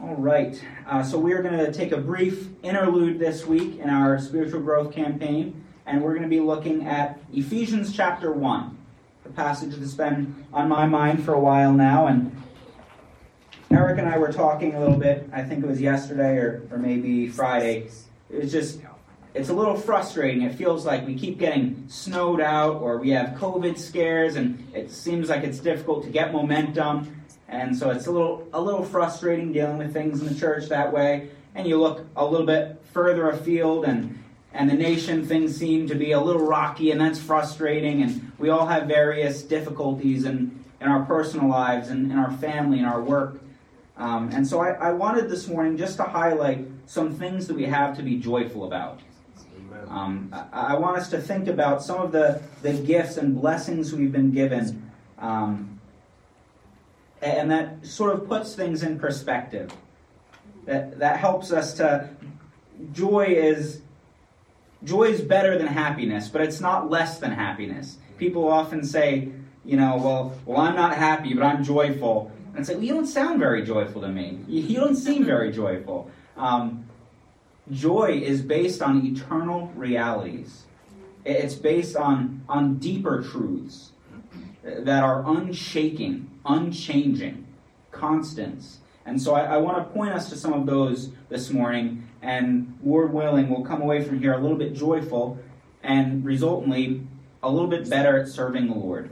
All 0.00 0.14
right. 0.14 0.62
Uh, 0.86 1.02
so 1.02 1.18
we 1.18 1.32
are 1.32 1.42
going 1.42 1.58
to 1.58 1.72
take 1.72 1.90
a 1.90 1.96
brief 1.96 2.46
interlude 2.62 3.18
this 3.18 3.44
week 3.44 3.80
in 3.80 3.90
our 3.90 4.20
spiritual 4.20 4.60
growth 4.60 4.92
campaign, 4.92 5.64
and 5.86 6.00
we're 6.00 6.12
going 6.12 6.22
to 6.22 6.28
be 6.28 6.38
looking 6.38 6.86
at 6.86 7.18
Ephesians 7.32 7.96
chapter 7.96 8.32
1, 8.32 8.78
the 9.24 9.30
passage 9.30 9.74
that's 9.74 9.94
been 9.94 10.46
on 10.52 10.68
my 10.68 10.86
mind 10.86 11.24
for 11.24 11.34
a 11.34 11.40
while 11.40 11.72
now. 11.72 12.06
And 12.06 12.30
Eric 13.72 13.98
and 13.98 14.08
I 14.08 14.18
were 14.18 14.32
talking 14.32 14.76
a 14.76 14.78
little 14.78 14.96
bit, 14.96 15.28
I 15.32 15.42
think 15.42 15.64
it 15.64 15.66
was 15.66 15.80
yesterday 15.80 16.36
or, 16.36 16.62
or 16.70 16.78
maybe 16.78 17.26
Friday. 17.26 17.88
It 18.30 18.42
was 18.42 18.52
just, 18.52 18.80
it's 19.34 19.48
a 19.48 19.54
little 19.54 19.76
frustrating. 19.76 20.42
It 20.42 20.54
feels 20.54 20.86
like 20.86 21.08
we 21.08 21.16
keep 21.16 21.40
getting 21.40 21.86
snowed 21.88 22.40
out 22.40 22.76
or 22.76 22.98
we 22.98 23.10
have 23.10 23.30
COVID 23.30 23.76
scares, 23.76 24.36
and 24.36 24.64
it 24.72 24.92
seems 24.92 25.28
like 25.28 25.42
it's 25.42 25.58
difficult 25.58 26.04
to 26.04 26.10
get 26.10 26.32
momentum. 26.32 27.17
And 27.48 27.76
so 27.76 27.90
it's 27.90 28.06
a 28.06 28.10
little 28.10 28.46
a 28.52 28.60
little 28.60 28.84
frustrating 28.84 29.52
dealing 29.52 29.78
with 29.78 29.92
things 29.92 30.20
in 30.20 30.28
the 30.28 30.34
church 30.34 30.68
that 30.68 30.92
way. 30.92 31.30
And 31.54 31.66
you 31.66 31.80
look 31.80 32.06
a 32.14 32.24
little 32.24 32.46
bit 32.46 32.80
further 32.92 33.30
afield 33.30 33.84
and 33.84 34.22
and 34.52 34.68
the 34.68 34.74
nation 34.74 35.24
things 35.24 35.56
seem 35.56 35.86
to 35.88 35.94
be 35.94 36.12
a 36.12 36.20
little 36.20 36.46
rocky 36.46 36.90
and 36.90 37.00
that's 37.00 37.20
frustrating 37.20 38.02
and 38.02 38.32
we 38.38 38.48
all 38.50 38.66
have 38.66 38.86
various 38.86 39.42
difficulties 39.42 40.24
in, 40.24 40.64
in 40.80 40.88
our 40.88 41.04
personal 41.04 41.48
lives 41.48 41.88
and 41.88 42.10
in 42.10 42.18
our 42.18 42.32
family 42.38 42.78
and 42.78 42.86
our 42.86 43.02
work. 43.02 43.40
Um, 43.96 44.30
and 44.32 44.46
so 44.46 44.60
I, 44.60 44.70
I 44.70 44.92
wanted 44.92 45.28
this 45.28 45.48
morning 45.48 45.76
just 45.76 45.96
to 45.96 46.04
highlight 46.04 46.66
some 46.86 47.14
things 47.14 47.46
that 47.48 47.54
we 47.54 47.64
have 47.64 47.96
to 47.96 48.02
be 48.02 48.16
joyful 48.16 48.64
about. 48.64 49.00
Um, 49.88 50.34
I, 50.52 50.74
I, 50.74 50.78
want 50.78 50.98
us 50.98 51.08
to 51.10 51.20
think 51.20 51.48
about 51.48 51.82
some 51.82 52.00
of 52.00 52.12
the, 52.12 52.42
the 52.62 52.74
gifts 52.74 53.16
and 53.16 53.40
blessings 53.40 53.92
we've 53.92 54.12
been 54.12 54.32
given 54.32 54.90
um, 55.18 55.77
and 57.20 57.50
that 57.50 57.86
sort 57.86 58.14
of 58.14 58.28
puts 58.28 58.54
things 58.54 58.82
in 58.82 58.98
perspective. 58.98 59.70
That 60.66 60.98
that 60.98 61.18
helps 61.18 61.52
us 61.52 61.74
to 61.74 62.08
joy 62.92 63.26
is 63.28 63.80
joy 64.84 65.04
is 65.04 65.20
better 65.20 65.58
than 65.58 65.66
happiness, 65.66 66.28
but 66.28 66.42
it's 66.42 66.60
not 66.60 66.90
less 66.90 67.18
than 67.18 67.32
happiness. 67.32 67.96
People 68.16 68.48
often 68.48 68.84
say, 68.84 69.30
you 69.64 69.76
know, 69.76 69.96
well, 69.96 70.38
well, 70.46 70.60
I'm 70.60 70.74
not 70.74 70.96
happy, 70.96 71.34
but 71.34 71.42
I'm 71.42 71.64
joyful, 71.64 72.32
and 72.54 72.66
say, 72.66 72.74
well, 72.74 72.84
you 72.84 72.94
don't 72.94 73.06
sound 73.06 73.38
very 73.38 73.64
joyful 73.64 74.02
to 74.02 74.08
me. 74.08 74.40
You 74.46 74.78
don't 74.78 74.96
seem 74.96 75.24
very 75.24 75.52
joyful. 75.52 76.10
Um, 76.36 76.86
joy 77.70 78.20
is 78.22 78.42
based 78.42 78.82
on 78.82 79.04
eternal 79.04 79.72
realities. 79.74 80.64
It's 81.24 81.54
based 81.54 81.96
on 81.96 82.42
on 82.48 82.76
deeper 82.76 83.22
truths 83.22 83.92
that 84.62 85.02
are 85.02 85.24
unshaking, 85.26 86.27
unchanging, 86.44 87.46
constants. 87.90 88.78
And 89.06 89.20
so 89.20 89.34
I, 89.34 89.54
I 89.54 89.56
want 89.56 89.78
to 89.78 89.84
point 89.84 90.12
us 90.12 90.28
to 90.30 90.36
some 90.36 90.52
of 90.52 90.66
those 90.66 91.10
this 91.28 91.50
morning, 91.50 92.08
and 92.22 92.78
Lord 92.84 93.12
willing, 93.12 93.48
we'll 93.48 93.64
come 93.64 93.82
away 93.82 94.04
from 94.04 94.20
here 94.20 94.34
a 94.34 94.38
little 94.38 94.56
bit 94.56 94.74
joyful 94.74 95.38
and 95.82 96.24
resultantly 96.24 97.02
a 97.42 97.50
little 97.50 97.68
bit 97.68 97.88
better 97.88 98.18
at 98.18 98.28
serving 98.28 98.68
the 98.68 98.74
Lord. 98.74 99.10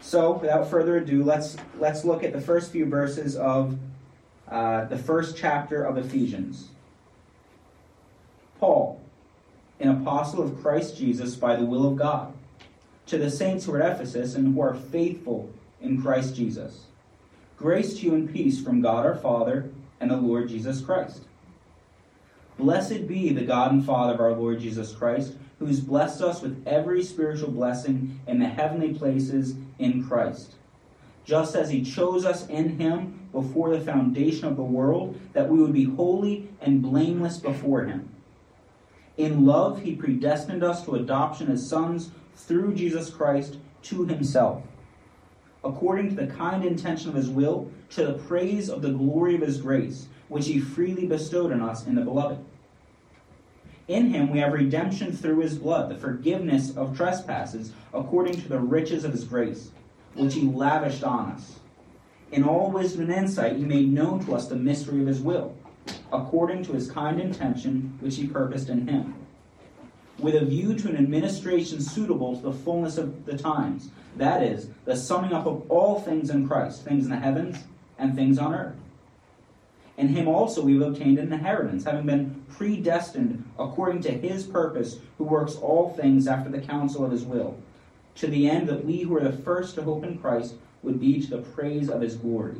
So, 0.00 0.32
without 0.32 0.68
further 0.68 0.96
ado, 0.96 1.22
let's 1.22 1.56
let's 1.78 2.04
look 2.04 2.24
at 2.24 2.32
the 2.32 2.40
first 2.40 2.72
few 2.72 2.86
verses 2.86 3.36
of 3.36 3.78
uh, 4.48 4.86
the 4.86 4.98
first 4.98 5.36
chapter 5.36 5.84
of 5.84 5.96
Ephesians. 5.96 6.68
Paul, 8.58 9.00
an 9.78 9.88
apostle 9.88 10.42
of 10.42 10.60
Christ 10.60 10.96
Jesus 10.96 11.36
by 11.36 11.56
the 11.56 11.64
will 11.64 11.86
of 11.86 11.96
God 11.96 12.34
to 13.06 13.18
the 13.18 13.30
saints 13.30 13.64
who 13.64 13.74
are 13.74 13.82
at 13.82 13.92
Ephesus 13.92 14.34
and 14.34 14.54
who 14.54 14.60
are 14.60 14.74
faithful 14.74 15.50
in 15.82 16.00
Christ 16.00 16.34
Jesus. 16.34 16.86
Grace 17.56 17.98
to 17.98 18.06
you 18.06 18.14
and 18.14 18.32
peace 18.32 18.62
from 18.62 18.80
God 18.80 19.06
our 19.06 19.14
Father 19.14 19.70
and 20.00 20.10
the 20.10 20.16
Lord 20.16 20.48
Jesus 20.48 20.80
Christ. 20.80 21.22
Blessed 22.58 23.06
be 23.06 23.32
the 23.32 23.44
God 23.44 23.72
and 23.72 23.84
Father 23.84 24.14
of 24.14 24.20
our 24.20 24.32
Lord 24.32 24.60
Jesus 24.60 24.92
Christ, 24.92 25.34
who 25.58 25.66
has 25.66 25.80
blessed 25.80 26.22
us 26.22 26.42
with 26.42 26.62
every 26.66 27.02
spiritual 27.02 27.50
blessing 27.50 28.20
in 28.26 28.38
the 28.38 28.46
heavenly 28.46 28.94
places 28.94 29.54
in 29.78 30.06
Christ, 30.06 30.54
just 31.24 31.54
as 31.54 31.70
he 31.70 31.82
chose 31.82 32.24
us 32.24 32.46
in 32.48 32.78
him 32.78 33.28
before 33.32 33.70
the 33.70 33.80
foundation 33.80 34.46
of 34.46 34.56
the 34.56 34.62
world, 34.62 35.18
that 35.32 35.48
we 35.48 35.60
would 35.62 35.72
be 35.72 35.84
holy 35.84 36.48
and 36.60 36.82
blameless 36.82 37.38
before 37.38 37.84
him. 37.84 38.08
In 39.16 39.46
love, 39.46 39.82
he 39.82 39.94
predestined 39.94 40.62
us 40.62 40.84
to 40.84 40.94
adoption 40.94 41.50
as 41.50 41.66
sons 41.66 42.10
through 42.34 42.74
Jesus 42.74 43.10
Christ 43.10 43.58
to 43.82 44.04
himself, 44.04 44.62
according 45.64 46.10
to 46.10 46.14
the 46.14 46.26
kind 46.26 46.64
intention 46.64 47.08
of 47.08 47.14
his 47.14 47.28
will, 47.28 47.70
to 47.90 48.04
the 48.04 48.14
praise 48.14 48.68
of 48.68 48.82
the 48.82 48.90
glory 48.90 49.34
of 49.34 49.40
his 49.40 49.60
grace, 49.60 50.06
which 50.28 50.46
he 50.46 50.58
freely 50.58 51.06
bestowed 51.06 51.52
on 51.52 51.62
us 51.62 51.86
in 51.86 51.94
the 51.94 52.02
beloved. 52.02 52.38
In 53.88 54.10
him 54.10 54.30
we 54.30 54.38
have 54.38 54.52
redemption 54.52 55.12
through 55.12 55.40
his 55.40 55.58
blood, 55.58 55.90
the 55.90 55.96
forgiveness 55.96 56.76
of 56.76 56.96
trespasses, 56.96 57.72
according 57.92 58.40
to 58.40 58.48
the 58.48 58.58
riches 58.58 59.04
of 59.04 59.12
his 59.12 59.24
grace, 59.24 59.70
which 60.14 60.34
he 60.34 60.42
lavished 60.42 61.04
on 61.04 61.32
us. 61.32 61.60
In 62.30 62.44
all 62.44 62.70
wisdom 62.70 63.02
and 63.02 63.12
insight, 63.12 63.56
he 63.56 63.64
made 63.64 63.92
known 63.92 64.24
to 64.24 64.34
us 64.34 64.48
the 64.48 64.56
mystery 64.56 65.00
of 65.00 65.06
his 65.06 65.20
will, 65.20 65.54
according 66.12 66.64
to 66.64 66.72
his 66.72 66.90
kind 66.90 67.20
intention, 67.20 67.96
which 68.00 68.16
he 68.16 68.26
purposed 68.26 68.68
in 68.68 68.86
him 68.86 69.14
with 70.22 70.36
a 70.36 70.44
view 70.44 70.74
to 70.74 70.88
an 70.88 70.96
administration 70.96 71.80
suitable 71.80 72.36
to 72.36 72.42
the 72.42 72.52
fullness 72.52 72.96
of 72.96 73.26
the 73.26 73.36
times. 73.36 73.90
That 74.16 74.42
is, 74.42 74.68
the 74.84 74.96
summing 74.96 75.32
up 75.32 75.46
of 75.46 75.70
all 75.70 76.00
things 76.00 76.30
in 76.30 76.46
Christ, 76.46 76.84
things 76.84 77.04
in 77.04 77.10
the 77.10 77.16
heavens 77.16 77.64
and 77.98 78.14
things 78.14 78.38
on 78.38 78.54
earth. 78.54 78.76
In 79.96 80.08
him 80.08 80.26
also 80.28 80.62
we've 80.62 80.82
obtained 80.82 81.18
an 81.18 81.32
inheritance, 81.32 81.84
having 81.84 82.06
been 82.06 82.44
predestined 82.48 83.48
according 83.58 84.02
to 84.02 84.12
his 84.12 84.44
purpose, 84.44 84.98
who 85.18 85.24
works 85.24 85.56
all 85.56 85.90
things 85.90 86.26
after 86.26 86.50
the 86.50 86.60
counsel 86.60 87.04
of 87.04 87.12
his 87.12 87.24
will, 87.24 87.56
to 88.16 88.26
the 88.26 88.48
end 88.48 88.68
that 88.68 88.84
we 88.84 89.00
who 89.00 89.16
are 89.16 89.22
the 89.22 89.32
first 89.32 89.74
to 89.74 89.82
hope 89.82 90.04
in 90.04 90.18
Christ 90.18 90.54
would 90.82 91.00
be 91.00 91.20
to 91.20 91.30
the 91.30 91.42
praise 91.42 91.88
of 91.88 92.00
his 92.00 92.16
glory. 92.16 92.56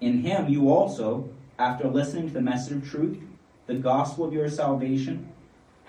In 0.00 0.22
him 0.22 0.48
you 0.48 0.70
also, 0.70 1.28
after 1.58 1.88
listening 1.88 2.28
to 2.28 2.34
the 2.34 2.40
message 2.40 2.76
of 2.76 2.88
truth, 2.88 3.18
the 3.66 3.74
gospel 3.74 4.24
of 4.24 4.32
your 4.32 4.48
salvation, 4.48 5.30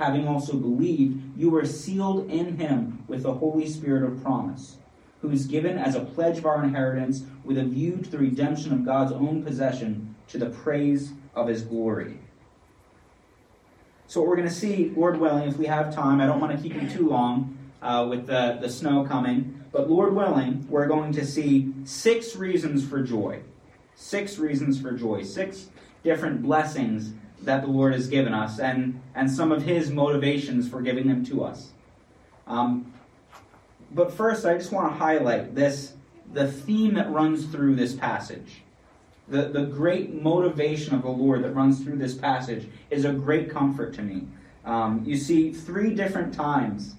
having 0.02 0.28
also 0.28 0.58
believed, 0.58 1.38
you 1.38 1.52
were 1.52 1.66
sealed 1.66 2.30
in 2.30 2.58
him 2.58 3.04
with 3.08 3.24
the 3.24 3.34
Holy 3.34 3.68
Spirit 3.68 4.04
of 4.04 4.22
promise, 4.24 4.78
who 5.22 5.30
is 5.30 5.46
given 5.46 5.78
as 5.78 5.96
a 5.96 6.02
pledge 6.02 6.40
of 6.40 6.46
our 6.46 6.64
inheritance 6.64 7.24
with 7.44 7.58
a 7.58 7.64
view 7.64 7.98
to 7.98 8.10
the 8.10 8.18
redemption 8.18 8.74
of 8.74 8.84
God's 8.84 9.12
own 9.12 9.44
possession 9.44 10.16
to 10.30 10.40
the 10.40 10.50
praise 10.50 11.12
of 11.36 11.48
his 11.48 11.62
glory. 11.62 12.18
So, 14.08 14.20
what 14.20 14.30
we're 14.30 14.38
going 14.38 14.48
to 14.48 14.54
see, 14.54 14.92
Lord 14.96 15.20
willing, 15.20 15.48
if 15.48 15.58
we 15.58 15.68
have 15.68 15.94
time, 15.94 16.20
I 16.20 16.26
don't 16.26 16.42
want 16.42 16.56
to 16.56 16.62
keep 16.62 16.82
you 16.82 16.90
too 16.90 17.08
long 17.08 17.58
uh, 17.82 18.08
with 18.10 18.26
the, 18.26 18.58
the 18.60 18.70
snow 18.70 19.06
coming, 19.06 19.64
but 19.72 19.90
Lord 19.90 20.16
willing, 20.16 20.66
we're 20.68 20.88
going 20.88 21.14
to 21.14 21.26
see 21.26 21.74
six 21.86 22.36
reasons 22.36 22.86
for 22.86 23.02
joy. 23.04 23.42
Six 23.96 24.40
reasons 24.40 24.82
for 24.82 24.92
joy. 24.92 25.24
Six 25.24 25.70
different 26.04 26.42
blessings 26.42 27.14
that 27.44 27.62
the 27.62 27.68
Lord 27.68 27.94
has 27.94 28.08
given 28.08 28.34
us 28.34 28.60
and, 28.60 29.02
and 29.16 29.30
some 29.30 29.52
of 29.52 29.64
His 29.64 29.92
motivations 29.92 30.70
for 30.70 30.82
giving 30.82 31.08
them 31.08 31.26
to 31.26 31.44
us. 31.44 31.72
Um, 32.48 32.94
but 33.94 34.14
first, 34.14 34.46
I 34.46 34.58
just 34.58 34.72
want 34.72 34.92
to 34.92 34.98
highlight 34.98 35.56
this 35.56 35.94
the 36.34 36.50
theme 36.50 36.94
that 36.94 37.12
runs 37.12 37.46
through 37.46 37.76
this 37.76 37.94
passage. 37.94 38.62
The, 39.28 39.44
the 39.50 39.64
great 39.64 40.22
motivation 40.22 40.96
of 40.96 41.04
the 41.04 41.10
Lord 41.10 41.44
that 41.44 41.54
runs 41.54 41.84
through 41.84 41.98
this 41.98 42.16
passage 42.16 42.68
is 42.90 43.06
a 43.06 43.14
great 43.14 43.50
comfort 43.50 43.94
to 43.96 44.02
me. 44.02 44.28
Um, 44.66 45.04
you 45.06 45.18
see, 45.18 45.52
three 45.52 45.94
different 45.94 46.34
times, 46.34 46.96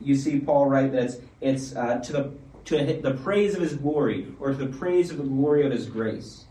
you 0.00 0.16
see 0.16 0.40
Paul 0.40 0.66
write 0.66 0.92
that 0.92 1.04
it's, 1.04 1.16
it's 1.40 1.76
uh, 1.76 1.98
to, 1.98 2.12
the, 2.12 2.32
to 2.66 3.00
the 3.02 3.14
praise 3.22 3.54
of 3.54 3.60
his 3.60 3.74
glory 3.74 4.34
or 4.38 4.50
to 4.50 4.56
the 4.56 4.78
praise 4.78 5.10
of 5.10 5.18
the 5.18 5.24
glory 5.24 5.64
of 5.64 5.72
his 5.72 5.86
grace. 5.86 6.44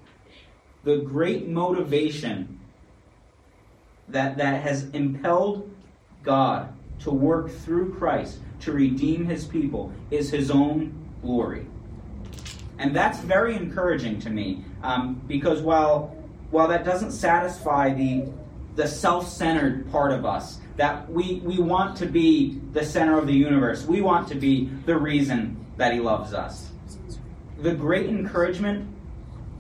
The 0.83 0.97
great 0.97 1.47
motivation 1.47 2.52
that, 4.09 4.37
that 4.37 4.61
has 4.61 4.89
impelled 4.89 5.69
God 6.23 6.73
to 6.99 7.11
work 7.11 7.51
through 7.51 7.95
Christ 7.95 8.39
to 8.61 8.71
redeem 8.71 9.25
his 9.25 9.45
people 9.45 9.91
is 10.09 10.29
his 10.29 10.49
own 10.49 10.93
glory. 11.21 11.67
And 12.79 12.95
that's 12.95 13.19
very 13.19 13.55
encouraging 13.55 14.19
to 14.21 14.29
me 14.29 14.63
um, 14.81 15.21
because 15.27 15.61
while, 15.61 16.15
while 16.49 16.67
that 16.69 16.83
doesn't 16.83 17.11
satisfy 17.11 17.93
the, 17.93 18.25
the 18.75 18.87
self 18.87 19.27
centered 19.27 19.89
part 19.91 20.11
of 20.11 20.25
us, 20.25 20.59
that 20.77 21.09
we, 21.09 21.41
we 21.43 21.59
want 21.59 21.95
to 21.97 22.05
be 22.05 22.59
the 22.71 22.83
center 22.83 23.17
of 23.17 23.27
the 23.27 23.33
universe, 23.33 23.85
we 23.85 24.01
want 24.01 24.27
to 24.29 24.35
be 24.35 24.65
the 24.85 24.97
reason 24.97 25.65
that 25.77 25.93
he 25.93 25.99
loves 25.99 26.33
us. 26.33 26.69
The 27.59 27.73
great 27.73 28.07
encouragement 28.07 28.89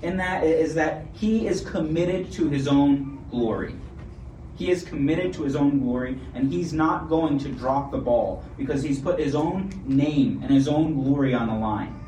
in 0.01 0.17
that 0.17 0.43
is 0.43 0.75
that 0.75 1.05
he 1.13 1.47
is 1.47 1.61
committed 1.61 2.31
to 2.33 2.49
his 2.49 2.67
own 2.67 3.25
glory. 3.31 3.75
He 4.55 4.69
is 4.69 4.83
committed 4.83 5.33
to 5.33 5.43
his 5.43 5.55
own 5.55 5.79
glory, 5.79 6.19
and 6.35 6.51
he's 6.51 6.73
not 6.73 7.09
going 7.09 7.39
to 7.39 7.49
drop 7.49 7.91
the 7.91 7.97
ball 7.97 8.43
because 8.57 8.83
he's 8.83 8.99
put 8.99 9.19
his 9.19 9.33
own 9.33 9.71
name 9.85 10.41
and 10.43 10.51
his 10.51 10.67
own 10.67 10.93
glory 10.93 11.33
on 11.33 11.47
the 11.47 11.55
line. 11.55 11.99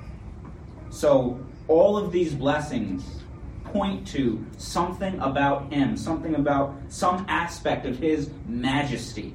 So, 0.90 1.40
all 1.68 1.98
of 1.98 2.12
these 2.12 2.34
blessings 2.34 3.04
point 3.64 4.08
to 4.08 4.46
something 4.58 5.20
about 5.20 5.74
him, 5.74 5.98
something 5.98 6.36
about 6.36 6.76
some 6.88 7.26
aspect 7.28 7.86
of 7.86 7.98
his 7.98 8.30
majesty. 8.48 9.34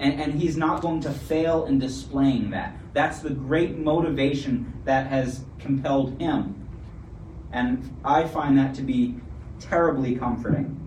And, 0.00 0.20
and 0.20 0.34
he's 0.34 0.56
not 0.56 0.82
going 0.82 1.00
to 1.02 1.10
fail 1.10 1.64
in 1.66 1.78
displaying 1.78 2.50
that. 2.50 2.76
That's 2.92 3.20
the 3.20 3.30
great 3.30 3.78
motivation 3.78 4.80
that 4.84 5.06
has 5.06 5.44
compelled 5.58 6.20
him. 6.20 6.68
And 7.52 7.96
I 8.04 8.24
find 8.24 8.58
that 8.58 8.74
to 8.74 8.82
be 8.82 9.16
terribly 9.60 10.16
comforting. 10.16 10.77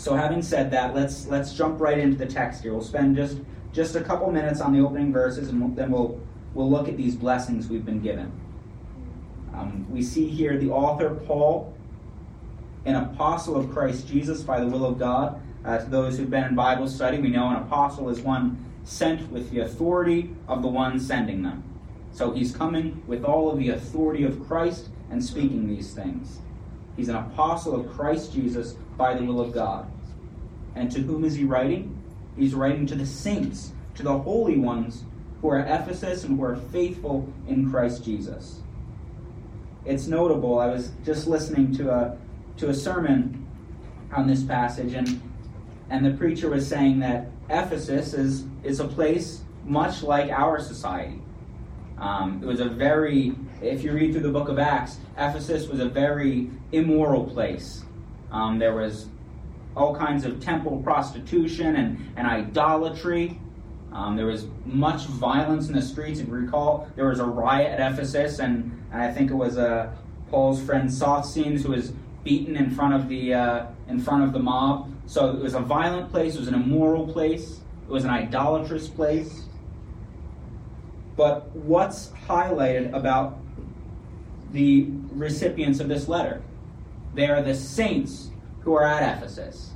So 0.00 0.14
having 0.14 0.40
said 0.40 0.70
that, 0.70 0.94
let's 0.94 1.26
let's 1.26 1.52
jump 1.52 1.78
right 1.78 1.98
into 1.98 2.16
the 2.16 2.24
text 2.24 2.62
here. 2.62 2.72
We'll 2.72 2.82
spend 2.82 3.16
just 3.16 3.36
just 3.70 3.96
a 3.96 4.00
couple 4.00 4.32
minutes 4.32 4.62
on 4.62 4.72
the 4.72 4.80
opening 4.80 5.12
verses, 5.12 5.50
and 5.50 5.76
then 5.76 5.90
we'll 5.90 6.18
we'll 6.54 6.70
look 6.70 6.88
at 6.88 6.96
these 6.96 7.14
blessings 7.14 7.68
we've 7.68 7.84
been 7.84 8.00
given. 8.00 8.32
Um, 9.52 9.86
we 9.90 10.02
see 10.02 10.26
here 10.26 10.56
the 10.56 10.70
author 10.70 11.10
Paul, 11.26 11.76
an 12.86 12.94
apostle 12.94 13.56
of 13.56 13.70
Christ 13.72 14.08
Jesus 14.08 14.42
by 14.42 14.58
the 14.58 14.66
will 14.66 14.86
of 14.86 14.98
God. 14.98 15.38
Uh, 15.66 15.76
to 15.76 15.84
those 15.90 16.16
who've 16.16 16.30
been 16.30 16.44
in 16.44 16.54
Bible 16.54 16.88
study, 16.88 17.18
we 17.18 17.28
know 17.28 17.50
an 17.50 17.56
apostle 17.56 18.08
is 18.08 18.20
one 18.20 18.56
sent 18.84 19.30
with 19.30 19.50
the 19.50 19.58
authority 19.60 20.34
of 20.48 20.62
the 20.62 20.68
one 20.68 20.98
sending 20.98 21.42
them. 21.42 21.62
So 22.10 22.32
he's 22.32 22.56
coming 22.56 23.02
with 23.06 23.22
all 23.22 23.50
of 23.50 23.58
the 23.58 23.68
authority 23.68 24.24
of 24.24 24.42
Christ 24.46 24.88
and 25.10 25.22
speaking 25.22 25.68
these 25.68 25.92
things. 25.92 26.38
He's 26.96 27.10
an 27.10 27.16
apostle 27.16 27.78
of 27.78 27.92
Christ 27.92 28.32
Jesus 28.32 28.76
by 29.00 29.14
the 29.14 29.24
will 29.24 29.40
of 29.40 29.54
God. 29.54 29.90
And 30.76 30.92
to 30.92 31.00
whom 31.00 31.24
is 31.24 31.34
he 31.34 31.44
writing? 31.44 32.00
He's 32.36 32.54
writing 32.54 32.86
to 32.88 32.94
the 32.94 33.06
saints, 33.06 33.72
to 33.94 34.02
the 34.02 34.18
holy 34.18 34.58
ones 34.58 35.04
who 35.40 35.48
are 35.48 35.58
at 35.58 35.80
Ephesus 35.80 36.22
and 36.24 36.38
who 36.38 36.44
are 36.44 36.56
faithful 36.56 37.26
in 37.48 37.70
Christ 37.70 38.04
Jesus. 38.04 38.60
It's 39.86 40.06
notable. 40.06 40.58
I 40.58 40.66
was 40.66 40.92
just 41.02 41.26
listening 41.26 41.74
to 41.76 41.90
a 41.90 42.18
to 42.58 42.68
a 42.68 42.74
sermon 42.74 43.46
on 44.12 44.26
this 44.26 44.42
passage, 44.42 44.92
and 44.92 45.20
and 45.88 46.04
the 46.04 46.12
preacher 46.12 46.50
was 46.50 46.68
saying 46.68 46.98
that 46.98 47.28
Ephesus 47.48 48.12
is 48.12 48.44
is 48.62 48.80
a 48.80 48.86
place 48.86 49.40
much 49.64 50.02
like 50.02 50.30
our 50.30 50.60
society. 50.60 51.22
Um, 51.96 52.40
it 52.42 52.46
was 52.46 52.60
a 52.60 52.68
very, 52.68 53.34
if 53.62 53.82
you 53.82 53.92
read 53.92 54.12
through 54.12 54.22
the 54.22 54.30
book 54.30 54.48
of 54.48 54.58
Acts, 54.58 54.98
Ephesus 55.16 55.68
was 55.68 55.80
a 55.80 55.88
very 55.88 56.50
immoral 56.72 57.24
place. 57.24 57.84
Um, 58.30 58.58
there 58.58 58.74
was 58.74 59.08
all 59.76 59.94
kinds 59.94 60.24
of 60.24 60.40
temple 60.40 60.82
prostitution 60.82 61.76
and, 61.76 62.12
and 62.16 62.26
idolatry. 62.26 63.38
Um, 63.92 64.16
there 64.16 64.26
was 64.26 64.46
much 64.64 65.06
violence 65.06 65.68
in 65.68 65.74
the 65.74 65.82
streets. 65.82 66.20
If 66.20 66.28
you 66.28 66.34
recall, 66.34 66.88
there 66.96 67.08
was 67.08 67.18
a 67.18 67.24
riot 67.24 67.78
at 67.78 67.92
Ephesus, 67.92 68.38
and, 68.38 68.84
and 68.92 69.02
I 69.02 69.12
think 69.12 69.30
it 69.30 69.34
was 69.34 69.58
uh, 69.58 69.92
Paul's 70.30 70.62
friend 70.62 70.92
Sosthenes 70.92 71.64
who 71.64 71.72
was 71.72 71.92
beaten 72.22 72.56
in 72.56 72.70
front 72.70 72.94
of 72.94 73.08
the 73.08 73.34
uh, 73.34 73.66
in 73.88 73.98
front 74.00 74.22
of 74.22 74.32
the 74.32 74.38
mob. 74.38 74.92
So 75.06 75.30
it 75.30 75.40
was 75.40 75.54
a 75.54 75.60
violent 75.60 76.10
place. 76.10 76.36
It 76.36 76.38
was 76.38 76.48
an 76.48 76.54
immoral 76.54 77.12
place. 77.12 77.60
It 77.82 77.90
was 77.90 78.04
an 78.04 78.10
idolatrous 78.10 78.86
place. 78.86 79.42
But 81.16 81.50
what's 81.54 82.08
highlighted 82.28 82.94
about 82.94 83.38
the 84.52 84.86
recipients 85.12 85.80
of 85.80 85.88
this 85.88 86.08
letter? 86.08 86.42
They 87.14 87.28
are 87.28 87.42
the 87.42 87.54
saints 87.54 88.30
who 88.60 88.74
are 88.74 88.84
at 88.84 89.16
Ephesus. 89.16 89.70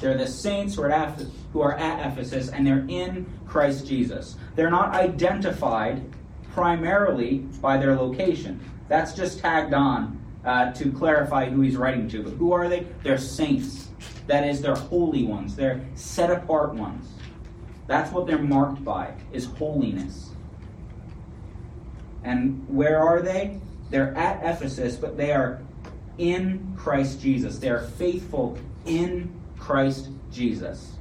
They're 0.00 0.16
the 0.16 0.26
saints 0.26 0.74
who 0.74 0.82
are 0.82 0.90
at, 0.90 1.22
who 1.52 1.60
are 1.60 1.76
at 1.76 2.12
Ephesus, 2.12 2.48
and 2.48 2.66
they're 2.66 2.84
in 2.88 3.26
Christ 3.46 3.86
Jesus. 3.86 4.36
They're 4.56 4.70
not 4.70 4.94
identified 4.94 6.02
primarily 6.54 7.38
by 7.60 7.76
their 7.76 7.94
location. 7.94 8.60
That's 8.88 9.12
just 9.12 9.38
tagged 9.38 9.74
on 9.74 10.20
uh, 10.44 10.72
to 10.72 10.90
clarify 10.92 11.48
who 11.48 11.60
he's 11.60 11.76
writing 11.76 12.08
to. 12.08 12.22
But 12.22 12.32
who 12.34 12.52
are 12.52 12.68
they? 12.68 12.86
They're 13.02 13.18
saints. 13.18 13.88
That 14.26 14.46
is, 14.46 14.60
they're 14.60 14.74
holy 14.74 15.24
ones. 15.24 15.54
They're 15.56 15.84
set 15.94 16.30
apart 16.30 16.74
ones. 16.74 17.08
That's 17.86 18.12
what 18.12 18.26
they're 18.26 18.38
marked 18.38 18.84
by, 18.84 19.14
is 19.32 19.46
holiness. 19.46 20.30
And 22.24 22.64
where 22.68 23.00
are 23.00 23.20
they? 23.20 23.60
They're 23.90 24.16
at 24.16 24.42
Ephesus, 24.44 24.96
but 24.96 25.16
they 25.16 25.32
are 25.32 25.60
in 26.22 26.74
Christ 26.76 27.20
Jesus. 27.20 27.58
They 27.58 27.68
are 27.68 27.80
faithful 27.82 28.56
in 28.86 29.34
Christ 29.58 30.10
Jesus. 30.30 30.92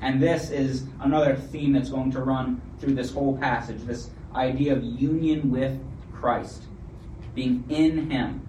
And 0.00 0.22
this 0.22 0.50
is 0.50 0.84
another 1.00 1.36
theme 1.36 1.72
that's 1.72 1.88
going 1.88 2.10
to 2.12 2.20
run 2.20 2.60
through 2.78 2.94
this 2.94 3.12
whole 3.12 3.38
passage 3.38 3.82
this 3.82 4.10
idea 4.34 4.74
of 4.74 4.82
union 4.82 5.50
with 5.50 5.78
Christ, 6.12 6.64
being 7.34 7.64
in 7.68 8.10
Him. 8.10 8.46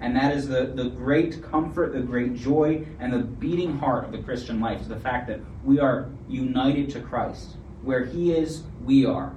And 0.00 0.14
that 0.16 0.36
is 0.36 0.48
the, 0.48 0.66
the 0.66 0.90
great 0.90 1.42
comfort, 1.42 1.92
the 1.92 2.00
great 2.00 2.34
joy, 2.34 2.84
and 2.98 3.12
the 3.12 3.20
beating 3.20 3.78
heart 3.78 4.04
of 4.04 4.12
the 4.12 4.18
Christian 4.18 4.60
life 4.60 4.80
is 4.80 4.88
the 4.88 5.00
fact 5.00 5.28
that 5.28 5.40
we 5.64 5.78
are 5.78 6.08
united 6.28 6.90
to 6.90 7.00
Christ. 7.00 7.56
Where 7.82 8.04
He 8.04 8.32
is, 8.32 8.62
we 8.84 9.06
are 9.06 9.32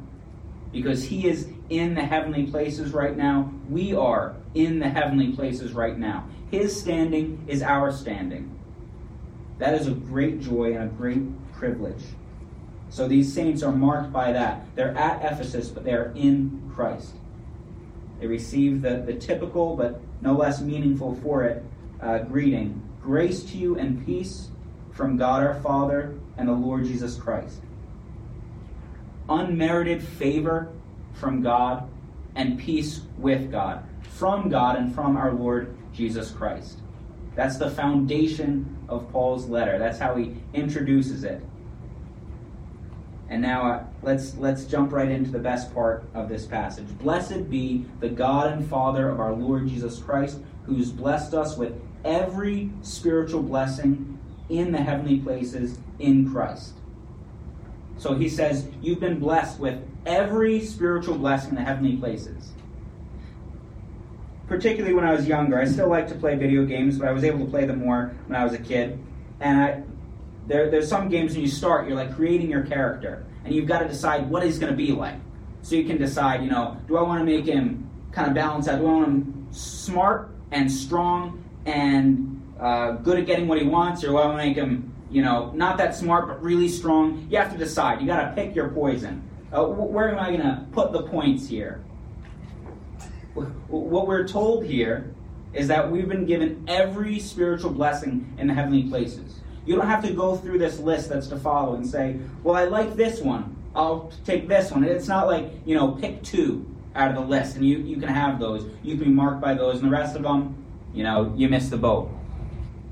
because 0.71 1.03
he 1.03 1.27
is 1.27 1.47
in 1.69 1.93
the 1.93 2.03
heavenly 2.03 2.47
places 2.47 2.91
right 2.91 3.15
now. 3.15 3.53
We 3.69 3.93
are 3.93 4.35
in 4.53 4.79
the 4.79 4.89
heavenly 4.89 5.33
places 5.33 5.73
right 5.73 5.97
now. 5.97 6.27
His 6.51 6.79
standing 6.79 7.45
is 7.47 7.61
our 7.61 7.91
standing. 7.91 8.57
That 9.59 9.75
is 9.75 9.87
a 9.87 9.91
great 9.91 10.41
joy 10.41 10.73
and 10.73 10.83
a 10.83 10.87
great 10.87 11.21
privilege. 11.53 12.03
So 12.89 13.07
these 13.07 13.31
saints 13.31 13.61
are 13.61 13.71
marked 13.71 14.11
by 14.11 14.31
that. 14.31 14.65
They're 14.75 14.97
at 14.97 15.23
Ephesus, 15.23 15.69
but 15.69 15.83
they 15.83 15.93
are 15.93 16.11
in 16.15 16.71
Christ. 16.73 17.13
They 18.19 18.27
receive 18.27 18.81
the, 18.81 19.03
the 19.05 19.13
typical, 19.13 19.75
but 19.75 20.01
no 20.21 20.33
less 20.33 20.59
meaningful 20.61 21.15
for 21.17 21.43
it, 21.43 21.63
uh, 22.01 22.19
greeting 22.19 22.85
Grace 23.01 23.43
to 23.43 23.57
you 23.57 23.77
and 23.77 24.05
peace 24.05 24.49
from 24.91 25.15
God 25.17 25.41
our 25.41 25.55
Father 25.61 26.15
and 26.37 26.49
the 26.49 26.53
Lord 26.53 26.83
Jesus 26.85 27.15
Christ 27.15 27.61
unmerited 29.29 30.01
favor 30.01 30.73
from 31.19 31.41
God 31.41 31.89
and 32.35 32.57
peace 32.57 33.01
with 33.17 33.51
God, 33.51 33.83
from 34.01 34.49
God 34.49 34.77
and 34.77 34.93
from 34.93 35.17
our 35.17 35.33
Lord 35.33 35.75
Jesus 35.93 36.31
Christ. 36.31 36.79
That's 37.35 37.57
the 37.57 37.69
foundation 37.69 38.77
of 38.87 39.11
Paul's 39.11 39.47
letter. 39.47 39.77
That's 39.77 39.99
how 39.99 40.15
he 40.15 40.35
introduces 40.53 41.23
it. 41.23 41.41
And 43.29 43.41
now 43.41 43.71
uh, 43.71 43.83
let's 44.01 44.35
let's 44.37 44.65
jump 44.65 44.91
right 44.91 45.09
into 45.09 45.29
the 45.29 45.39
best 45.39 45.73
part 45.73 46.03
of 46.15 46.29
this 46.29 46.45
passage. 46.45 46.87
Blessed 46.97 47.49
be 47.49 47.85
the 47.99 48.09
God 48.09 48.51
and 48.51 48.67
Father 48.67 49.07
of 49.07 49.19
our 49.19 49.33
Lord 49.33 49.67
Jesus 49.67 49.99
Christ, 49.99 50.39
who's 50.65 50.91
blessed 50.91 51.35
us 51.35 51.55
with 51.55 51.79
every 52.03 52.71
spiritual 52.81 53.43
blessing 53.43 54.17
in 54.49 54.71
the 54.71 54.79
heavenly 54.79 55.19
places 55.19 55.77
in 55.99 56.31
Christ. 56.31 56.73
So 57.97 58.15
he 58.15 58.29
says, 58.29 58.67
You've 58.81 58.99
been 58.99 59.19
blessed 59.19 59.59
with 59.59 59.79
every 60.09 60.59
spiritual 60.61 61.17
blessing 61.17 61.51
in 61.51 61.55
the 61.55 61.61
heavenly 61.61 61.95
places. 61.95 62.51
Particularly 64.47 64.95
when 64.95 65.05
I 65.05 65.13
was 65.13 65.27
younger, 65.27 65.59
I 65.59 65.65
still 65.65 65.87
like 65.87 66.07
to 66.07 66.15
play 66.15 66.35
video 66.35 66.65
games, 66.65 66.97
but 66.97 67.07
I 67.07 67.11
was 67.11 67.23
able 67.23 67.45
to 67.45 67.51
play 67.51 67.65
them 67.65 67.79
more 67.79 68.15
when 68.25 68.39
I 68.39 68.43
was 68.43 68.53
a 68.53 68.57
kid. 68.57 68.99
And 69.39 69.61
I, 69.61 69.83
there, 70.47 70.71
there's 70.71 70.89
some 70.89 71.07
games 71.07 71.33
when 71.33 71.41
you 71.41 71.47
start, 71.47 71.87
you're 71.87 71.95
like 71.95 72.15
creating 72.15 72.49
your 72.49 72.63
character, 72.63 73.23
and 73.45 73.53
you've 73.53 73.67
got 73.67 73.79
to 73.79 73.87
decide 73.87 74.27
what 74.27 74.43
he's 74.43 74.57
going 74.57 74.71
to 74.71 74.77
be 74.77 74.91
like. 74.91 75.15
So 75.61 75.75
you 75.75 75.85
can 75.85 75.97
decide, 75.97 76.43
you 76.43 76.49
know, 76.49 76.77
do 76.87 76.97
I 76.97 77.03
want 77.03 77.19
to 77.19 77.25
make 77.25 77.45
him 77.45 77.87
kind 78.11 78.27
of 78.27 78.33
balance 78.33 78.67
out? 78.67 78.79
Do 78.79 78.87
I 78.87 78.91
want 78.91 79.07
him 79.07 79.47
smart 79.51 80.31
and 80.51 80.71
strong 80.71 81.43
and 81.65 82.41
uh, 82.59 82.93
good 82.93 83.19
at 83.19 83.27
getting 83.27 83.47
what 83.47 83.61
he 83.61 83.67
wants, 83.67 84.03
or 84.03 84.07
do 84.07 84.17
I 84.17 84.25
want 84.25 84.39
to 84.39 84.45
make 84.47 84.55
him 84.55 84.89
you 85.11 85.23
know, 85.23 85.51
not 85.55 85.77
that 85.77 85.95
smart 85.95 86.27
but 86.27 86.41
really 86.41 86.67
strong. 86.67 87.27
You 87.29 87.37
have 87.37 87.51
to 87.51 87.57
decide. 87.57 87.99
You 88.01 88.07
got 88.07 88.29
to 88.29 88.35
pick 88.35 88.55
your 88.55 88.69
poison. 88.69 89.23
Uh, 89.51 89.65
where 89.65 90.11
am 90.11 90.19
I 90.19 90.27
going 90.27 90.41
to 90.41 90.65
put 90.71 90.91
the 90.91 91.03
points 91.03 91.47
here? 91.47 91.83
What 93.33 94.07
we're 94.07 94.27
told 94.27 94.65
here 94.65 95.13
is 95.53 95.67
that 95.69 95.89
we've 95.89 96.07
been 96.07 96.25
given 96.25 96.63
every 96.67 97.19
spiritual 97.19 97.71
blessing 97.71 98.31
in 98.37 98.47
the 98.47 98.53
heavenly 98.53 98.83
places. 98.83 99.39
You 99.65 99.75
don't 99.75 99.87
have 99.87 100.03
to 100.03 100.13
go 100.13 100.35
through 100.35 100.59
this 100.59 100.79
list 100.79 101.09
that's 101.09 101.27
to 101.27 101.37
follow 101.37 101.75
and 101.75 101.87
say, 101.87 102.19
well, 102.43 102.55
I 102.55 102.65
like 102.65 102.95
this 102.95 103.21
one. 103.21 103.55
I'll 103.75 104.11
take 104.23 104.47
this 104.47 104.71
one. 104.71 104.83
It's 104.83 105.07
not 105.07 105.27
like, 105.27 105.51
you 105.65 105.75
know, 105.75 105.91
pick 105.91 106.21
two 106.23 106.65
out 106.95 107.09
of 107.09 107.15
the 107.15 107.21
list 107.21 107.55
and 107.55 107.65
you, 107.65 107.79
you 107.79 107.97
can 107.97 108.09
have 108.09 108.39
those. 108.39 108.65
You 108.83 108.95
can 108.95 109.05
be 109.05 109.11
marked 109.11 109.41
by 109.41 109.53
those, 109.53 109.75
and 109.75 109.85
the 109.85 109.95
rest 109.95 110.15
of 110.15 110.23
them, 110.23 110.63
you 110.93 111.03
know, 111.03 111.33
you 111.35 111.49
miss 111.49 111.69
the 111.69 111.77
boat. 111.77 112.11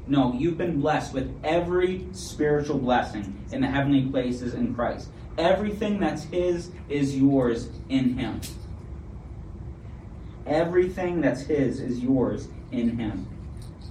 No, 0.08 0.34
you've 0.34 0.58
been 0.58 0.80
blessed 0.80 1.14
with 1.14 1.36
every 1.44 2.08
spiritual 2.14 2.78
blessing 2.78 3.46
in 3.52 3.62
the 3.62 3.68
heavenly 3.68 4.06
places 4.06 4.54
in 4.54 4.74
Christ. 4.74 5.10
Everything 5.38 6.00
that's 6.00 6.24
His 6.24 6.72
is 6.90 7.16
yours 7.16 7.70
in 7.90 8.18
Him. 8.18 8.42
Everything 10.46 11.22
that's 11.22 11.42
His 11.42 11.80
is 11.80 12.00
yours 12.00 12.48
in 12.72 12.98
Him. 12.98 13.28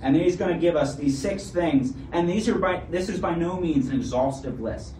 And 0.02 0.14
then 0.14 0.22
He's 0.22 0.36
going 0.36 0.52
to 0.52 0.60
give 0.60 0.76
us 0.76 0.96
these 0.96 1.18
six 1.18 1.50
things. 1.50 1.94
And 2.12 2.28
these 2.28 2.48
are 2.48 2.58
by, 2.58 2.82
this 2.90 3.08
is 3.08 3.20
by 3.20 3.34
no 3.34 3.60
means 3.60 3.88
an 3.88 3.96
exhaustive 3.96 4.60
list. 4.60 4.94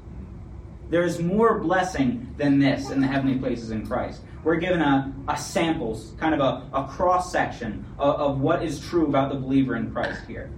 There's 0.89 1.21
more 1.21 1.59
blessing 1.59 2.33
than 2.37 2.61
this 2.61 2.91
in 2.91 3.01
the 3.01 3.09
heavenly 3.09 3.39
places 3.39 3.73
in 3.73 3.87
Christ. 3.87 4.21
we're 4.45 4.57
given 4.57 4.81
a, 4.81 5.13
a 5.27 5.37
samples, 5.37 6.13
kind 6.19 6.33
of 6.33 6.41
a, 6.41 6.63
a 6.73 6.87
cross 6.87 7.33
section 7.33 7.85
of, 7.99 8.15
of 8.15 8.41
what 8.41 8.63
is 8.63 8.79
true 8.79 9.07
about 9.07 9.33
the 9.33 9.39
believer 9.39 9.75
in 9.75 9.93
Christ 9.93 10.21
here. 10.29 10.49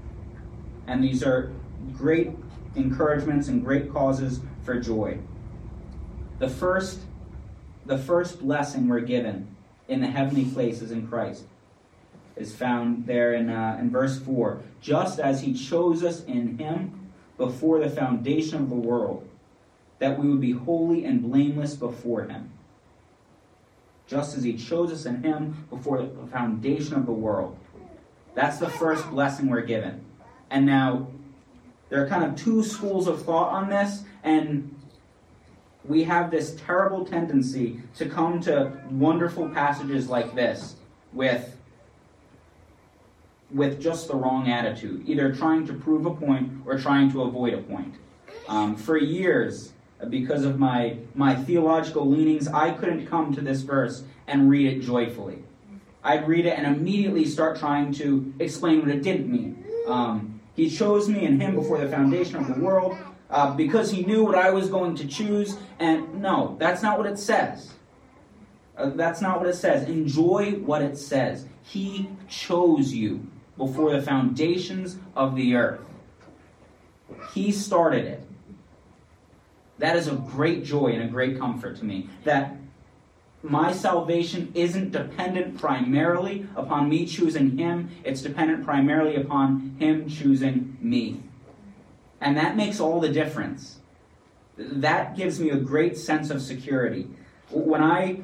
And 0.87 1.03
these 1.03 1.23
are 1.23 1.53
great 1.95 2.33
encouragements 2.77 3.49
and 3.49 3.65
great 3.65 3.91
causes 3.91 4.41
for 4.63 4.79
joy. 4.79 5.19
The 6.39 6.49
first, 6.49 7.01
the 7.87 7.99
first 7.99 8.41
blessing 8.41 8.89
we're 8.89 9.01
given 9.01 9.57
in 9.89 10.01
the 10.01 10.07
heavenly 10.07 10.45
places 10.45 10.91
in 10.93 11.09
Christ 11.09 11.45
is 12.37 12.55
found 12.55 13.07
there 13.07 13.35
in, 13.35 13.51
uh, 13.51 13.79
in 13.81 13.91
verse 13.91 14.19
4. 14.21 14.63
Just 14.81 15.19
as 15.19 15.41
he 15.41 15.53
chose 15.53 16.05
us 16.05 16.23
in 16.25 16.59
him 16.59 17.11
before 17.37 17.81
the 17.81 17.91
foundation 17.91 18.61
of 18.61 18.69
the 18.69 18.77
world, 18.77 19.29
that 19.99 20.19
we 20.19 20.29
would 20.29 20.41
be 20.41 20.53
holy 20.53 21.05
and 21.05 21.23
blameless 21.23 21.75
before 21.75 22.25
him. 22.25 22.51
Just 24.07 24.37
as 24.37 24.45
he 24.45 24.57
chose 24.57 24.93
us 24.93 25.07
in 25.07 25.23
him 25.23 25.67
before 25.71 25.99
the 25.99 26.27
foundation 26.31 26.95
of 26.95 27.07
the 27.07 27.13
world. 27.13 27.59
That's 28.35 28.59
the 28.59 28.71
first 28.71 29.11
blessing 29.11 29.49
we're 29.49 29.63
given. 29.63 30.05
And 30.51 30.65
now, 30.65 31.09
there 31.89 32.05
are 32.05 32.09
kind 32.09 32.25
of 32.25 32.37
two 32.37 32.63
schools 32.63 33.09
of 33.09 33.23
thought 33.23 33.51
on 33.53 33.69
this, 33.69 34.05
and 34.23 34.78
we 35.89 36.05
have 36.05 36.31
this 36.31 36.55
terrible 36.67 37.05
tendency 37.05 37.81
to 37.97 38.07
come 38.07 38.41
to 38.43 38.71
wonderful 38.91 39.49
passages 39.49 40.09
like 40.09 40.35
this 40.35 40.77
with 41.13 41.57
with 43.51 43.81
just 43.81 44.09
the 44.09 44.15
wrong 44.15 44.51
attitude, 44.51 45.09
either 45.09 45.35
trying 45.35 45.67
to 45.67 45.73
prove 45.73 46.05
a 46.05 46.15
point 46.15 46.53
or 46.67 46.79
trying 46.79 47.11
to 47.11 47.23
avoid 47.23 47.55
a 47.55 47.63
point. 47.63 47.95
Um, 48.47 48.77
for 48.77 48.99
years, 48.99 49.73
because 50.11 50.45
of 50.45 50.59
my 50.59 50.99
my 51.15 51.35
theological 51.35 52.09
leanings, 52.09 52.47
I 52.47 52.71
couldn't 52.73 53.07
come 53.07 53.35
to 53.35 53.41
this 53.41 53.63
verse 53.63 54.05
and 54.27 54.51
read 54.51 54.67
it 54.67 54.81
joyfully. 54.83 55.43
I'd 56.05 56.29
read 56.29 56.45
it 56.47 56.59
and 56.59 56.67
immediately 56.67 57.25
start 57.25 57.59
trying 57.59 57.93
to 57.95 58.33
explain 58.39 58.81
what 58.81 58.89
it 58.89 59.03
didn't 59.03 59.31
mean. 59.31 59.65
Um, 59.87 60.41
he 60.55 60.69
chose 60.69 61.09
me 61.09 61.25
and 61.25 61.41
him 61.41 61.55
before 61.55 61.79
the 61.79 61.89
foundation 61.89 62.37
of 62.37 62.47
the 62.49 62.61
world 62.61 62.99
uh, 63.31 63.55
because 63.55 63.91
he 63.91 64.05
knew 64.05 64.25
what 64.25 64.35
I 64.35 64.51
was 64.51 64.69
going 64.69 64.95
to 64.97 65.07
choose. 65.07 65.57
And 65.79 66.21
no, 66.21 66.57
that's 66.59 66.83
not 66.83 66.99
what 66.99 67.07
it 67.07 67.19
says. 67.19 67.75
Uh, 68.77 68.91
that's 68.91 69.21
not 69.21 69.41
what 69.41 69.49
it 69.49 69.57
says. 69.57 69.89
Enjoy 69.89 70.53
what 70.53 70.83
it 70.83 70.97
says. 70.97 71.47
He 71.63 72.09
chose 72.29 72.93
you 72.93 73.27
before 73.57 73.93
the 73.93 74.03
foundations 74.03 74.99
of 75.17 75.35
the 75.35 75.57
earth. 75.57 75.81
He 77.35 77.53
started 77.53 78.05
it. 78.07 78.23
That 79.79 79.97
is 79.97 80.09
a 80.09 80.15
great 80.15 80.65
joy 80.65 80.89
and 80.89 81.03
a 81.03 81.09
great 81.09 81.39
comfort 81.39 81.77
to 81.79 81.85
me. 81.85 82.09
That 82.25 82.57
my 83.43 83.73
salvation 83.73 84.51
isn't 84.55 84.91
dependent 84.91 85.59
primarily 85.59 86.47
upon 86.57 86.89
me 86.89 87.07
choosing 87.07 87.57
him, 87.57 87.91
it's 88.05 88.21
dependent 88.21 88.65
primarily 88.65 89.17
upon 89.17 89.77
him 89.79 90.09
choosing 90.09 90.77
me. 90.81 91.23
And 92.21 92.37
that 92.37 92.57
makes 92.57 92.81
all 92.81 93.01
the 93.01 93.09
difference. 93.09 93.79
That 94.57 95.17
gives 95.17 95.39
me 95.39 95.51
a 95.51 95.57
great 95.57 95.97
sense 95.97 96.31
of 96.31 96.43
security. 96.43 97.09
When 97.51 97.83
I, 97.83 98.21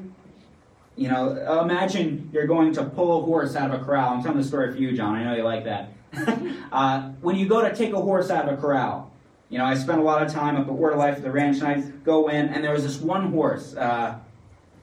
you 0.95 1.07
know, 1.07 1.61
imagine 1.61 2.29
you're 2.33 2.47
going 2.47 2.73
to 2.73 2.83
pull 2.83 3.21
a 3.21 3.25
horse 3.25 3.55
out 3.55 3.71
of 3.73 3.81
a 3.81 3.83
corral. 3.83 4.13
I'm 4.13 4.21
telling 4.21 4.37
the 4.37 4.43
story 4.43 4.71
for 4.71 4.77
you, 4.77 4.95
John. 4.95 5.15
I 5.15 5.23
know 5.23 5.35
you 5.35 5.43
like 5.43 5.63
that. 5.63 5.91
uh, 6.71 7.09
when 7.21 7.35
you 7.35 7.47
go 7.47 7.61
to 7.61 7.73
take 7.73 7.93
a 7.93 8.01
horse 8.01 8.29
out 8.29 8.47
of 8.47 8.57
a 8.57 8.61
corral, 8.61 9.11
you 9.49 9.57
know, 9.57 9.65
I 9.65 9.75
spent 9.75 9.99
a 9.99 10.03
lot 10.03 10.21
of 10.21 10.31
time 10.31 10.57
up 10.57 10.67
at 10.67 10.73
Word 10.73 10.93
of 10.93 10.99
Life 10.99 11.17
at 11.17 11.23
the 11.23 11.31
ranch, 11.31 11.59
and 11.59 11.67
I 11.67 11.81
go 12.03 12.27
in, 12.27 12.49
and 12.49 12.63
there 12.63 12.73
was 12.73 12.83
this 12.83 12.99
one 12.99 13.31
horse. 13.31 13.75
Uh, 13.75 14.19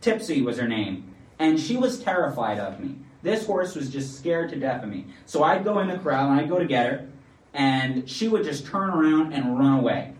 Tipsy 0.03 0.43
was 0.43 0.59
her 0.59 0.69
name. 0.69 1.15
And 1.39 1.59
she 1.59 1.77
was 1.77 2.01
terrified 2.01 2.59
of 2.59 2.79
me. 2.79 2.97
This 3.23 3.47
horse 3.47 3.75
was 3.75 3.89
just 3.89 4.19
scared 4.19 4.51
to 4.51 4.57
death 4.57 4.83
of 4.83 4.91
me. 4.91 5.07
So 5.27 5.43
I'd 5.43 5.65
go 5.65 5.79
in 5.79 5.89
the 5.89 5.99
corral 5.99 6.31
and 6.31 6.41
I'd 6.41 6.49
go 6.49 6.59
to 6.59 6.67
get 6.67 6.87
her, 6.87 7.09
and 7.55 8.09
she 8.09 8.29
would 8.29 8.45
just 8.45 8.67
turn 8.67 8.91
around 8.91 9.33
and 9.33 9.59
run 9.59 9.79
away. 9.79 10.15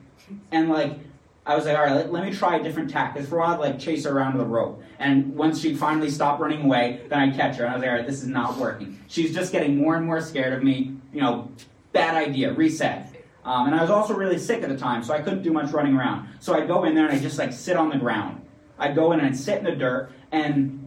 And 0.51 0.69
like, 0.69 0.99
I 1.45 1.57
was 1.57 1.65
like, 1.65 1.77
all 1.77 1.85
right, 1.85 1.95
let, 1.95 2.13
let 2.13 2.25
me 2.25 2.33
try 2.33 2.57
a 2.57 2.63
different 2.63 2.91
tack. 2.91 3.15
Because 3.15 3.29
for 3.29 3.37
a 3.37 3.41
while, 3.41 3.55
I'd 3.55 3.61
like 3.61 3.79
chase 3.79 4.05
her 4.05 4.17
around 4.17 4.39
the 4.39 4.45
rope. 4.45 4.83
And 4.99 5.35
once 5.35 5.61
she'd 5.61 5.79
finally 5.79 6.11
stopped 6.11 6.41
running 6.41 6.65
away, 6.65 7.01
then 7.09 7.19
I'd 7.19 7.35
catch 7.35 7.57
her. 7.57 7.65
And 7.65 7.73
I 7.73 7.77
was 7.77 7.83
like, 7.83 7.91
all 7.91 7.97
right, 7.97 8.07
this 8.07 8.23
is 8.23 8.29
not 8.29 8.57
working. 8.59 9.01
She's 9.09 9.35
just 9.35 9.51
getting 9.51 9.77
more 9.77 9.97
and 9.97 10.07
more 10.07 10.21
scared 10.21 10.53
of 10.53 10.63
me. 10.63 10.95
You 11.13 11.21
know, 11.21 11.51
bad 11.93 12.15
idea, 12.15 12.53
reset. 12.53 13.09
Um, 13.45 13.67
and 13.67 13.75
I 13.75 13.83
was 13.83 13.91
also 13.91 14.15
really 14.15 14.39
sick 14.39 14.63
at 14.63 14.69
the 14.69 14.77
time, 14.77 15.03
so 15.03 15.13
I 15.13 15.21
couldn't 15.21 15.43
do 15.43 15.53
much 15.53 15.73
running 15.73 15.97
around. 15.97 16.29
So 16.39 16.55
I'd 16.55 16.69
go 16.69 16.85
in 16.85 16.95
there 16.95 17.07
and 17.07 17.17
I'd 17.17 17.23
just 17.23 17.39
like 17.39 17.53
sit 17.53 17.77
on 17.77 17.89
the 17.89 17.99
ground. 17.99 18.41
I'd 18.79 18.95
go 18.95 19.13
in 19.13 19.19
and 19.19 19.29
I'd 19.29 19.37
sit 19.37 19.59
in 19.59 19.65
the 19.65 19.75
dirt, 19.75 20.13
and 20.31 20.82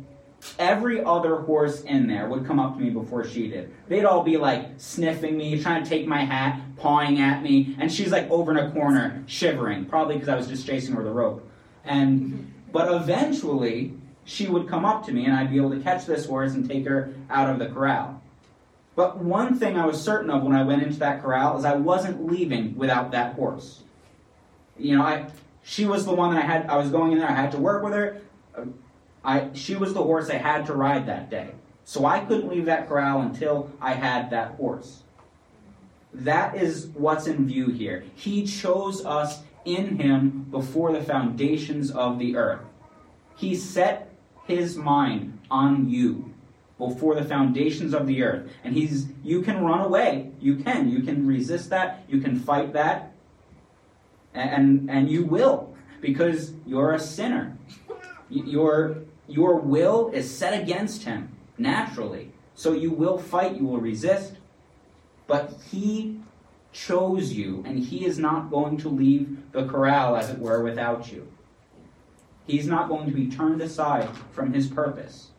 every 0.60 1.04
other 1.04 1.38
horse 1.38 1.82
in 1.82 2.08
there 2.08 2.28
would 2.28 2.46
come 2.46 2.60
up 2.60 2.76
to 2.76 2.82
me 2.82 2.90
before 2.90 3.26
she 3.26 3.48
did. 3.48 3.74
They'd 3.88 4.06
all 4.06 4.24
be 4.24 4.38
like 4.38 4.70
sniffing 4.78 5.38
me, 5.38 5.62
trying 5.62 5.84
to 5.84 5.90
take 5.90 6.08
my 6.08 6.26
hat, 6.26 6.60
pawing 6.78 7.20
at 7.20 7.42
me, 7.42 7.76
and 7.80 7.92
she's 7.92 8.12
like 8.12 8.30
over 8.30 8.52
in 8.52 8.58
a 8.58 8.72
corner 8.72 9.24
shivering, 9.28 9.86
probably 9.86 10.16
because 10.16 10.30
I 10.30 10.36
was 10.36 10.48
just 10.48 10.66
chasing 10.66 10.96
her 10.96 11.02
with 11.02 11.14
rope. 11.14 11.48
And 11.84 12.52
but 12.72 12.94
eventually 12.94 13.94
she 14.26 14.48
would 14.48 14.68
come 14.68 14.86
up 14.86 15.06
to 15.06 15.12
me 15.12 15.26
and 15.26 15.34
I'd 15.34 15.52
be 15.52 15.58
able 15.58 15.72
to 15.72 15.80
catch 15.80 16.06
this 16.06 16.26
horse 16.26 16.54
and 16.54 16.68
take 16.68 16.86
her 16.88 17.14
out 17.30 17.50
of 17.50 17.60
the 17.60 17.68
corral. 17.68 18.22
But 18.96 19.18
one 19.18 19.60
thing 19.60 19.78
I 19.78 19.86
was 19.86 20.02
certain 20.02 20.30
of 20.30 20.44
when 20.44 20.56
I 20.56 20.64
went 20.64 20.82
into 20.82 21.00
that 21.00 21.22
corral 21.22 21.58
is 21.58 21.66
I 21.66 21.76
wasn't 21.76 22.26
leaving 22.26 22.76
without 22.76 23.12
that 23.12 23.36
horse. 23.36 23.84
You 24.78 24.98
know, 24.98 25.04
I 25.04 25.28
she 25.64 25.86
was 25.86 26.06
the 26.06 26.14
one 26.14 26.34
that 26.34 26.44
I 26.44 26.46
had. 26.46 26.68
I 26.68 26.78
was 26.78 26.90
going 26.90 27.12
in 27.12 27.20
there. 27.20 27.30
I 27.30 27.34
had 27.34 27.52
to 27.52 27.58
work 27.58 27.84
with 27.84 27.94
her. 27.94 28.22
I 29.26 29.50
she 29.54 29.76
was 29.76 29.94
the 29.94 30.04
horse 30.04 30.30
I 30.30 30.36
had 30.38 30.66
to 30.68 30.74
ride 30.74 31.06
that 31.08 31.30
day. 31.30 31.52
So 31.84 32.06
I 32.06 32.20
couldn't 32.20 32.50
leave 32.50 32.66
that 32.66 32.88
corral 32.88 33.22
until 33.22 33.72
I 33.80 33.94
had 33.94 34.30
that 34.32 34.56
horse. 34.56 35.04
That 36.14 36.56
is 36.56 36.88
what's 36.94 37.28
in 37.28 37.48
view 37.48 37.68
here. 37.68 38.06
He 38.16 38.46
chose 38.46 39.06
us 39.06 39.42
in 39.66 39.98
him 39.98 40.48
before 40.50 40.94
the 40.94 41.04
foundations 41.04 41.92
of 41.92 42.18
the 42.20 42.38
earth. 42.38 42.62
He 43.36 43.56
set 43.56 44.12
his 44.48 44.78
mind 44.78 45.40
on 45.52 45.90
you 45.90 46.34
before 46.78 47.16
the 47.16 47.24
foundations 47.24 47.94
of 47.94 48.08
the 48.08 48.24
earth. 48.24 48.50
And 48.64 48.74
he's 48.74 49.08
you 49.24 49.42
can 49.42 49.64
run 49.64 49.82
away. 49.82 50.32
You 50.40 50.56
can. 50.56 50.90
You 50.90 51.02
can 51.02 51.28
resist 51.28 51.70
that. 51.72 52.04
You 52.08 52.22
can 52.22 52.40
fight 52.40 52.74
that 52.74 53.12
and 54.36 54.90
and 54.90 55.10
you 55.10 55.26
will 55.26 55.74
because 56.02 56.54
you're 56.66 56.94
a 56.94 57.00
sinner. 57.00 57.58
Your 58.30 58.98
your 59.28 59.56
will 59.56 60.10
is 60.10 60.36
set 60.36 60.60
against 60.60 61.04
him 61.04 61.30
naturally. 61.58 62.32
So 62.54 62.74
you 62.74 62.92
will 62.92 63.18
fight, 63.18 63.56
you 63.56 63.66
will 63.66 63.80
resist. 63.80 64.34
But 65.28 65.54
he 65.72 66.20
chose 66.72 67.34
you, 67.34 67.64
and 67.66 67.80
he 67.80 68.06
is 68.06 68.20
not 68.20 68.52
going 68.52 68.78
to 68.78 68.90
leave 68.90 69.38
the 69.52 69.66
corral, 69.66 70.16
as 70.16 70.30
it 70.30 70.40
were, 70.40 70.64
without 70.64 71.12
you. 71.12 71.28
He's 72.46 72.68
not 72.68 72.90
going 72.90 73.08
to 73.08 73.12
be 73.12 73.30
turned 73.30 73.62
aside 73.62 74.10
from 74.32 74.54
his 74.54 74.68
purpose. 74.68 75.30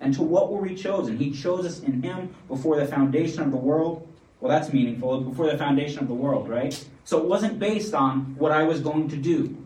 And 0.00 0.14
to 0.14 0.22
what 0.22 0.52
were 0.52 0.60
we 0.60 0.76
chosen? 0.76 1.16
He 1.16 1.32
chose 1.32 1.66
us 1.66 1.80
in 1.80 2.02
him 2.02 2.34
before 2.46 2.78
the 2.78 2.86
foundation 2.86 3.42
of 3.42 3.50
the 3.50 3.56
world 3.56 4.08
well, 4.40 4.50
that's 4.50 4.72
meaningful. 4.72 5.20
Before 5.20 5.50
the 5.50 5.58
foundation 5.58 5.98
of 5.98 6.08
the 6.08 6.14
world, 6.14 6.48
right? 6.48 6.84
So 7.04 7.18
it 7.18 7.24
wasn't 7.24 7.58
based 7.58 7.94
on 7.94 8.36
what 8.38 8.52
I 8.52 8.62
was 8.62 8.80
going 8.80 9.08
to 9.08 9.16
do. 9.16 9.56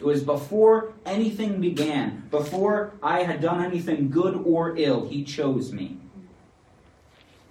It 0.00 0.06
was 0.06 0.24
before 0.24 0.94
anything 1.04 1.60
began, 1.60 2.26
before 2.30 2.94
I 3.02 3.22
had 3.22 3.42
done 3.42 3.62
anything 3.62 4.08
good 4.08 4.34
or 4.46 4.74
ill, 4.78 5.06
He 5.06 5.22
chose 5.24 5.74
me. 5.74 5.98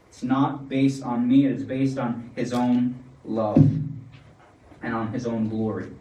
It's 0.10 0.24
not 0.24 0.68
based 0.68 1.04
on 1.04 1.28
me, 1.28 1.46
it 1.46 1.52
is 1.52 1.64
based 1.64 2.00
on 2.00 2.32
His 2.36 2.52
own 2.52 2.96
love 3.24 3.58
and 4.82 4.96
on 4.96 5.14
His 5.14 5.28
own 5.28 5.48
glory. 5.48 5.92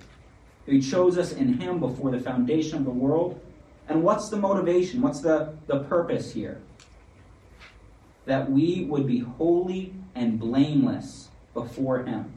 He 0.64 0.80
chose 0.80 1.18
us 1.18 1.32
in 1.32 1.60
Him 1.60 1.80
before 1.80 2.10
the 2.10 2.20
foundation 2.20 2.78
of 2.78 2.86
the 2.86 2.90
world. 2.90 3.38
And 3.86 4.02
what's 4.02 4.30
the 4.30 4.38
motivation? 4.38 5.02
What's 5.02 5.20
the, 5.20 5.54
the 5.66 5.80
purpose 5.80 6.32
here? 6.32 6.62
That 8.24 8.50
we 8.50 8.86
would 8.88 9.06
be 9.06 9.18
holy 9.18 9.92
and 10.14 10.40
blameless 10.40 11.28
before 11.52 12.04
Him. 12.04 12.32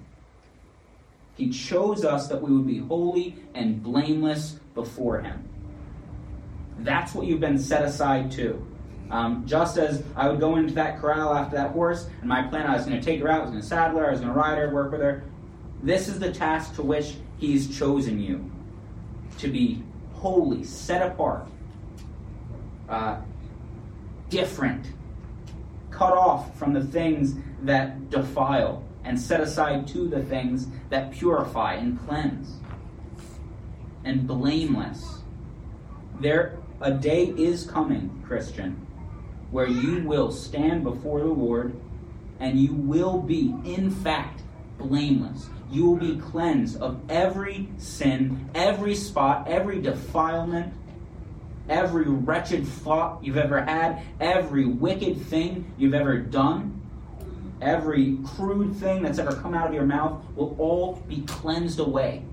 He 1.41 1.49
chose 1.49 2.05
us 2.05 2.27
that 2.27 2.39
we 2.39 2.55
would 2.55 2.67
be 2.67 2.77
holy 2.77 3.35
and 3.55 3.81
blameless 3.81 4.59
before 4.75 5.21
Him. 5.21 5.49
That's 6.77 7.15
what 7.15 7.25
you've 7.25 7.39
been 7.39 7.57
set 7.57 7.83
aside 7.83 8.29
to. 8.33 8.63
Um, 9.09 9.47
just 9.47 9.79
as 9.79 10.03
I 10.15 10.29
would 10.29 10.39
go 10.39 10.57
into 10.57 10.71
that 10.75 10.99
corral 11.01 11.33
after 11.33 11.55
that 11.55 11.71
horse, 11.71 12.07
and 12.19 12.29
my 12.29 12.43
plan 12.43 12.67
I 12.67 12.75
was 12.75 12.85
going 12.85 12.99
to 12.99 13.03
take 13.03 13.19
her 13.21 13.27
out, 13.27 13.39
I 13.39 13.41
was 13.41 13.49
going 13.49 13.61
to 13.61 13.67
saddle 13.67 13.97
her, 13.97 14.07
I 14.09 14.11
was 14.11 14.19
going 14.19 14.31
to 14.31 14.37
ride 14.37 14.59
her, 14.59 14.71
work 14.71 14.91
with 14.91 15.01
her. 15.01 15.23
This 15.81 16.07
is 16.07 16.19
the 16.19 16.31
task 16.31 16.75
to 16.75 16.83
which 16.83 17.15
He's 17.39 17.75
chosen 17.75 18.21
you 18.21 18.51
to 19.39 19.47
be 19.47 19.81
holy, 20.13 20.63
set 20.63 21.01
apart, 21.01 21.47
uh, 22.87 23.19
different, 24.29 24.85
cut 25.89 26.13
off 26.13 26.55
from 26.59 26.73
the 26.73 26.83
things 26.83 27.33
that 27.63 28.11
defile, 28.11 28.83
and 29.03 29.19
set 29.19 29.41
aside 29.41 29.87
to 29.89 30.07
the 30.07 30.23
things 30.23 30.67
that 30.89 31.11
purify 31.11 31.73
and 31.73 31.99
cleanse, 32.05 32.57
and 34.03 34.27
blameless. 34.27 35.21
There, 36.19 36.57
A 36.81 36.91
day 36.91 37.25
is 37.37 37.65
coming, 37.65 38.23
Christian, 38.25 38.87
where 39.51 39.67
you 39.67 40.03
will 40.03 40.31
stand 40.31 40.83
before 40.83 41.19
the 41.19 41.27
Lord 41.27 41.75
and 42.39 42.59
you 42.59 42.73
will 42.73 43.19
be, 43.19 43.53
in 43.63 43.91
fact, 43.91 44.41
blameless. 44.79 45.47
You 45.69 45.85
will 45.85 45.97
be 45.97 46.17
cleansed 46.17 46.81
of 46.81 46.99
every 47.07 47.69
sin, 47.77 48.49
every 48.55 48.95
spot, 48.95 49.47
every 49.47 49.79
defilement, 49.79 50.73
every 51.69 52.05
wretched 52.05 52.67
thought 52.67 53.23
you've 53.23 53.37
ever 53.37 53.61
had, 53.61 54.01
every 54.19 54.65
wicked 54.65 55.21
thing 55.27 55.71
you've 55.77 55.93
ever 55.93 56.17
done, 56.17 56.80
every 57.61 58.17
crude 58.25 58.75
thing 58.75 59.03
that's 59.03 59.19
ever 59.19 59.35
come 59.35 59.53
out 59.53 59.67
of 59.67 59.73
your 59.73 59.85
mouth 59.85 60.23
will 60.35 60.55
all 60.57 60.95
be 61.07 61.21
cleansed 61.21 61.79
away. 61.79 62.23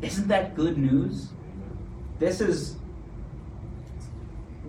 Isn't 0.00 0.28
that 0.28 0.54
good 0.54 0.78
news? 0.78 1.28
This 2.18 2.40
is 2.40 2.76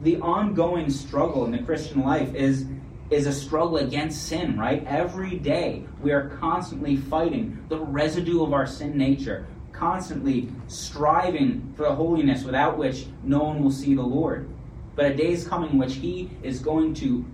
the 0.01 0.17
ongoing 0.17 0.89
struggle 0.89 1.45
in 1.45 1.51
the 1.51 1.59
Christian 1.59 2.01
life 2.01 2.33
is 2.33 2.65
is 3.09 3.25
a 3.25 3.33
struggle 3.33 3.77
against 3.77 4.27
sin, 4.27 4.57
right? 4.57 4.85
Every 4.85 5.35
day 5.35 5.83
we 5.99 6.11
are 6.11 6.29
constantly 6.39 6.95
fighting 6.95 7.57
the 7.67 7.79
residue 7.79 8.43
of 8.43 8.53
our 8.53 8.67
sin 8.67 8.95
nature, 8.95 9.47
constantly 9.71 10.49
striving 10.67 11.73
for 11.75 11.83
the 11.83 11.95
holiness 11.95 12.43
without 12.43 12.77
which 12.77 13.07
no 13.23 13.39
one 13.39 13.63
will 13.63 13.71
see 13.71 13.95
the 13.95 14.01
Lord. 14.03 14.47
But 14.95 15.05
a 15.05 15.15
day 15.15 15.31
is 15.31 15.47
coming 15.47 15.71
in 15.71 15.77
which 15.79 15.95
He 15.95 16.29
is 16.43 16.59
going 16.59 16.93
to 16.95 17.25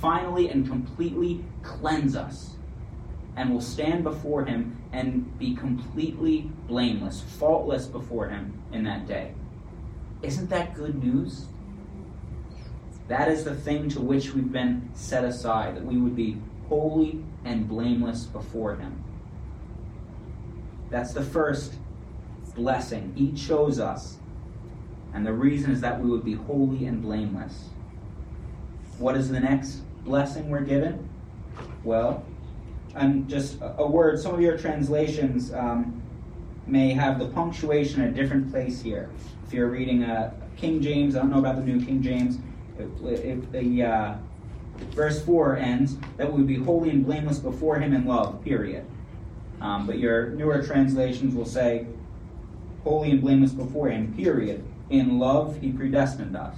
finally 0.00 0.48
and 0.48 0.66
completely 0.66 1.44
cleanse 1.62 2.16
us 2.16 2.54
and 3.36 3.52
will 3.52 3.60
stand 3.60 4.04
before 4.04 4.44
Him 4.44 4.76
and 4.92 5.38
be 5.38 5.54
completely 5.54 6.50
blameless, 6.66 7.20
faultless 7.20 7.86
before 7.86 8.28
Him 8.28 8.60
in 8.72 8.84
that 8.84 9.06
day. 9.06 9.34
Isn't 10.22 10.50
that 10.50 10.74
good 10.74 11.02
news? 11.02 11.46
That 13.06 13.28
is 13.28 13.44
the 13.44 13.54
thing 13.54 13.88
to 13.90 14.00
which 14.00 14.34
we've 14.34 14.52
been 14.52 14.90
set 14.94 15.24
aside, 15.24 15.76
that 15.76 15.84
we 15.84 15.96
would 15.96 16.16
be 16.16 16.36
holy 16.68 17.24
and 17.44 17.68
blameless 17.68 18.24
before 18.24 18.76
Him. 18.76 19.04
That's 20.90 21.12
the 21.12 21.22
first 21.22 21.74
blessing. 22.54 23.12
He 23.14 23.32
chose 23.32 23.78
us. 23.78 24.18
And 25.14 25.26
the 25.26 25.32
reason 25.32 25.70
is 25.70 25.80
that 25.80 26.00
we 26.00 26.10
would 26.10 26.24
be 26.24 26.34
holy 26.34 26.86
and 26.86 27.00
blameless. 27.00 27.68
What 28.98 29.16
is 29.16 29.28
the 29.30 29.40
next 29.40 29.82
blessing 30.08 30.48
we're 30.48 30.60
given? 30.60 31.08
Well, 31.84 32.24
and 32.94 33.28
just 33.28 33.58
a 33.60 33.86
word, 33.86 34.18
some 34.18 34.34
of 34.34 34.40
your 34.40 34.56
translations 34.56 35.52
um, 35.52 36.02
may 36.66 36.92
have 36.92 37.18
the 37.18 37.28
punctuation 37.28 38.00
in 38.02 38.08
a 38.08 38.12
different 38.12 38.50
place 38.50 38.80
here. 38.80 39.10
If 39.46 39.52
you're 39.52 39.68
reading 39.68 40.02
a 40.02 40.32
King 40.56 40.80
James, 40.80 41.14
I 41.14 41.20
don't 41.20 41.30
know 41.30 41.38
about 41.38 41.56
the 41.56 41.62
New 41.62 41.84
King 41.84 42.02
James, 42.02 42.38
if 42.78 43.52
the 43.52 43.82
uh, 43.82 44.14
verse 44.92 45.22
4 45.24 45.56
ends, 45.56 45.96
that 46.16 46.32
we 46.32 46.38
would 46.38 46.48
be 46.48 46.56
holy 46.56 46.90
and 46.90 47.04
blameless 47.04 47.38
before 47.38 47.78
him 47.78 47.92
in 47.92 48.06
love, 48.06 48.42
period. 48.42 48.86
Um, 49.60 49.86
but 49.86 49.98
your 49.98 50.30
newer 50.30 50.62
translations 50.62 51.34
will 51.34 51.46
say, 51.46 51.86
holy 52.82 53.10
and 53.10 53.20
blameless 53.20 53.52
before 53.52 53.88
him, 53.88 54.14
period. 54.14 54.64
In 54.88 55.18
love, 55.18 55.60
he 55.60 55.70
predestined 55.70 56.36
us. 56.36 56.56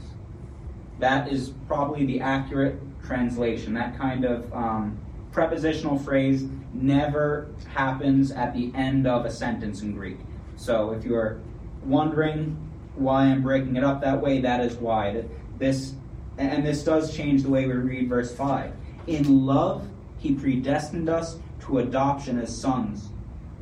That 1.00 1.32
is 1.32 1.52
probably 1.66 2.06
the 2.06 2.20
accurate 2.20 2.78
translation. 3.10 3.74
That 3.74 3.98
kind 3.98 4.24
of 4.24 4.52
um, 4.54 4.96
prepositional 5.32 5.98
phrase 5.98 6.44
never 6.72 7.48
happens 7.66 8.30
at 8.30 8.54
the 8.54 8.70
end 8.76 9.04
of 9.08 9.24
a 9.24 9.30
sentence 9.30 9.82
in 9.82 9.94
Greek. 9.94 10.18
So 10.54 10.92
if 10.92 11.04
you're 11.04 11.40
wondering 11.84 12.56
why 12.94 13.24
I'm 13.24 13.42
breaking 13.42 13.74
it 13.74 13.82
up 13.82 14.00
that 14.02 14.20
way, 14.20 14.40
that 14.42 14.60
is 14.60 14.76
why. 14.76 15.24
This 15.58 15.94
and 16.38 16.64
this 16.64 16.84
does 16.84 17.14
change 17.14 17.42
the 17.42 17.50
way 17.50 17.66
we 17.66 17.72
read 17.72 18.08
verse 18.08 18.32
5. 18.34 18.72
In 19.08 19.44
love, 19.44 19.88
he 20.18 20.32
predestined 20.34 21.08
us 21.08 21.38
to 21.62 21.80
adoption 21.80 22.38
as 22.38 22.56
sons 22.56 23.08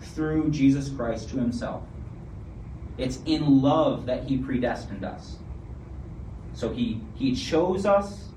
through 0.01 0.51
Jesus 0.51 0.91
Christ 0.91 1.31
to 1.31 1.37
himself. 1.39 1.83
It's 2.99 3.21
in 3.25 3.63
love 3.63 4.05
that 4.07 4.25
he 4.25 4.37
predestined 4.37 5.05
us. 5.05 5.39
So 6.53 6.73
he, 6.73 7.01
he 7.15 7.35
chose 7.35 7.87
us 7.87 8.29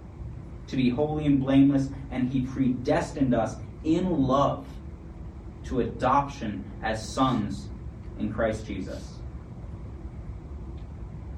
to 0.72 0.78
be 0.78 0.90
holy 0.90 1.26
and 1.26 1.40
blameless, 1.40 1.90
and 2.10 2.30
he 2.30 2.42
predestined 2.42 3.36
us 3.36 3.56
in 3.84 4.10
love 4.28 4.66
to 5.66 5.82
adoption 5.82 6.64
as 6.82 7.08
sons 7.08 7.70
in 8.18 8.34
Christ 8.34 8.66
Jesus. 8.66 9.16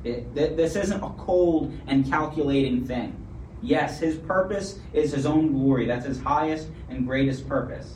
It, 0.03 0.33
th- 0.35 0.55
this 0.55 0.75
isn't 0.75 1.01
a 1.01 1.09
cold 1.17 1.73
and 1.87 2.07
calculating 2.09 2.85
thing. 2.85 3.19
Yes, 3.61 3.99
his 3.99 4.17
purpose 4.17 4.79
is 4.91 5.11
his 5.11 5.25
own 5.25 5.53
glory. 5.53 5.85
That's 5.85 6.05
his 6.05 6.19
highest 6.19 6.67
and 6.89 7.05
greatest 7.05 7.47
purpose. 7.47 7.95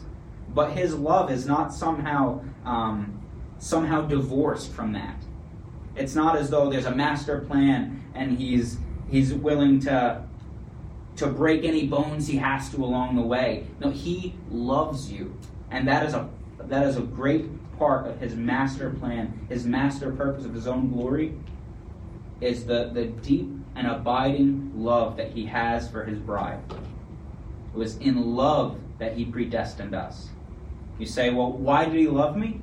But 0.53 0.71
his 0.71 0.95
love 0.95 1.29
is 1.29 1.45
not 1.45 1.73
somehow 1.73 2.41
um, 2.65 3.21
somehow 3.59 4.01
divorced 4.01 4.71
from 4.71 4.93
that. 4.93 5.21
It's 5.95 6.15
not 6.15 6.37
as 6.37 6.49
though 6.49 6.69
there's 6.69 6.85
a 6.85 6.95
master 6.95 7.41
plan 7.41 8.03
and 8.13 8.37
he's 8.37 8.77
he's 9.09 9.33
willing 9.33 9.79
to 9.81 10.23
to 11.17 11.27
break 11.27 11.63
any 11.63 11.85
bones 11.85 12.27
he 12.27 12.37
has 12.37 12.69
to 12.69 12.83
along 12.83 13.15
the 13.15 13.21
way. 13.21 13.67
No, 13.79 13.89
he 13.89 14.35
loves 14.49 15.11
you, 15.11 15.37
and 15.71 15.87
that 15.87 16.05
is 16.05 16.13
a 16.13 16.29
that 16.59 16.85
is 16.85 16.97
a 16.97 17.01
great 17.01 17.45
part 17.77 18.07
of 18.07 18.19
his 18.19 18.35
master 18.35 18.89
plan, 18.89 19.45
his 19.49 19.65
master 19.65 20.11
purpose 20.11 20.45
of 20.45 20.53
his 20.53 20.67
own 20.67 20.91
glory 20.91 21.33
is 22.41 22.65
the, 22.65 22.89
the 22.93 23.05
deep 23.05 23.49
and 23.75 23.87
abiding 23.87 24.71
love 24.75 25.17
that 25.17 25.31
he 25.31 25.45
has 25.45 25.89
for 25.89 26.03
his 26.03 26.19
bride. 26.19 26.59
It 27.73 27.77
was 27.77 27.97
in 27.97 28.35
love 28.35 28.79
that 28.99 29.15
he 29.15 29.25
predestined 29.25 29.93
us. 29.93 30.29
You 30.99 31.05
say, 31.05 31.29
well, 31.29 31.51
why 31.51 31.85
did 31.85 31.95
he 31.95 32.07
love 32.07 32.35
me? 32.35 32.61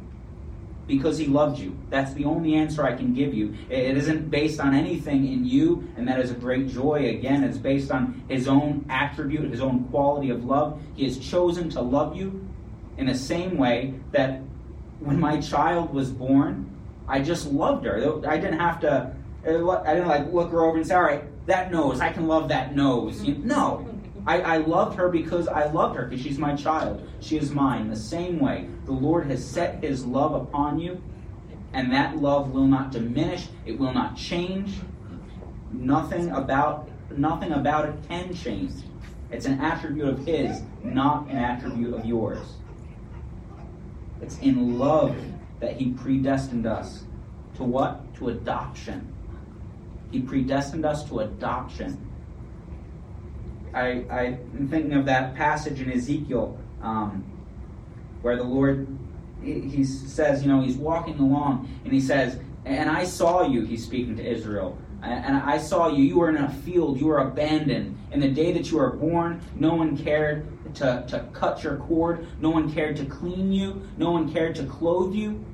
Because 0.87 1.17
he 1.17 1.27
loved 1.27 1.59
you. 1.59 1.77
That's 1.89 2.13
the 2.13 2.25
only 2.25 2.55
answer 2.55 2.85
I 2.85 2.95
can 2.95 3.15
give 3.15 3.33
you. 3.33 3.57
It 3.71 3.97
isn't 3.97 4.31
based 4.31 4.61
on 4.61 4.75
anything 4.75 5.33
in 5.33 5.45
you, 5.45 5.89
and 5.97 6.07
that 6.09 6.21
is 6.21 6.31
a 6.31 6.35
great 6.35 6.69
joy. 6.69 7.09
Again, 7.09 7.43
it's 7.43 7.57
based 7.57 7.91
on 7.91 8.23
his 8.29 8.49
own 8.49 8.85
attribute, 8.91 9.51
his 9.51 9.61
own 9.61 9.85
quality 9.85 10.31
of 10.31 10.45
love. 10.45 10.81
He 10.95 11.05
has 11.05 11.19
chosen 11.19 11.71
to 11.71 11.81
love 11.81 12.17
you 12.17 12.47
in 12.99 13.07
the 13.07 13.15
same 13.15 13.57
way 13.57 13.95
that 14.13 14.43
when 15.01 15.19
my 15.19 15.41
child 15.41 15.93
was 15.93 16.11
born, 16.11 16.71
I 17.09 17.21
just 17.21 17.47
loved 17.47 17.85
her. 17.87 18.27
I 18.27 18.37
didn't 18.37 18.61
have 18.61 18.81
to 18.81 19.15
uh, 19.47 19.83
I 19.85 19.95
didn't 19.95 20.09
like 20.09 20.33
look 20.33 20.51
her 20.53 20.65
over 20.65 20.79
and 20.79 20.87
say, 20.87 20.95
all 20.95 21.03
right, 21.03 21.25
that 21.47 21.71
nose, 21.71 22.01
I 22.01 22.13
can 22.13 22.27
love 22.27 22.49
that 22.49 22.75
nose. 22.75 23.23
You, 23.23 23.35
no. 23.35 23.87
I, 24.27 24.41
I 24.41 24.57
loved 24.59 24.97
her 24.97 25.09
because 25.09 25.49
I 25.49 25.67
loved 25.67 25.97
her, 25.97 26.07
because 26.07 26.25
she's 26.25 26.39
my 26.39 26.55
child. 26.55 27.07
She 27.21 27.37
is 27.37 27.51
mine. 27.51 27.91
The 27.91 27.97
same 27.97 28.39
way, 28.41 28.69
the 28.87 28.93
Lord 28.93 29.27
has 29.27 29.45
set 29.45 29.83
his 29.83 30.07
love 30.07 30.33
upon 30.33 30.79
you, 30.79 31.03
and 31.73 31.93
that 31.93 32.17
love 32.17 32.51
will 32.51 32.67
not 32.67 32.91
diminish, 32.91 33.49
it 33.67 33.79
will 33.79 33.93
not 33.93 34.17
change. 34.17 34.77
Nothing 35.73 36.31
about 36.31 36.89
nothing 37.17 37.53
about 37.53 37.89
it 37.89 37.95
can 38.09 38.35
change. 38.35 38.73
It's 39.31 39.47
an 39.47 39.61
attribute 39.61 40.09
of 40.09 40.25
his, 40.27 40.63
not 40.83 41.29
an 41.29 41.37
attribute 41.37 41.95
of 41.95 42.05
yours. 42.05 42.55
It's 44.23 44.39
in 44.39 44.79
love 44.79 45.17
that 45.61 45.77
he 45.77 45.91
predestined 45.91 46.67
us. 46.67 47.05
To 47.57 47.65
what? 47.65 48.15
To 48.17 48.29
adoption. 48.29 49.13
He 50.11 50.21
predestined 50.21 50.85
us 50.85 51.05
to 51.09 51.21
adoption. 51.21 52.11
I, 53.75 54.05
I'm 54.11 54.69
thinking 54.69 54.93
of 54.93 55.07
that 55.07 55.35
passage 55.35 55.81
in 55.81 55.93
Ezekiel 55.93 56.59
um, 56.83 57.25
where 58.23 58.37
the 58.37 58.45
Lord, 58.45 58.87
he, 59.43 59.85
says, 59.85 60.43
you 60.43 60.49
know, 60.49 60.63
he's 60.63 60.77
walking 60.77 61.19
along 61.19 61.69
and 61.85 61.93
he 61.93 62.01
says, 62.01 62.39
and 62.65 62.89
I 62.89 63.05
saw 63.05 63.47
you, 63.47 63.65
he's 63.65 63.85
speaking 63.85 64.17
to 64.17 64.25
Israel, 64.25 64.79
and 65.03 65.37
I 65.37 65.59
saw 65.59 65.89
you, 65.89 66.03
you 66.03 66.19
were 66.19 66.31
in 66.31 66.37
a 66.37 66.49
field, 66.49 66.99
you 66.99 67.07
were 67.07 67.19
abandoned. 67.19 67.99
In 68.11 68.21
the 68.21 68.29
day 68.29 68.53
that 68.53 68.71
you 68.71 68.79
were 68.79 68.91
born, 68.91 69.43
no 69.55 69.75
one 69.75 69.99
cared 69.99 70.47
to, 70.77 71.05
to 71.09 71.29
cut 71.33 71.63
your 71.63 71.77
cord, 71.77 72.27
no 72.41 72.49
one 72.49 72.73
cared 72.73 72.97
to 72.97 73.05
clean 73.05 73.53
you, 73.53 73.83
no 73.99 74.13
one 74.13 74.33
cared 74.33 74.55
to 74.57 74.65
clothe 74.65 75.15
you. 75.15 75.45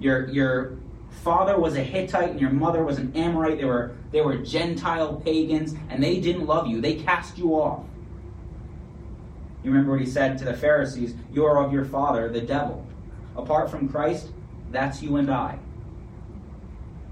Your, 0.00 0.28
your 0.28 0.76
father 1.22 1.58
was 1.58 1.76
a 1.76 1.82
Hittite 1.82 2.30
and 2.30 2.40
your 2.40 2.50
mother 2.50 2.84
was 2.84 2.98
an 2.98 3.12
Amorite. 3.16 3.58
They 3.58 3.64
were, 3.64 3.96
they 4.14 4.20
were 4.20 4.36
Gentile 4.36 5.16
pagans, 5.24 5.74
and 5.90 6.00
they 6.00 6.20
didn't 6.20 6.46
love 6.46 6.68
you. 6.68 6.80
They 6.80 6.94
cast 6.94 7.36
you 7.36 7.54
off. 7.54 7.84
You 9.64 9.72
remember 9.72 9.90
what 9.90 10.00
he 10.00 10.06
said 10.06 10.38
to 10.38 10.44
the 10.44 10.54
Pharisees 10.54 11.16
You 11.32 11.44
are 11.46 11.58
of 11.58 11.72
your 11.72 11.84
father, 11.84 12.28
the 12.28 12.40
devil. 12.40 12.86
Apart 13.36 13.72
from 13.72 13.88
Christ, 13.88 14.28
that's 14.70 15.02
you 15.02 15.16
and 15.16 15.28
I. 15.28 15.58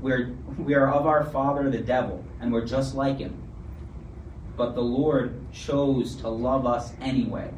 We're, 0.01 0.37
we 0.57 0.75
are 0.75 0.93
of 0.93 1.09
our 1.09 1.25
father, 1.25 1.69
the 1.69 1.79
devil, 1.79 2.25
and 2.41 2.53
we're 2.53 2.67
just 2.67 2.95
like 2.95 3.19
him. 3.19 3.37
But 4.57 4.77
the 4.77 4.83
Lord 4.83 5.35
chose 5.53 6.15
to 6.17 6.29
love 6.29 6.67
us 6.67 6.93
anyway. 7.01 7.51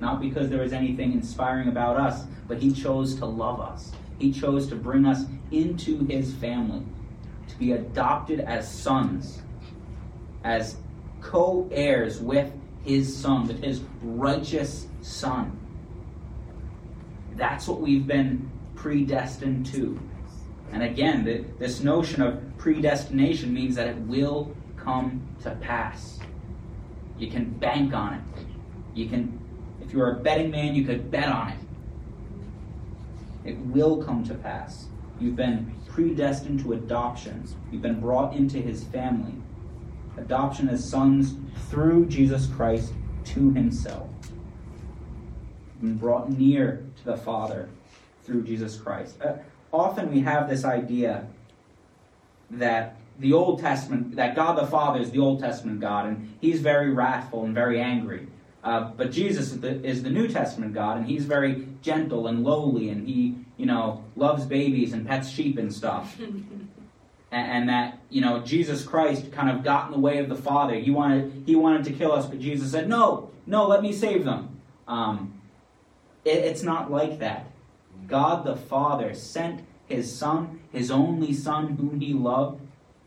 Not 0.00 0.20
because 0.20 0.50
there 0.50 0.62
was 0.62 0.72
anything 0.72 1.14
inspiring 1.14 1.66
about 1.66 1.96
us, 1.96 2.26
but 2.46 2.58
he 2.58 2.70
chose 2.70 3.16
to 3.16 3.26
love 3.26 3.60
us. 3.60 3.90
He 4.20 4.30
chose 4.30 4.68
to 4.68 4.76
bring 4.76 5.04
us 5.04 5.24
into 5.50 6.06
his 6.06 6.32
family. 6.34 6.84
To 7.48 7.56
be 7.58 7.72
adopted 7.72 8.40
as 8.40 8.70
sons, 8.70 9.42
as 10.44 10.76
co 11.20 11.68
heirs 11.72 12.20
with 12.20 12.52
his 12.84 13.14
son, 13.14 13.46
with 13.46 13.62
his 13.62 13.82
righteous 14.02 14.86
son. 15.00 15.58
That's 17.36 17.66
what 17.66 17.80
we've 17.80 18.06
been 18.06 18.50
predestined 18.74 19.66
to. 19.66 19.98
And 20.72 20.82
again, 20.82 21.24
the, 21.24 21.44
this 21.58 21.80
notion 21.80 22.22
of 22.22 22.40
predestination 22.58 23.52
means 23.52 23.76
that 23.76 23.86
it 23.86 23.96
will 23.96 24.54
come 24.76 25.22
to 25.42 25.50
pass. 25.56 26.18
You 27.18 27.30
can 27.30 27.50
bank 27.50 27.94
on 27.94 28.14
it. 28.14 28.46
You 28.94 29.08
can, 29.08 29.38
if 29.80 29.92
you're 29.92 30.10
a 30.10 30.16
betting 30.16 30.50
man, 30.50 30.74
you 30.74 30.84
could 30.84 31.10
bet 31.10 31.28
on 31.28 31.50
it. 31.50 31.58
It 33.44 33.58
will 33.58 34.02
come 34.02 34.24
to 34.24 34.34
pass. 34.34 34.86
You've 35.20 35.36
been 35.36 35.74
predestined 35.88 36.60
to 36.60 36.72
adoption. 36.72 37.48
You've 37.70 37.82
been 37.82 38.00
brought 38.00 38.34
into 38.34 38.58
his 38.58 38.84
family. 38.84 39.34
Adoption 40.16 40.68
as 40.68 40.88
sons 40.88 41.36
through 41.70 42.06
Jesus 42.06 42.46
Christ 42.46 42.92
to 43.24 43.52
himself. 43.52 44.08
You've 45.74 45.80
been 45.80 45.98
brought 45.98 46.30
near 46.30 46.84
to 46.96 47.04
the 47.04 47.16
Father 47.16 47.68
through 48.24 48.44
Jesus 48.44 48.76
Christ. 48.76 49.20
Uh, 49.20 49.34
often 49.72 50.10
we 50.10 50.20
have 50.20 50.48
this 50.48 50.64
idea 50.64 51.26
that 52.50 52.96
the 53.18 53.32
Old 53.32 53.60
Testament, 53.60 54.16
that 54.16 54.34
God 54.34 54.58
the 54.58 54.66
Father 54.66 55.00
is 55.00 55.10
the 55.10 55.18
Old 55.18 55.40
Testament 55.40 55.80
God, 55.80 56.06
and 56.06 56.34
he's 56.40 56.60
very 56.60 56.92
wrathful 56.92 57.44
and 57.44 57.54
very 57.54 57.80
angry. 57.80 58.26
Uh, 58.62 58.92
but 58.96 59.12
Jesus 59.12 59.52
is 59.52 59.60
the, 59.60 59.84
is 59.84 60.02
the, 60.02 60.10
New 60.10 60.26
Testament 60.26 60.72
God, 60.72 60.96
and 60.96 61.06
he's 61.06 61.26
very 61.26 61.68
gentle 61.82 62.26
and 62.26 62.42
lowly, 62.42 62.88
and 62.88 63.06
he, 63.06 63.36
you 63.56 63.66
know, 63.66 64.04
loves 64.16 64.44
babies 64.44 64.92
and 64.92 65.06
pets 65.06 65.28
sheep 65.28 65.58
and 65.58 65.72
stuff. 65.72 66.18
and, 66.20 66.68
and, 67.30 67.68
that, 67.68 67.98
you 68.10 68.20
know, 68.20 68.40
Jesus 68.40 68.84
Christ 68.84 69.32
kind 69.32 69.50
of 69.50 69.64
got 69.64 69.86
in 69.86 69.92
the 69.92 69.98
way 69.98 70.18
of 70.18 70.28
the 70.28 70.36
Father. 70.36 70.74
He 70.74 70.90
wanted, 70.90 71.44
he 71.46 71.56
wanted 71.56 71.84
to 71.84 71.92
kill 71.92 72.12
us, 72.12 72.26
but 72.26 72.38
Jesus 72.40 72.72
said, 72.72 72.88
no, 72.88 73.30
no, 73.46 73.66
let 73.66 73.82
me 73.82 73.92
save 73.92 74.24
them. 74.24 74.60
Um, 74.88 75.40
it, 76.24 76.38
it's 76.38 76.62
not 76.62 76.90
like 76.90 77.18
that. 77.18 77.50
God 78.06 78.44
the 78.44 78.56
Father 78.56 79.14
sent 79.14 79.64
his 79.86 80.14
Son, 80.14 80.60
his 80.72 80.90
only 80.90 81.32
Son, 81.32 81.76
whom 81.76 82.00
he 82.00 82.12
loved, 82.12 82.60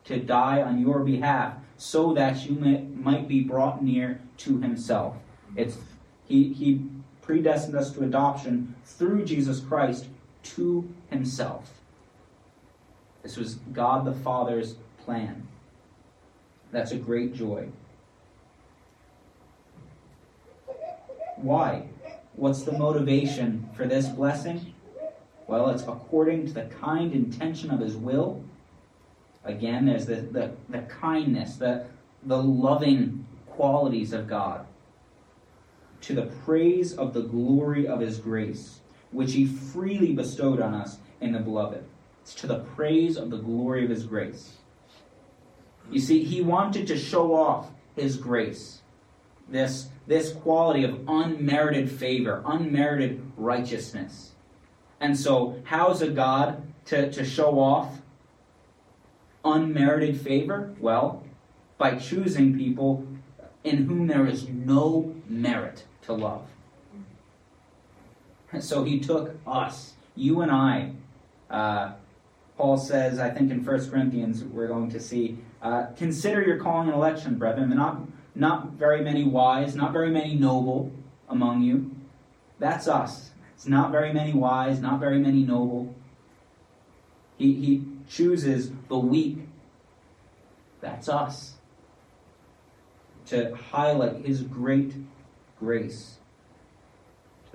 to 0.06 0.18
die 0.18 0.62
on 0.62 0.80
your 0.80 1.00
behalf, 1.00 1.56
so 1.76 2.14
that 2.14 2.50
you 2.50 2.56
may, 2.56 2.82
might 2.82 3.28
be 3.28 3.42
brought 3.42 3.84
near 3.84 4.22
to 4.38 4.60
himself. 4.60 5.16
It's 5.56 5.78
he 6.26 6.54
he 6.54 6.86
predestined 7.22 7.76
us 7.76 7.92
to 7.92 8.04
adoption 8.04 8.76
through 8.86 9.26
Jesus 9.26 9.60
Christ 9.60 10.08
to 10.56 10.88
himself. 11.10 11.72
This 13.24 13.38
was 13.38 13.56
God 13.74 14.06
the 14.06 14.14
Father's 14.14 14.76
plan. 15.04 15.48
That's 16.72 16.92
a 16.92 16.98
great 16.98 17.34
joy. 17.34 17.70
Why? 21.38 21.88
What's 22.36 22.64
the 22.64 22.72
motivation 22.72 23.70
for 23.76 23.86
this 23.86 24.08
blessing? 24.08 24.74
Well, 25.48 25.70
it's 25.70 25.84
according 25.84 26.48
to 26.48 26.54
the 26.54 26.66
kind 26.66 27.14
intention 27.14 27.72
of 27.72 27.80
his 27.80 27.96
will. 27.96 28.44
Again, 29.44 29.86
there's 29.86 30.06
the, 30.06 30.16
the, 30.16 30.52
the 30.68 30.82
kindness, 30.82 31.56
the, 31.56 31.86
the 32.24 32.42
loving 32.42 33.26
qualities 33.48 34.14
of 34.14 34.28
God 34.28 34.66
to 36.02 36.14
the 36.14 36.28
praise 36.46 36.94
of 36.94 37.14
the 37.14 37.22
glory 37.22 37.88
of 37.88 38.00
his 38.00 38.20
grace, 38.20 38.80
which 39.12 39.34
he 39.34 39.46
freely 39.46 40.14
bestowed 40.14 40.62
on 40.62 40.74
us 40.74 40.98
in 41.22 41.32
the 41.32 41.40
beloved. 41.40 41.84
It's 42.22 42.36
to 42.36 42.48
the 42.48 42.60
praise 42.60 43.18
of 43.18 43.30
the 43.30 43.38
glory 43.38 43.84
of 43.84 43.90
his 43.90 44.06
grace. 44.06 44.58
You 45.90 46.00
see, 46.00 46.24
he 46.24 46.42
wanted 46.42 46.88
to 46.88 46.98
show 46.98 47.34
off 47.34 47.70
his 47.96 48.18
grace, 48.18 48.82
this, 49.48 49.88
this 50.06 50.34
quality 50.34 50.84
of 50.84 51.00
unmerited 51.08 51.90
favor, 51.90 52.44
unmerited 52.46 53.32
righteousness. 53.38 54.32
And 55.00 55.18
so, 55.18 55.62
how's 55.64 56.02
a 56.02 56.10
God 56.10 56.62
to, 56.86 57.12
to 57.12 57.24
show 57.24 57.60
off 57.60 58.02
unmerited 59.46 60.20
favor? 60.20 60.76
Well, 60.80 61.24
by 61.78 61.96
choosing 61.96 62.58
people 62.58 63.08
in 63.64 63.86
whom 63.86 64.08
there 64.08 64.28
is 64.28 64.48
no 64.48 65.16
merit 65.28 65.86
to 66.04 66.14
love. 66.14 66.48
So 68.60 68.84
he 68.84 69.00
took 69.00 69.36
us, 69.46 69.94
you 70.16 70.42
and 70.42 70.52
I. 70.52 70.92
Uh, 71.50 71.94
Paul 72.58 72.78
says, 72.78 73.20
I 73.20 73.30
think 73.30 73.52
in 73.52 73.64
1 73.64 73.90
Corinthians, 73.90 74.44
we're 74.44 74.68
going 74.68 74.90
to 74.92 75.00
see, 75.00 75.38
uh, 75.62 75.88
consider 75.96 76.42
your 76.42 76.58
calling 76.58 76.88
and 76.88 76.96
election, 76.96 77.38
brethren. 77.38 77.70
Not, 77.76 78.02
not 78.36 78.72
very 78.72 79.02
many 79.04 79.24
wise, 79.24 79.76
not 79.76 79.94
very 79.94 80.10
many 80.10 80.34
noble 80.34 80.92
among 81.30 81.62
you. 81.62 81.92
That's 82.60 82.88
us. 82.88 83.32
It's 83.54 83.68
not 83.68 83.92
very 83.92 84.12
many 84.12 84.34
wise, 84.34 84.80
not 84.80 85.00
very 85.00 85.20
many 85.20 85.44
noble. 85.44 85.94
He, 87.38 87.54
he 87.54 87.84
chooses 88.10 88.72
the 88.88 88.98
weak. 88.98 89.38
That's 90.82 91.10
us. 91.10 91.56
To 93.28 93.56
highlight 93.56 94.26
his 94.26 94.42
great 94.42 94.94
grace, 95.60 96.18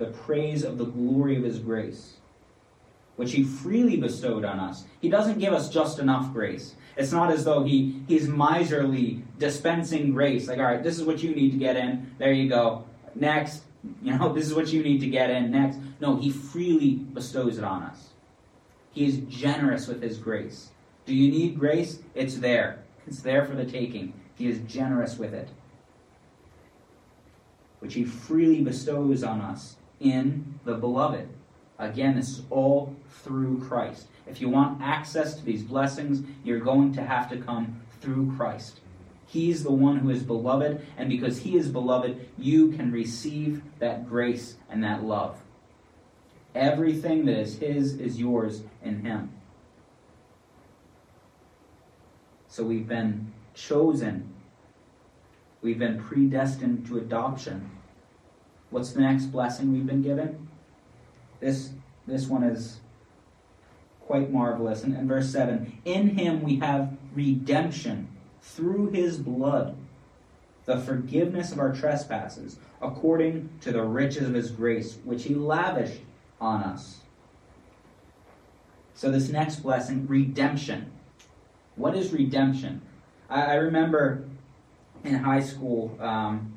the 0.03 0.11
praise 0.11 0.63
of 0.63 0.77
the 0.77 0.85
glory 0.85 1.37
of 1.37 1.43
his 1.43 1.59
grace, 1.59 2.17
which 3.15 3.31
he 3.31 3.43
freely 3.43 3.97
bestowed 3.97 4.43
on 4.43 4.59
us. 4.59 4.83
He 5.01 5.09
doesn't 5.09 5.39
give 5.39 5.53
us 5.53 5.69
just 5.69 5.99
enough 5.99 6.33
grace. 6.33 6.75
It's 6.97 7.11
not 7.11 7.31
as 7.31 7.45
though 7.45 7.63
he, 7.63 8.03
he's 8.07 8.27
miserly 8.27 9.23
dispensing 9.39 10.11
grace. 10.11 10.47
Like, 10.47 10.59
all 10.59 10.65
right, 10.65 10.83
this 10.83 10.99
is 10.99 11.05
what 11.05 11.23
you 11.23 11.33
need 11.33 11.51
to 11.51 11.57
get 11.57 11.77
in. 11.77 12.15
There 12.17 12.33
you 12.33 12.49
go. 12.49 12.85
Next. 13.15 13.63
You 14.01 14.17
know, 14.17 14.31
this 14.33 14.45
is 14.45 14.53
what 14.53 14.71
you 14.71 14.83
need 14.83 14.99
to 15.01 15.07
get 15.07 15.29
in. 15.29 15.51
Next. 15.51 15.79
No, 15.99 16.17
he 16.17 16.31
freely 16.31 16.95
bestows 16.95 17.57
it 17.57 17.63
on 17.63 17.83
us. 17.83 18.09
He 18.91 19.05
is 19.05 19.17
generous 19.29 19.87
with 19.87 20.01
his 20.01 20.17
grace. 20.17 20.69
Do 21.05 21.15
you 21.15 21.31
need 21.31 21.59
grace? 21.59 21.99
It's 22.13 22.35
there. 22.35 22.83
It's 23.07 23.21
there 23.21 23.45
for 23.45 23.55
the 23.55 23.65
taking. 23.65 24.13
He 24.35 24.47
is 24.47 24.59
generous 24.59 25.17
with 25.17 25.33
it 25.33 25.49
which 27.83 27.95
he 27.95 28.05
freely 28.05 28.61
bestows 28.61 29.25
on 29.25 29.41
us 29.41 29.75
in 29.99 30.59
the 30.65 30.75
beloved. 30.75 31.29
Again, 31.79 32.15
this 32.15 32.29
is 32.29 32.41
all 32.49 32.95
through 33.23 33.61
Christ. 33.67 34.07
If 34.27 34.39
you 34.39 34.49
want 34.49 34.81
access 34.81 35.35
to 35.35 35.43
these 35.43 35.63
blessings, 35.63 36.25
you're 36.43 36.59
going 36.59 36.93
to 36.93 37.03
have 37.03 37.29
to 37.29 37.37
come 37.37 37.81
through 38.01 38.35
Christ. 38.35 38.79
He's 39.25 39.63
the 39.63 39.71
one 39.71 39.99
who 39.99 40.09
is 40.09 40.23
beloved, 40.23 40.85
and 40.97 41.09
because 41.09 41.39
he 41.39 41.57
is 41.57 41.69
beloved, 41.69 42.29
you 42.37 42.71
can 42.71 42.91
receive 42.91 43.63
that 43.79 44.07
grace 44.07 44.55
and 44.69 44.83
that 44.83 45.03
love. 45.03 45.37
Everything 46.53 47.25
that 47.25 47.37
is 47.37 47.57
his 47.57 47.95
is 47.95 48.19
yours 48.19 48.61
in 48.83 49.01
him. 49.03 49.31
So 52.47 52.63
we've 52.63 52.87
been 52.87 53.33
chosen 53.55 54.33
We've 55.63 55.79
been 55.79 55.97
predestined 55.97 56.85
to 56.87 56.97
adoption. 56.97 57.71
What's 58.73 58.91
the 58.91 59.01
next 59.01 59.25
blessing 59.25 59.71
we've 59.71 59.85
been 59.85 60.01
given? 60.01 60.49
This, 61.39 61.69
this 62.07 62.25
one 62.25 62.41
is 62.41 62.79
quite 64.01 64.31
marvelous. 64.31 64.83
In, 64.83 64.95
in 64.95 65.07
verse 65.07 65.31
7 65.31 65.79
In 65.85 66.17
him 66.17 66.41
we 66.41 66.55
have 66.55 66.97
redemption 67.13 68.07
through 68.41 68.89
his 68.89 69.19
blood, 69.19 69.77
the 70.65 70.79
forgiveness 70.79 71.51
of 71.51 71.59
our 71.59 71.71
trespasses, 71.71 72.57
according 72.81 73.47
to 73.61 73.71
the 73.71 73.83
riches 73.83 74.27
of 74.27 74.33
his 74.33 74.49
grace, 74.49 74.97
which 75.03 75.25
he 75.25 75.35
lavished 75.35 76.01
on 76.41 76.63
us. 76.63 77.01
So, 78.95 79.11
this 79.11 79.29
next 79.29 79.57
blessing, 79.57 80.07
redemption. 80.07 80.91
What 81.75 81.95
is 81.95 82.11
redemption? 82.11 82.81
I, 83.29 83.41
I 83.41 83.53
remember 83.55 84.25
in 85.03 85.13
high 85.13 85.41
school, 85.41 85.95
um, 85.99 86.53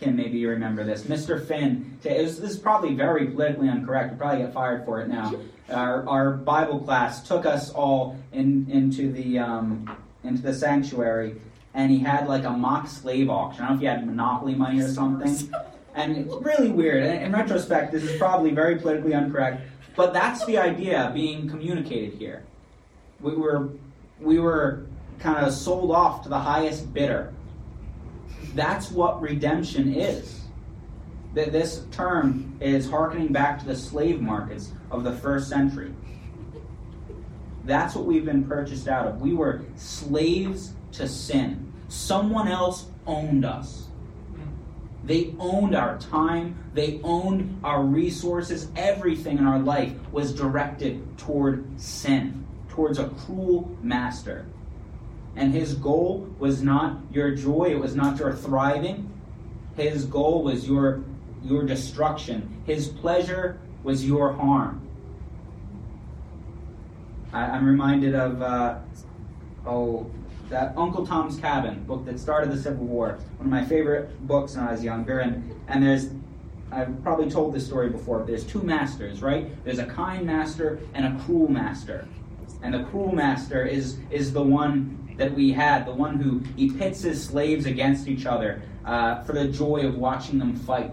Kim, 0.00 0.16
maybe 0.16 0.38
you 0.38 0.48
remember 0.48 0.84
this. 0.84 1.02
Mr. 1.02 1.44
Finn, 1.44 1.98
was, 2.04 2.40
this 2.40 2.50
is 2.50 2.58
probably 2.58 2.94
very 2.94 3.26
politically 3.26 3.68
incorrect. 3.68 4.10
We'll 4.10 4.18
probably 4.18 4.42
get 4.42 4.52
fired 4.52 4.84
for 4.84 5.00
it 5.00 5.08
now. 5.08 5.34
Our, 5.70 6.06
our 6.08 6.32
Bible 6.32 6.80
class 6.80 7.26
took 7.26 7.46
us 7.46 7.70
all 7.70 8.18
in, 8.32 8.66
into 8.70 9.12
the 9.12 9.38
um, 9.38 9.96
into 10.24 10.42
the 10.42 10.54
sanctuary, 10.54 11.36
and 11.74 11.90
he 11.90 11.98
had 11.98 12.28
like 12.28 12.44
a 12.44 12.50
mock 12.50 12.88
slave 12.88 13.30
auction. 13.30 13.64
I 13.64 13.68
don't 13.68 13.76
know 13.76 13.76
if 13.76 13.80
he 13.80 13.86
had 13.86 14.06
monopoly 14.06 14.54
money 14.54 14.80
or 14.80 14.88
something. 14.88 15.52
And 15.96 16.16
it's 16.16 16.34
really 16.44 16.70
weird. 16.70 17.04
In 17.04 17.30
retrospect, 17.30 17.92
this 17.92 18.02
is 18.02 18.18
probably 18.18 18.50
very 18.50 18.80
politically 18.80 19.12
incorrect, 19.12 19.62
but 19.94 20.12
that's 20.12 20.44
the 20.44 20.58
idea 20.58 21.12
being 21.14 21.48
communicated 21.48 22.14
here. 22.14 22.42
We 23.20 23.36
were 23.36 23.68
we 24.18 24.40
were 24.40 24.86
kind 25.20 25.46
of 25.46 25.52
sold 25.52 25.92
off 25.92 26.24
to 26.24 26.28
the 26.28 26.38
highest 26.40 26.92
bidder 26.92 27.32
that's 28.54 28.90
what 28.90 29.20
redemption 29.20 29.94
is. 29.94 30.40
That 31.34 31.52
this 31.52 31.84
term 31.90 32.56
is 32.60 32.88
harkening 32.88 33.32
back 33.32 33.58
to 33.60 33.66
the 33.66 33.76
slave 33.76 34.20
markets 34.20 34.72
of 34.90 35.04
the 35.04 35.12
first 35.12 35.48
century. 35.48 35.92
That's 37.64 37.94
what 37.94 38.04
we've 38.04 38.24
been 38.24 38.44
purchased 38.44 38.88
out 38.88 39.06
of. 39.06 39.20
We 39.20 39.34
were 39.34 39.62
slaves 39.76 40.74
to 40.92 41.08
sin. 41.08 41.72
Someone 41.88 42.48
else 42.48 42.86
owned 43.06 43.44
us. 43.44 43.88
They 45.04 45.34
owned 45.38 45.74
our 45.74 45.98
time, 45.98 46.56
they 46.72 47.00
owned 47.02 47.60
our 47.62 47.82
resources. 47.82 48.68
Everything 48.74 49.36
in 49.38 49.46
our 49.46 49.58
life 49.58 49.92
was 50.12 50.34
directed 50.34 51.18
toward 51.18 51.78
sin, 51.78 52.46
towards 52.70 52.98
a 52.98 53.08
cruel 53.08 53.76
master. 53.82 54.46
And 55.36 55.52
his 55.52 55.74
goal 55.74 56.28
was 56.38 56.62
not 56.62 56.98
your 57.12 57.34
joy, 57.34 57.70
it 57.70 57.78
was 57.78 57.96
not 57.96 58.18
your 58.18 58.34
thriving. 58.34 59.10
His 59.76 60.04
goal 60.04 60.42
was 60.44 60.68
your, 60.68 61.02
your 61.42 61.64
destruction. 61.64 62.62
His 62.66 62.88
pleasure 62.88 63.58
was 63.82 64.06
your 64.06 64.32
harm. 64.32 64.80
I, 67.32 67.56
am 67.56 67.66
reminded 67.66 68.14
of, 68.14 68.40
uh, 68.40 68.78
oh, 69.66 70.08
that 70.50 70.72
Uncle 70.76 71.04
Tom's 71.04 71.36
Cabin 71.36 71.82
book 71.82 72.04
that 72.06 72.20
started 72.20 72.52
the 72.52 72.56
Civil 72.56 72.86
War. 72.86 73.18
One 73.38 73.46
of 73.46 73.50
my 73.50 73.64
favorite 73.64 74.24
books 74.26 74.54
when 74.54 74.68
I 74.68 74.72
was 74.72 74.84
younger. 74.84 75.18
And, 75.18 75.52
and 75.66 75.82
there's, 75.82 76.10
I've 76.70 77.02
probably 77.02 77.28
told 77.28 77.54
this 77.54 77.66
story 77.66 77.90
before, 77.90 78.18
but 78.18 78.28
there's 78.28 78.44
two 78.44 78.62
masters, 78.62 79.20
right? 79.20 79.64
There's 79.64 79.80
a 79.80 79.86
kind 79.86 80.24
master 80.24 80.78
and 80.94 81.06
a 81.06 81.24
cruel 81.24 81.50
master. 81.50 82.06
And 82.62 82.72
the 82.72 82.84
cruel 82.84 83.12
master 83.12 83.66
is, 83.66 83.98
is 84.10 84.32
the 84.32 84.42
one 84.42 85.03
that 85.16 85.32
we 85.32 85.52
had, 85.52 85.86
the 85.86 85.92
one 85.92 86.16
who 86.16 86.40
he 86.56 86.70
pits 86.70 87.02
his 87.02 87.24
slaves 87.24 87.66
against 87.66 88.08
each 88.08 88.26
other 88.26 88.62
uh, 88.84 89.22
for 89.22 89.32
the 89.32 89.48
joy 89.48 89.86
of 89.86 89.96
watching 89.96 90.38
them 90.38 90.56
fight. 90.56 90.92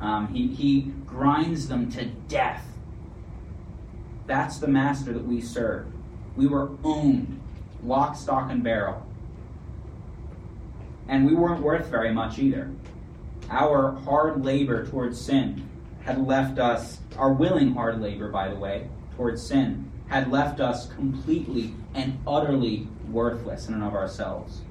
Um, 0.00 0.28
he, 0.28 0.48
he 0.48 0.92
grinds 1.06 1.68
them 1.68 1.90
to 1.92 2.04
death. 2.04 2.64
That's 4.26 4.58
the 4.58 4.68
master 4.68 5.12
that 5.12 5.24
we 5.24 5.40
serve. 5.40 5.86
We 6.36 6.46
were 6.46 6.70
owned, 6.82 7.40
lock, 7.82 8.16
stock, 8.16 8.50
and 8.50 8.62
barrel. 8.62 9.06
And 11.08 11.26
we 11.26 11.34
weren't 11.34 11.62
worth 11.62 11.86
very 11.86 12.12
much 12.12 12.38
either. 12.38 12.70
Our 13.50 13.92
hard 13.92 14.44
labor 14.44 14.86
towards 14.86 15.20
sin 15.20 15.68
had 16.02 16.26
left 16.26 16.58
us, 16.58 16.98
our 17.16 17.32
willing 17.32 17.74
hard 17.74 18.00
labor, 18.00 18.30
by 18.30 18.48
the 18.48 18.56
way, 18.56 18.88
towards 19.16 19.46
sin, 19.46 19.90
had 20.08 20.30
left 20.30 20.60
us 20.60 20.86
completely 20.88 21.74
and 21.94 22.18
utterly 22.26 22.88
worthless 23.10 23.68
in 23.68 23.74
and 23.74 23.82
of 23.82 23.94
ourselves. 23.94 24.62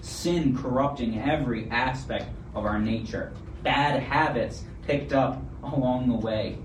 Sin 0.00 0.56
corrupting 0.56 1.18
every 1.20 1.68
aspect 1.70 2.26
of 2.54 2.64
our 2.64 2.78
nature, 2.78 3.32
bad 3.62 4.02
habits 4.02 4.64
picked 4.86 5.12
up 5.12 5.42
along 5.62 6.08
the 6.08 6.14
way. 6.14 6.58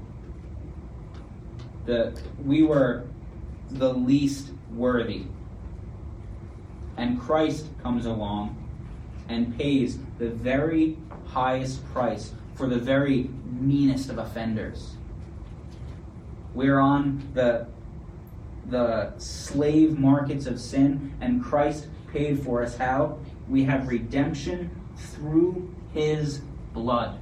The, 1.85 2.19
we 2.43 2.63
were 2.63 3.05
the 3.71 3.93
least 3.93 4.49
worthy. 4.73 5.23
And 6.97 7.19
Christ 7.19 7.67
comes 7.81 8.05
along 8.05 8.55
and 9.29 9.57
pays 9.57 9.99
the 10.17 10.29
very 10.29 10.97
highest 11.27 11.85
price 11.93 12.33
for 12.55 12.67
the 12.67 12.79
very 12.79 13.29
meanest 13.59 14.09
of 14.09 14.17
offenders. 14.17 14.95
We're 16.57 16.79
on 16.79 17.21
the 17.35 17.67
the 18.67 19.13
slave 19.19 19.99
markets 19.99 20.47
of 20.47 20.59
sin, 20.59 21.15
and 21.21 21.43
Christ 21.43 21.85
paid 22.11 22.43
for 22.43 22.63
us. 22.63 22.75
How? 22.75 23.19
We 23.47 23.63
have 23.65 23.87
redemption 23.87 24.71
through 24.95 25.71
his 25.93 26.41
blood. 26.73 27.19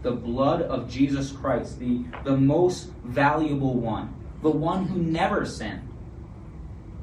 The 0.00 0.12
blood 0.12 0.62
of 0.62 0.90
Jesus 0.90 1.30
Christ, 1.30 1.78
the, 1.78 2.02
the 2.24 2.38
most 2.38 2.90
valuable 3.04 3.74
one, 3.74 4.14
the 4.40 4.50
one 4.50 4.86
who 4.86 5.02
never 5.02 5.44
sinned, 5.44 5.86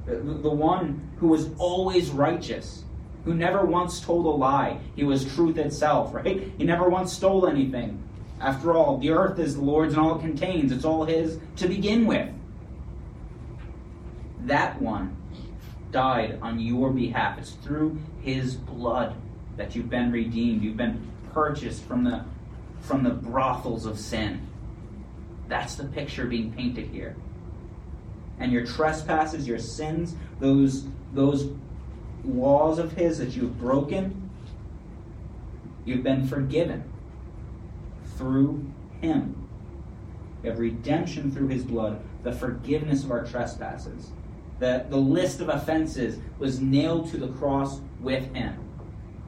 the, 0.07 0.15
the 0.15 0.49
one 0.49 1.11
who 1.19 1.27
was 1.27 1.51
always 1.59 2.09
righteous, 2.09 2.85
who 3.23 3.35
never 3.35 3.65
once 3.65 4.01
told 4.01 4.25
a 4.25 4.29
lie. 4.29 4.79
He 4.95 5.03
was 5.03 5.31
truth 5.35 5.59
itself, 5.59 6.11
right? 6.15 6.51
He 6.57 6.63
never 6.63 6.89
once 6.89 7.13
stole 7.13 7.45
anything. 7.45 8.03
After 8.39 8.75
all, 8.75 8.97
the 8.97 9.11
earth 9.11 9.39
is 9.39 9.55
the 9.55 9.61
Lord's 9.61 9.93
and 9.93 10.01
all 10.01 10.17
it 10.17 10.21
contains. 10.21 10.71
It's 10.71 10.85
all 10.85 11.05
His 11.05 11.39
to 11.57 11.67
begin 11.67 12.05
with 12.05 12.29
that 14.49 14.81
one 14.81 15.15
died 15.91 16.39
on 16.41 16.59
your 16.59 16.91
behalf. 16.91 17.37
It's 17.39 17.51
through 17.51 17.97
his 18.21 18.55
blood 18.55 19.15
that 19.57 19.75
you've 19.75 19.89
been 19.89 20.11
redeemed. 20.11 20.61
You've 20.63 20.77
been 20.77 21.11
purchased 21.33 21.83
from 21.83 22.03
the 22.03 22.25
from 22.81 23.03
the 23.03 23.09
brothels 23.09 23.85
of 23.85 23.99
sin. 23.99 24.47
That's 25.47 25.75
the 25.75 25.85
picture 25.85 26.25
being 26.25 26.53
painted 26.53 26.89
here. 26.89 27.15
And 28.39 28.51
your 28.51 28.65
trespasses, 28.65 29.47
your 29.47 29.59
sins, 29.59 30.15
those 30.39 30.85
those 31.13 31.49
laws 32.23 32.79
of 32.79 32.93
his 32.93 33.17
that 33.17 33.35
you've 33.35 33.59
broken, 33.59 34.29
you've 35.85 36.03
been 36.03 36.27
forgiven 36.27 36.88
through 38.19 38.71
him. 39.01 39.49
We 40.43 40.49
have 40.49 40.59
redemption 40.59 41.31
through 41.31 41.47
his 41.47 41.63
blood, 41.63 41.99
the 42.21 42.31
forgiveness 42.31 43.03
of 43.03 43.09
our 43.09 43.25
trespasses 43.25 44.11
the, 44.59 44.85
the 44.89 44.97
list 44.97 45.39
of 45.39 45.49
offenses 45.49 46.19
was 46.37 46.59
nailed 46.59 47.09
to 47.11 47.17
the 47.17 47.29
cross 47.29 47.79
with 47.99 48.33
him. 48.35 48.57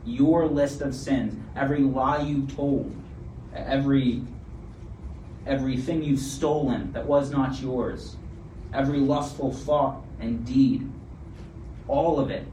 Your 0.05 0.45
list 0.45 0.81
of 0.81 0.93
sins, 0.93 1.41
every 1.55 1.79
lie 1.79 2.21
you 2.21 2.45
told, 2.47 2.93
every 3.55 4.23
everything 5.45 6.03
you've 6.03 6.19
stolen 6.19 6.91
that 6.91 7.05
was 7.05 7.31
not 7.31 7.59
yours, 7.59 8.15
every 8.73 8.99
lustful 8.99 9.51
thought 9.51 10.03
and 10.19 10.45
deed, 10.45 10.87
all 11.87 12.19
of 12.19 12.29
it 12.29 12.45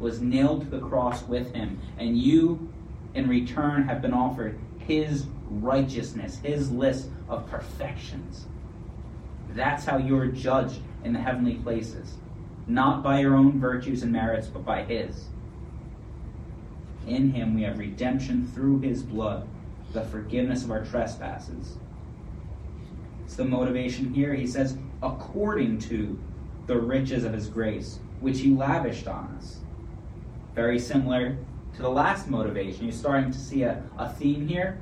was 0.00 0.20
nailed 0.20 0.62
to 0.62 0.66
the 0.66 0.80
cross 0.80 1.22
with 1.22 1.54
him. 1.54 1.78
And 1.98 2.18
you, 2.18 2.72
in 3.14 3.28
return, 3.28 3.84
have 3.84 4.02
been 4.02 4.12
offered 4.12 4.58
his 4.78 5.26
righteousness, 5.60 6.38
his 6.38 6.70
list 6.70 7.08
of 7.28 7.46
perfections. 7.48 8.46
That's 9.50 9.84
how 9.84 9.98
you're 9.98 10.26
judged 10.26 10.80
in 11.04 11.12
the 11.12 11.18
heavenly 11.18 11.54
places, 11.54 12.14
not 12.66 13.02
by 13.02 13.20
your 13.20 13.34
own 13.34 13.60
virtues 13.60 14.02
and 14.02 14.12
merits, 14.12 14.46
but 14.46 14.64
by 14.64 14.84
His. 14.84 15.26
In 17.06 17.32
Him 17.32 17.54
we 17.54 17.62
have 17.62 17.78
redemption 17.78 18.46
through 18.54 18.80
His 18.80 19.02
blood, 19.02 19.46
the 19.92 20.02
forgiveness 20.02 20.64
of 20.64 20.70
our 20.70 20.84
trespasses. 20.84 21.76
It's 23.24 23.36
the 23.36 23.44
motivation 23.44 24.14
here. 24.14 24.34
He 24.34 24.46
says, 24.46 24.76
according 25.02 25.80
to 25.80 26.18
the 26.66 26.78
riches 26.78 27.24
of 27.24 27.32
His 27.32 27.48
grace, 27.48 27.98
which 28.20 28.40
He 28.40 28.50
lavished 28.54 29.08
on 29.08 29.36
us. 29.38 29.58
Very 30.54 30.78
similar 30.78 31.36
to 31.76 31.82
the 31.82 31.88
last 31.88 32.28
motivation. 32.28 32.84
You're 32.84 32.92
starting 32.92 33.32
to 33.32 33.38
see 33.38 33.62
a, 33.62 33.82
a 33.98 34.08
theme 34.08 34.46
here. 34.46 34.80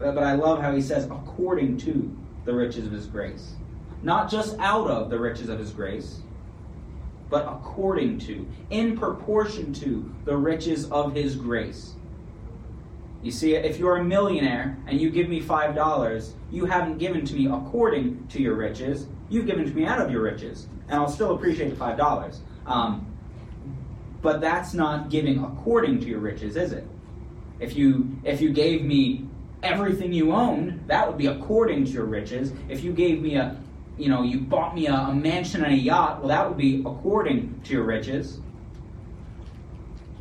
But, 0.00 0.18
I 0.18 0.32
love 0.34 0.60
how 0.60 0.74
he 0.74 0.80
says, 0.80 1.04
according 1.04 1.76
to 1.78 2.16
the 2.44 2.54
riches 2.54 2.86
of 2.86 2.92
his 2.92 3.06
grace 3.06 3.54
not 4.02 4.30
just 4.30 4.58
out 4.58 4.88
of 4.88 5.10
the 5.10 5.18
riches 5.18 5.48
of 5.48 5.58
his 5.58 5.70
grace, 5.70 6.20
but 7.28 7.46
according 7.46 8.18
to, 8.18 8.46
in 8.70 8.96
proportion 8.96 9.72
to 9.74 10.12
the 10.24 10.36
riches 10.36 10.90
of 10.90 11.14
his 11.14 11.36
grace. 11.36 11.94
You 13.22 13.30
see, 13.30 13.54
if 13.54 13.78
you're 13.78 13.96
a 13.96 14.04
millionaire 14.04 14.78
and 14.86 15.00
you 15.00 15.10
give 15.10 15.28
me 15.28 15.42
$5, 15.42 16.32
you 16.50 16.64
haven't 16.64 16.98
given 16.98 17.24
to 17.26 17.34
me 17.34 17.46
according 17.46 18.26
to 18.28 18.40
your 18.40 18.54
riches, 18.54 19.06
you've 19.28 19.46
given 19.46 19.66
to 19.66 19.70
me 19.72 19.84
out 19.84 20.00
of 20.00 20.10
your 20.10 20.22
riches. 20.22 20.66
And 20.88 20.98
I'll 20.98 21.08
still 21.08 21.34
appreciate 21.34 21.70
the 21.70 21.76
$5. 21.76 22.38
Um, 22.66 23.06
but 24.22 24.40
that's 24.40 24.74
not 24.74 25.10
giving 25.10 25.44
according 25.44 26.00
to 26.00 26.06
your 26.06 26.18
riches, 26.18 26.56
is 26.56 26.72
it? 26.72 26.86
If 27.58 27.76
you 27.76 28.18
if 28.24 28.40
you 28.40 28.50
gave 28.52 28.82
me 28.82 29.28
everything 29.62 30.12
you 30.12 30.32
own, 30.32 30.80
that 30.86 31.06
would 31.06 31.18
be 31.18 31.26
according 31.26 31.84
to 31.86 31.90
your 31.90 32.04
riches. 32.04 32.52
If 32.68 32.82
you 32.82 32.92
gave 32.92 33.20
me 33.20 33.36
a 33.36 33.60
you 34.00 34.08
know, 34.08 34.22
you 34.22 34.40
bought 34.40 34.74
me 34.74 34.86
a, 34.86 34.94
a 34.94 35.14
mansion 35.14 35.62
and 35.62 35.74
a 35.74 35.76
yacht, 35.76 36.20
well, 36.20 36.28
that 36.28 36.48
would 36.48 36.56
be 36.56 36.80
according 36.86 37.60
to 37.64 37.74
your 37.74 37.82
riches. 37.82 38.40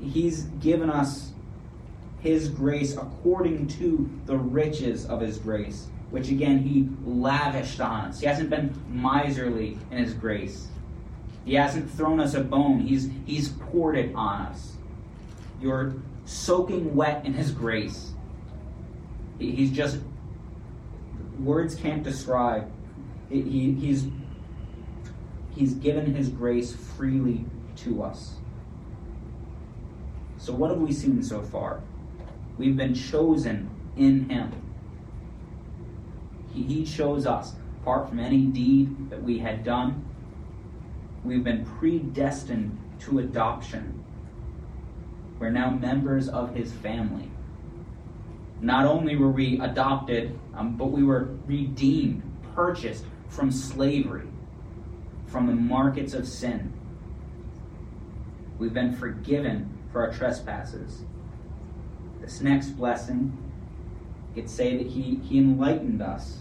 He's 0.02 0.44
given 0.60 0.90
us 0.90 1.32
his 2.20 2.50
grace 2.50 2.98
according 2.98 3.68
to 3.68 4.10
the 4.26 4.38
riches 4.38 5.06
of 5.06 5.22
his 5.22 5.38
grace, 5.38 5.88
which 6.10 6.30
again 6.30 6.60
he 6.60 6.90
lavished 7.06 7.80
on 7.80 8.08
us. 8.08 8.20
He 8.20 8.26
hasn't 8.26 8.50
been 8.50 8.76
miserly 8.90 9.78
in 9.92 9.98
his 9.98 10.14
grace. 10.14 10.68
He 11.46 11.54
hasn't 11.56 11.90
thrown 11.90 12.20
us 12.20 12.34
a 12.34 12.42
bone. 12.42 12.82
He's 12.82 13.10
he's 13.26 13.50
poured 13.50 13.98
it 13.98 14.14
on 14.14 14.42
us. 14.42 14.74
You're 15.62 15.96
soaking 16.26 16.96
wet 16.96 17.26
in 17.26 17.34
his 17.34 17.52
grace. 17.52 18.12
He's 19.40 19.72
just 19.72 20.00
words 21.40 21.74
can't 21.74 22.04
describe 22.04 22.70
he, 23.30 23.74
he's, 23.74 24.08
he's 25.52 25.74
given 25.76 26.14
his 26.14 26.30
grace 26.30 26.76
freely 26.76 27.46
to 27.78 28.04
us. 28.04 28.36
So, 30.38 30.54
what 30.54 30.72
have 30.72 30.80
we 30.80 30.92
seen 30.92 31.22
so 31.22 31.42
far? 31.42 31.82
We've 32.58 32.76
been 32.76 32.96
chosen 32.96 33.70
in 33.96 34.30
him. 34.30 34.52
He, 36.54 36.64
he 36.64 36.86
chose 36.86 37.26
us. 37.26 37.54
apart 37.82 38.10
from 38.10 38.20
any 38.20 38.46
deed 38.46 39.10
that 39.10 39.22
we 39.22 39.38
had 39.38 39.64
done. 39.64 40.06
We've 41.24 41.44
been 41.44 41.66
predestined 41.66 42.78
to 43.02 43.20
adoption. 43.20 44.04
We're 45.38 45.52
now 45.52 45.70
members 45.70 46.30
of 46.30 46.56
his 46.56 46.72
family. 46.72 47.30
Not 48.62 48.86
only 48.86 49.16
were 49.16 49.32
we 49.32 49.60
adopted, 49.60 50.38
um, 50.54 50.76
but 50.76 50.88
we 50.88 51.04
were 51.04 51.30
redeemed, 51.46 52.24
purchased 52.54 53.06
from 53.28 53.52
slavery, 53.52 54.28
from 55.28 55.48
the 55.48 55.54
markets 55.54 56.14
of 56.14 56.28
sin. 56.28 56.74
We've 58.58 58.74
been 58.74 58.94
forgiven 58.94 59.78
for 59.92 60.06
our 60.06 60.14
trespasses. 60.14 61.04
This 62.20 62.42
next 62.42 62.72
blessing, 62.72 63.38
you 64.36 64.42
could 64.42 64.50
say 64.50 64.76
that 64.78 64.88
he, 64.88 65.16
he 65.24 65.38
enlightened 65.38 66.02
us. 66.02 66.40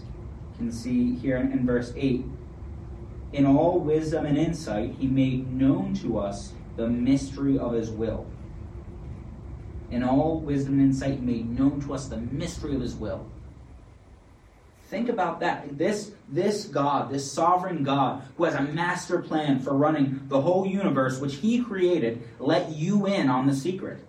You 0.53 0.65
can 0.65 0.71
see 0.71 1.15
here 1.15 1.37
in, 1.37 1.53
in 1.53 1.65
verse 1.65 1.93
8. 1.95 2.25
In 3.31 3.45
all 3.45 3.79
wisdom 3.79 4.25
and 4.25 4.37
insight, 4.37 4.95
he 4.99 5.07
made 5.07 5.53
known 5.53 5.93
to 5.95 6.19
us 6.19 6.51
the 6.75 6.89
mystery 6.89 7.57
of 7.57 7.73
his 7.73 7.89
will. 7.89 8.25
In 9.91 10.03
all 10.03 10.39
wisdom 10.39 10.73
and 10.79 10.89
insight, 10.89 11.21
made 11.21 11.49
known 11.49 11.81
to 11.81 11.93
us 11.93 12.07
the 12.07 12.17
mystery 12.17 12.75
of 12.75 12.81
his 12.81 12.95
will. 12.95 13.25
Think 14.89 15.09
about 15.09 15.39
that. 15.41 15.77
This, 15.77 16.11
this 16.27 16.65
God, 16.65 17.11
this 17.11 17.31
sovereign 17.31 17.83
God, 17.83 18.23
who 18.35 18.45
has 18.45 18.55
a 18.55 18.63
master 18.63 19.19
plan 19.19 19.59
for 19.59 19.73
running 19.73 20.21
the 20.27 20.41
whole 20.41 20.65
universe, 20.65 21.19
which 21.19 21.35
He 21.35 21.63
created, 21.63 22.23
let 22.39 22.71
you 22.71 23.05
in 23.05 23.29
on 23.29 23.45
the 23.45 23.53
secret. 23.53 24.03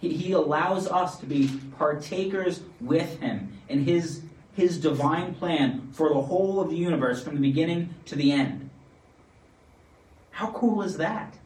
He, 0.00 0.14
he 0.14 0.32
allows 0.32 0.86
us 0.86 1.18
to 1.20 1.26
be 1.26 1.48
partakers 1.78 2.60
with 2.78 3.20
Him 3.20 3.56
in 3.70 3.84
His, 3.84 4.22
His 4.52 4.76
divine 4.76 5.34
plan 5.34 5.88
for 5.92 6.10
the 6.10 6.20
whole 6.20 6.60
of 6.60 6.68
the 6.68 6.76
universe 6.76 7.24
from 7.24 7.36
the 7.36 7.40
beginning 7.40 7.94
to 8.06 8.16
the 8.16 8.32
end. 8.32 8.68
How 10.30 10.48
cool 10.48 10.82
is 10.82 10.98
that? 10.98 11.38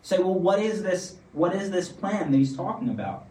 Say, 0.00 0.18
well, 0.18 0.32
what 0.32 0.58
is 0.58 0.82
this? 0.82 1.17
What 1.32 1.54
is 1.54 1.70
this 1.70 1.88
plan 1.88 2.30
that 2.30 2.36
he's 2.36 2.56
talking 2.56 2.88
about? 2.88 3.26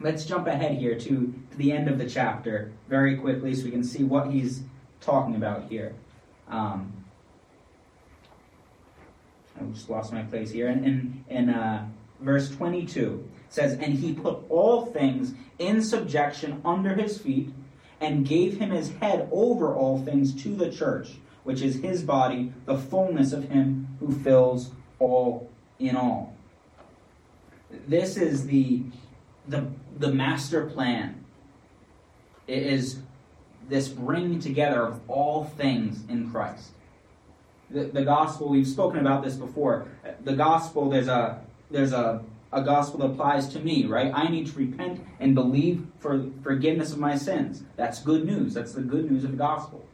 Let's 0.00 0.24
jump 0.24 0.46
ahead 0.46 0.78
here 0.78 0.94
to, 0.94 1.34
to 1.50 1.56
the 1.56 1.72
end 1.72 1.88
of 1.88 1.98
the 1.98 2.08
chapter 2.08 2.72
very 2.88 3.16
quickly 3.16 3.54
so 3.54 3.64
we 3.64 3.70
can 3.70 3.84
see 3.84 4.04
what 4.04 4.30
he's 4.30 4.62
talking 5.00 5.34
about 5.34 5.68
here. 5.68 5.94
Um, 6.48 6.92
I 9.60 9.64
just 9.64 9.90
lost 9.90 10.12
my 10.12 10.22
place 10.22 10.50
here. 10.50 10.68
In, 10.68 10.84
in, 10.84 11.24
in 11.28 11.50
uh, 11.50 11.86
verse 12.20 12.50
22, 12.50 13.28
says, 13.50 13.74
And 13.74 13.94
he 13.94 14.14
put 14.14 14.38
all 14.48 14.86
things 14.86 15.34
in 15.58 15.82
subjection 15.82 16.62
under 16.64 16.94
his 16.94 17.18
feet 17.18 17.50
and 18.00 18.26
gave 18.26 18.58
him 18.58 18.70
his 18.70 18.90
head 19.00 19.28
over 19.30 19.74
all 19.74 20.02
things 20.02 20.34
to 20.42 20.54
the 20.54 20.70
church, 20.70 21.10
which 21.44 21.60
is 21.60 21.76
his 21.76 22.02
body, 22.02 22.52
the 22.64 22.78
fullness 22.78 23.32
of 23.32 23.50
him 23.50 23.96
who 24.00 24.18
fills 24.20 24.70
all 24.98 25.50
in 25.78 25.96
all. 25.96 26.34
This 27.88 28.16
is 28.16 28.46
the 28.46 28.82
the, 29.48 29.66
the 29.98 30.12
master 30.12 30.66
plan 30.66 31.20
it 32.50 32.64
is 32.64 32.98
this 33.68 33.88
bringing 33.88 34.40
together 34.40 34.82
of 34.82 35.00
all 35.08 35.44
things 35.44 36.04
in 36.08 36.30
Christ. 36.30 36.72
The, 37.70 37.84
the 37.84 38.04
gospel, 38.04 38.48
we've 38.48 38.66
spoken 38.66 38.98
about 38.98 39.22
this 39.22 39.36
before. 39.36 39.86
The 40.24 40.34
gospel, 40.34 40.90
there's 40.90 41.06
a 41.06 41.40
there's 41.70 41.92
a, 41.92 42.24
a 42.52 42.62
gospel 42.62 42.98
that 42.98 43.06
applies 43.06 43.48
to 43.50 43.60
me, 43.60 43.86
right? 43.86 44.10
I 44.12 44.28
need 44.28 44.48
to 44.48 44.58
repent 44.58 45.06
and 45.20 45.36
believe 45.36 45.86
for 46.00 46.26
forgiveness 46.42 46.92
of 46.92 46.98
my 46.98 47.16
sins. 47.16 47.62
That's 47.76 48.02
good 48.02 48.24
news. 48.26 48.54
That's 48.54 48.72
the 48.72 48.82
good 48.82 49.08
news 49.08 49.22
of 49.22 49.30
the 49.30 49.36
gospel. 49.36 49.84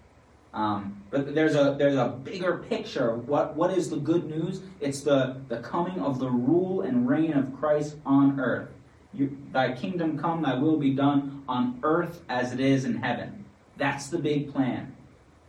Um, 0.57 1.03
but 1.11 1.35
there's 1.35 1.55
a 1.55 1.77
there's 1.79 1.97
a 1.97 2.09
bigger 2.09 2.57
picture. 2.57 3.14
What 3.14 3.55
what 3.55 3.77
is 3.77 3.90
the 3.90 3.99
good 3.99 4.25
news? 4.25 4.62
It's 4.81 5.03
the 5.03 5.37
the 5.49 5.59
coming 5.59 6.01
of 6.01 6.19
the 6.19 6.31
rule 6.31 6.81
and 6.81 7.07
reign 7.07 7.35
of 7.35 7.55
Christ 7.61 7.97
on 8.07 8.40
earth. 8.40 8.71
You, 9.12 9.37
thy 9.53 9.73
kingdom 9.73 10.19
come, 10.19 10.42
thy 10.42 10.55
will 10.55 10.79
be 10.79 10.95
done 10.95 11.45
on 11.47 11.79
earth 11.83 12.23
as 12.29 12.53
it 12.53 12.61
is 12.61 12.87
in 12.87 12.97
heaven. 12.97 13.45
That's 13.77 14.09
the 14.09 14.19
big 14.19 14.51
plan. 14.51 14.97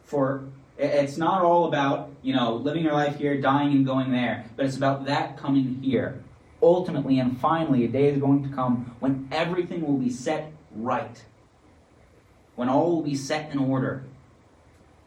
For 0.04 0.44
it's 0.78 1.18
not 1.18 1.42
all 1.42 1.68
about, 1.68 2.12
you 2.22 2.36
know, 2.36 2.56
living 2.56 2.84
your 2.84 2.94
life 2.94 3.18
here, 3.18 3.40
dying 3.40 3.72
and 3.72 3.86
going 3.86 4.12
there, 4.12 4.46
but 4.56 4.66
it's 4.66 4.78
about 4.78 5.06
that 5.06 5.38
coming 5.38 5.82
here. 5.82 6.22
Ultimately 6.62 7.20
and 7.20 7.40
finally, 7.40 7.86
a 7.86 7.88
day 7.88 8.10
is 8.10 8.20
going 8.20 8.44
to 8.48 8.54
come 8.54 8.96
when 9.00 9.30
everything 9.32 9.86
will 9.86 9.98
be 9.98 10.10
set 10.10 10.52
right. 10.76 11.24
When 12.56 12.68
all 12.68 12.96
will 12.96 13.04
be 13.04 13.16
set 13.16 13.52
in 13.52 13.58
order. 13.58 14.04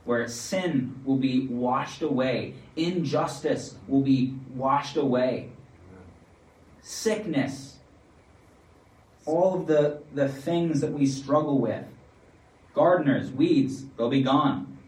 Where 0.04 0.26
sin 0.28 1.00
will 1.04 1.18
be 1.18 1.46
washed 1.46 2.02
away, 2.02 2.54
injustice 2.74 3.76
will 3.86 4.00
be 4.00 4.34
washed 4.54 4.96
away, 4.96 5.50
sickness 6.82 7.70
all 9.26 9.54
of 9.54 9.66
the, 9.66 10.00
the 10.14 10.28
things 10.28 10.80
that 10.80 10.92
we 10.92 11.06
struggle 11.06 11.58
with. 11.58 11.84
Gardeners, 12.74 13.30
weeds, 13.30 13.84
they'll 13.96 14.10
be 14.10 14.22
gone. 14.22 14.78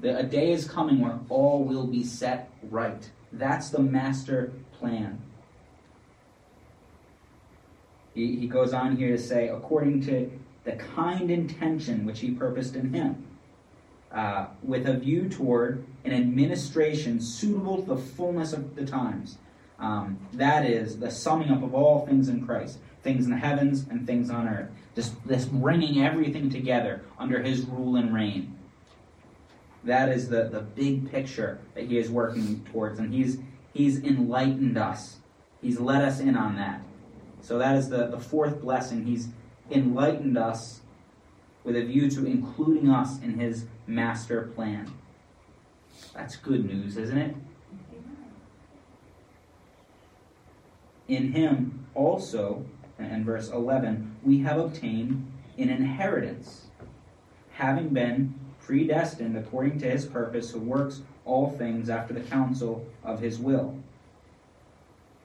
The, 0.00 0.18
a 0.18 0.22
day 0.22 0.52
is 0.52 0.68
coming 0.68 1.00
where 1.00 1.18
all 1.28 1.64
will 1.64 1.86
be 1.86 2.04
set 2.04 2.50
right. 2.62 3.10
That's 3.32 3.70
the 3.70 3.80
master 3.80 4.52
plan. 4.78 5.22
He, 8.14 8.36
he 8.36 8.46
goes 8.46 8.72
on 8.72 8.96
here 8.96 9.10
to 9.16 9.18
say, 9.18 9.48
according 9.48 10.02
to 10.06 10.30
the 10.66 10.72
kind 10.72 11.30
intention 11.30 12.04
which 12.04 12.20
he 12.20 12.32
purposed 12.32 12.76
in 12.76 12.92
him, 12.92 13.26
uh, 14.12 14.48
with 14.62 14.86
a 14.86 14.98
view 14.98 15.30
toward 15.30 15.86
an 16.04 16.12
administration 16.12 17.18
suitable 17.20 17.78
to 17.78 17.94
the 17.94 17.96
fullness 17.96 18.52
of 18.52 18.76
the 18.76 18.84
times 18.84 19.38
um, 19.78 20.18
that 20.32 20.64
is 20.64 20.98
the 20.98 21.10
summing 21.10 21.50
up 21.50 21.62
of 21.62 21.74
all 21.74 22.06
things 22.06 22.28
in 22.28 22.44
Christ, 22.46 22.78
things 23.02 23.24
in 23.24 23.30
the 23.30 23.36
heavens 23.36 23.86
and 23.90 24.06
things 24.06 24.30
on 24.30 24.48
earth. 24.48 24.70
Just 24.94 25.14
this 25.26 25.44
bringing 25.44 26.02
everything 26.04 26.48
together 26.48 27.02
under 27.18 27.42
his 27.42 27.62
rule 27.62 27.96
and 27.96 28.14
reign. 28.14 28.56
That 29.84 30.08
is 30.08 30.28
the, 30.28 30.44
the 30.44 30.60
big 30.60 31.10
picture 31.10 31.60
that 31.74 31.84
he 31.84 31.98
is 31.98 32.10
working 32.10 32.64
towards, 32.72 32.98
and 32.98 33.12
he's, 33.12 33.38
he's 33.72 34.02
enlightened 34.02 34.78
us. 34.78 35.18
He's 35.60 35.78
let 35.78 36.02
us 36.02 36.20
in 36.20 36.36
on 36.36 36.56
that. 36.56 36.80
So 37.42 37.58
that 37.58 37.76
is 37.76 37.88
the, 37.88 38.08
the 38.08 38.18
fourth 38.18 38.60
blessing. 38.60 39.04
He's 39.04 39.28
enlightened 39.70 40.38
us 40.38 40.80
with 41.64 41.76
a 41.76 41.84
view 41.84 42.08
to 42.10 42.24
including 42.24 42.88
us 42.88 43.20
in 43.20 43.38
his 43.38 43.66
master 43.86 44.42
plan. 44.54 44.92
That's 46.14 46.36
good 46.36 46.64
news, 46.64 46.96
isn't 46.96 47.18
it? 47.18 47.34
In 51.08 51.32
him 51.32 51.86
also, 51.94 52.64
and 52.98 53.24
verse 53.24 53.48
11, 53.50 54.16
we 54.22 54.38
have 54.38 54.58
obtained 54.58 55.30
an 55.58 55.70
inheritance, 55.70 56.66
having 57.52 57.90
been 57.90 58.34
predestined 58.60 59.36
according 59.36 59.78
to 59.80 59.90
his 59.90 60.06
purpose, 60.06 60.50
who 60.50 60.60
works 60.60 61.02
all 61.24 61.50
things 61.52 61.88
after 61.88 62.12
the 62.12 62.20
counsel 62.20 62.86
of 63.04 63.20
his 63.20 63.38
will. 63.38 63.76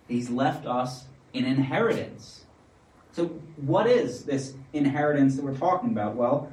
He's 0.08 0.30
left 0.30 0.66
us 0.66 1.06
an 1.34 1.46
inheritance. 1.46 2.41
So, 3.14 3.26
what 3.58 3.88
is 3.88 4.24
this 4.24 4.54
inheritance 4.74 5.36
that 5.36 5.44
we're 5.44 5.58
talking 5.58 5.90
about? 5.90 6.16
Well, 6.16 6.52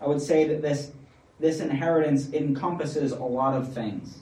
I 0.00 0.06
would 0.06 0.20
say 0.20 0.46
that 0.48 0.60
this, 0.60 0.92
this 1.40 1.60
inheritance 1.60 2.32
encompasses 2.32 3.12
a 3.12 3.24
lot 3.24 3.54
of 3.54 3.72
things. 3.72 4.18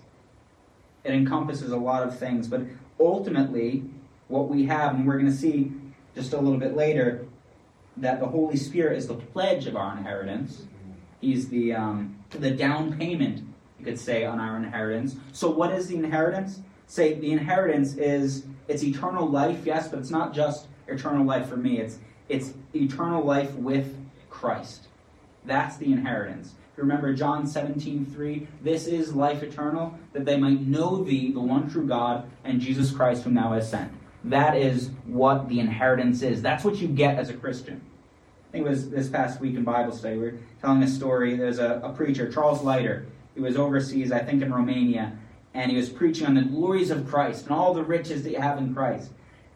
It 1.03 1.13
encompasses 1.13 1.73
a 1.73 1.77
lot 1.77 2.07
of 2.07 2.19
things, 2.19 2.47
but 2.47 2.63
ultimately, 3.01 3.85
what 4.29 4.49
we 4.49 4.65
have, 4.67 4.95
and 4.95 5.07
we're 5.07 5.19
going 5.19 5.31
to 5.31 5.37
see 5.37 5.73
just 6.15 6.33
a 6.33 6.39
little 6.39 6.59
bit 6.59 6.77
later 6.77 7.27
that 7.97 8.21
the 8.21 8.27
Holy 8.27 8.57
Spirit 8.57 8.99
is 8.99 9.09
the 9.09 9.15
pledge 9.15 9.67
of 9.67 9.77
our 9.77 9.97
inheritance. 9.97 10.63
He's 11.21 11.49
the 11.49 11.75
um, 11.75 12.17
the 12.31 12.51
down 12.51 12.97
payment, 12.97 13.45
you 13.79 13.85
could 13.85 13.99
say, 13.99 14.25
on 14.25 14.39
our 14.39 14.57
inheritance. 14.57 15.17
So, 15.33 15.51
what 15.51 15.73
is 15.73 15.89
the 15.89 15.97
inheritance? 15.97 16.61
Say 16.87 17.15
the 17.15 17.33
inheritance 17.33 17.97
is 17.97 18.47
it's 18.69 18.85
eternal 18.85 19.29
life, 19.29 19.65
yes, 19.65 19.89
but 19.89 19.99
it's 19.99 20.11
not 20.11 20.33
just 20.33 20.69
eternal 20.89 21.25
life 21.25 21.49
for 21.49 21.57
me. 21.57 21.79
It's 21.79 21.99
it's 22.29 22.55
eternal 22.75 23.25
life 23.25 23.53
with 23.55 23.97
Christ. 24.31 24.89
That's 25.45 25.77
the 25.77 25.93
inheritance. 25.93 26.55
If 26.73 26.79
you 26.79 26.83
remember 26.83 27.13
John 27.13 27.47
17, 27.47 28.07
3, 28.07 28.49
this 28.63 28.87
is 28.87 29.15
life 29.15 29.43
eternal, 29.43 29.97
that 30.13 30.25
they 30.25 30.37
might 30.37 30.61
know 30.63 31.05
thee, 31.05 31.31
the 31.31 31.41
one 31.41 31.71
true 31.71 31.87
God, 31.87 32.29
and 32.43 32.61
Jesus 32.61 32.91
Christ 32.91 33.25
whom 33.25 33.35
thou 33.35 33.53
hast 33.53 33.71
sent. 33.71 33.93
That 34.25 34.57
is 34.57 34.91
what 35.05 35.49
the 35.49 35.61
inheritance 35.61 36.23
is. 36.23 36.41
That's 36.41 36.65
what 36.65 36.77
you 36.77 36.89
get 36.89 37.19
as 37.19 37.29
a 37.29 37.35
Christian. 37.35 37.81
I 38.49 38.53
think 38.53 38.67
it 38.67 38.71
was 38.71 38.91
this 38.91 39.09
past 39.09 39.41
week 39.41 39.55
in 39.55 39.65
Bible 39.65 39.93
study. 39.93 40.17
We 40.17 40.23
were 40.23 40.39
telling 40.61 40.83
a 40.83 40.89
story. 40.89 41.37
There's 41.37 41.59
a, 41.59 41.81
a 41.85 41.93
preacher, 41.93 42.33
Charles 42.33 42.63
Leiter. 42.63 43.07
He 43.35 43.41
was 43.41 43.57
overseas, 43.57 44.13
I 44.13 44.21
think 44.21 44.43
in 44.43 44.53
Romania, 44.53 45.17
and 45.53 45.71
he 45.71 45.77
was 45.77 45.89
preaching 45.91 46.27
on 46.27 46.35
the 46.35 46.43
glories 46.43 46.91
of 46.91 47.07
Christ 47.07 47.45
and 47.45 47.53
all 47.53 47.75
the 47.75 47.85
riches 47.85 48.23
that 48.23 48.31
you 48.31 48.41
have 48.41 48.59
in 48.59 48.75
Christ. 48.75 49.11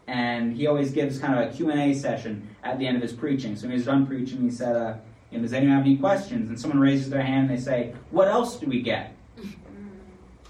And 0.09 0.57
he 0.57 0.65
always 0.65 0.91
gives 0.91 1.19
kind 1.19 1.37
of 1.37 1.47
a 1.47 1.53
Q&A 1.55 1.93
session 1.93 2.49
at 2.63 2.79
the 2.79 2.87
end 2.87 2.97
of 2.97 3.03
his 3.03 3.13
preaching. 3.13 3.55
So 3.55 3.63
when 3.63 3.71
he 3.71 3.75
was 3.75 3.85
done 3.85 4.07
preaching, 4.07 4.41
he 4.41 4.49
said, 4.49 4.75
uh, 4.75 4.95
And 5.31 5.43
does 5.43 5.53
anyone 5.53 5.75
have 5.77 5.85
any 5.85 5.97
questions? 5.97 6.49
And 6.49 6.59
someone 6.59 6.79
raises 6.79 7.11
their 7.11 7.21
hand 7.21 7.47
and 7.47 7.57
they 7.57 7.61
say, 7.61 7.93
What 8.09 8.27
else 8.27 8.57
do 8.57 8.65
we 8.65 8.81
get? 8.81 9.15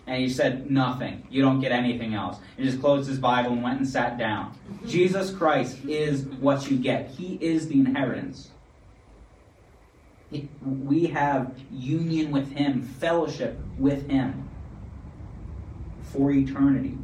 And 0.08 0.22
he 0.22 0.30
said, 0.30 0.72
Nothing. 0.72 1.28
You 1.30 1.42
don't 1.42 1.60
get 1.60 1.74
anything 1.74 2.14
else. 2.14 2.38
He 2.56 2.64
just 2.64 2.80
closed 2.80 3.10
his 3.10 3.20
Bible 3.20 3.52
and 3.52 3.62
went 3.62 3.80
and 3.80 3.88
sat 3.88 4.18
down. 4.18 4.58
Jesus 4.88 5.30
Christ 5.30 5.84
is 5.86 6.24
what 6.40 6.72
you 6.72 6.78
get, 6.78 7.10
He 7.10 7.38
is 7.42 7.68
the 7.68 7.82
inheritance. 7.82 8.52
We 10.64 11.08
have 11.08 11.54
union 11.70 12.32
with 12.32 12.52
Him, 12.54 12.84
fellowship 12.84 13.60
with 13.78 14.10
Him 14.10 14.48
for 16.04 16.32
eternity. 16.32 16.98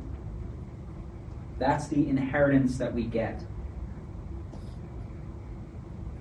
That's 1.57 1.87
the 1.87 2.07
inheritance 2.09 2.77
that 2.77 2.93
we 2.93 3.03
get. 3.03 3.43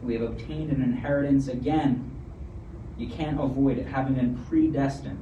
We 0.02 0.14
have 0.14 0.22
obtained 0.22 0.70
an 0.70 0.82
inheritance 0.82 1.48
again. 1.48 2.10
You 2.96 3.08
can't 3.08 3.40
avoid 3.40 3.78
it, 3.78 3.86
having 3.86 4.14
been 4.14 4.36
predestined 4.44 5.18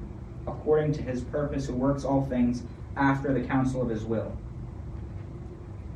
according 0.47 0.93
to 0.93 1.03
his 1.03 1.23
purpose, 1.23 1.67
who 1.67 1.75
works 1.75 2.05
all 2.05 2.27
things 2.27 2.65
after 2.97 3.33
the 3.33 3.47
counsel 3.47 3.81
of 3.81 3.89
his 3.89 4.05
will. 4.05 4.37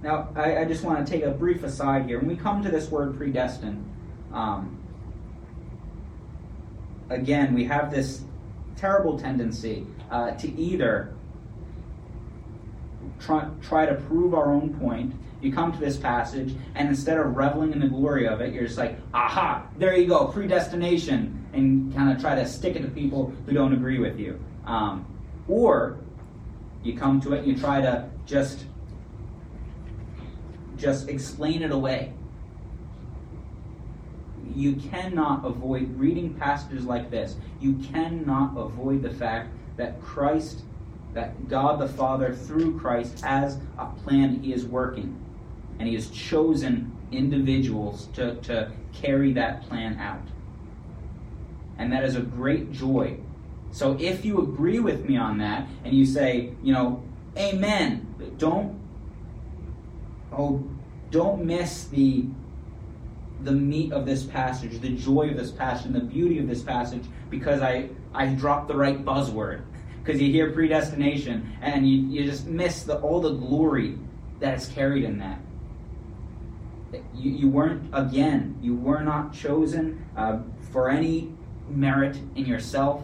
Now, 0.03 0.29
I, 0.37 0.59
I 0.59 0.65
just 0.65 0.85
want 0.85 1.05
to 1.05 1.13
take 1.13 1.25
a 1.25 1.31
brief 1.31 1.65
aside 1.65 2.07
here. 2.07 2.19
When 2.19 2.29
we 2.29 2.37
come 2.37 2.63
to 2.63 2.71
this 2.71 2.91
word 2.91 3.17
predestined, 3.17 3.85
um, 4.33 4.79
again, 7.11 7.55
we 7.55 7.65
have 7.65 7.91
this 7.91 8.23
terrible 8.77 9.19
tendency 9.19 9.87
uh, 10.11 10.33
to 10.33 10.49
either 10.59 11.16
try, 13.21 13.49
try 13.63 13.87
to 13.87 13.95
prove 13.95 14.35
our 14.35 14.53
own 14.53 14.75
point. 14.79 15.15
You 15.41 15.53
come 15.53 15.73
to 15.73 15.79
this 15.79 15.97
passage, 15.97 16.55
and 16.75 16.89
instead 16.89 17.19
of 17.19 17.37
reveling 17.37 17.73
in 17.73 17.81
the 17.81 17.89
glory 17.89 18.27
of 18.27 18.41
it, 18.41 18.53
you're 18.53 18.65
just 18.65 18.79
like, 18.79 18.99
aha, 19.13 19.67
there 19.79 19.97
you 19.97 20.07
go, 20.07 20.27
predestination, 20.27 21.47
and 21.53 21.95
kind 21.95 22.11
of 22.11 22.21
try 22.21 22.35
to 22.35 22.47
stick 22.47 22.77
it 22.77 22.83
to 22.83 22.89
people 22.89 23.33
who 23.45 23.53
don't 23.53 23.73
agree 23.73 23.99
with 23.99 24.19
you. 24.19 24.41
Um, 24.65 25.07
or 25.49 25.99
you 26.83 26.97
come 26.97 27.21
to 27.21 27.35
it 27.35 27.39
and 27.41 27.49
you 27.49 27.59
try 27.59 27.81
to 27.81 28.09
just 28.27 28.65
just 30.77 31.09
explain 31.09 31.63
it 31.63 31.71
away. 31.71 32.13
You 34.55 34.75
cannot 34.75 35.45
avoid 35.45 35.99
reading 35.99 36.35
passages 36.35 36.85
like 36.85 37.11
this. 37.11 37.37
You 37.61 37.75
cannot 37.75 38.57
avoid 38.57 39.03
the 39.03 39.11
fact 39.11 39.51
that 39.77 40.01
Christ 40.01 40.63
that 41.17 41.49
God 41.49 41.81
the 41.81 41.89
Father, 41.89 42.35
through 42.35 42.79
Christ, 42.79 43.21
has 43.25 43.59
a 43.79 43.87
plan 43.87 44.43
He 44.43 44.53
is 44.53 44.67
working. 44.67 45.19
And 45.79 45.89
He 45.89 45.95
has 45.95 46.11
chosen 46.11 46.93
individuals 47.11 48.09
to, 48.15 48.37
to 48.43 48.71
carry 48.93 49.33
that 49.33 49.63
plan 49.63 49.99
out. 49.99 50.23
And 51.79 51.91
that 51.93 52.05
is 52.05 52.17
a 52.17 52.21
great 52.21 52.71
joy. 52.71 53.19
So 53.71 53.97
if 53.99 54.25
you 54.25 54.43
agree 54.43 54.79
with 54.79 55.09
me 55.09 55.17
on 55.17 55.39
that 55.39 55.67
and 55.85 55.95
you 55.95 56.07
say, 56.07 56.53
you 56.63 56.73
know, 56.73 57.03
amen, 57.37 58.35
don't 58.39 58.79
oh 60.33 60.63
don't 61.11 61.45
miss 61.45 61.85
the 61.85 62.27
the 63.43 63.53
meat 63.53 63.93
of 63.93 64.07
this 64.07 64.25
passage, 64.25 64.81
the 64.81 64.91
joy 64.91 65.31
of 65.31 65.37
this 65.37 65.51
passage, 65.51 65.93
the 65.93 66.01
beauty 66.01 66.39
of 66.39 66.49
this 66.49 66.63
passage 66.63 67.05
because 67.29 67.61
I, 67.61 67.91
I 68.15 68.29
dropped 68.29 68.69
the 68.69 68.77
right 68.77 69.05
buzzword 69.05 69.63
because 70.07 70.23
you 70.23 70.31
hear 70.31 70.53
predestination 70.53 71.53
and 71.61 71.89
you, 71.89 71.99
you 72.07 72.25
just 72.25 72.47
miss 72.47 72.85
the, 72.85 72.97
all 73.01 73.21
the 73.21 73.33
glory 73.33 73.99
that 74.39 74.57
is 74.57 74.69
carried 74.69 75.03
in 75.03 75.19
that. 75.19 75.41
You, 77.13 77.33
you 77.33 77.49
weren't, 77.49 77.91
again, 77.93 78.57
you 78.63 78.77
were 78.77 79.01
not 79.01 79.35
chosen 79.35 80.07
uh, 80.17 80.39
for 80.71 80.89
any 80.89 81.35
merit 81.69 82.17
in 82.37 82.47
yourself. 82.47 83.03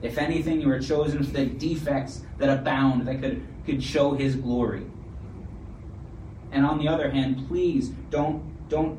If 0.00 0.16
anything, 0.16 0.62
you 0.62 0.68
were 0.68 0.80
chosen 0.80 1.22
for 1.22 1.32
the 1.32 1.44
defects 1.44 2.22
that 2.38 2.48
abound 2.48 3.06
that 3.06 3.20
could, 3.20 3.46
could 3.66 3.82
show 3.82 4.14
his 4.14 4.36
glory. 4.36 4.86
And 6.50 6.64
on 6.64 6.78
the 6.78 6.88
other 6.88 7.10
hand, 7.10 7.46
please 7.46 7.90
don't, 8.08 8.42
don't 8.70 8.98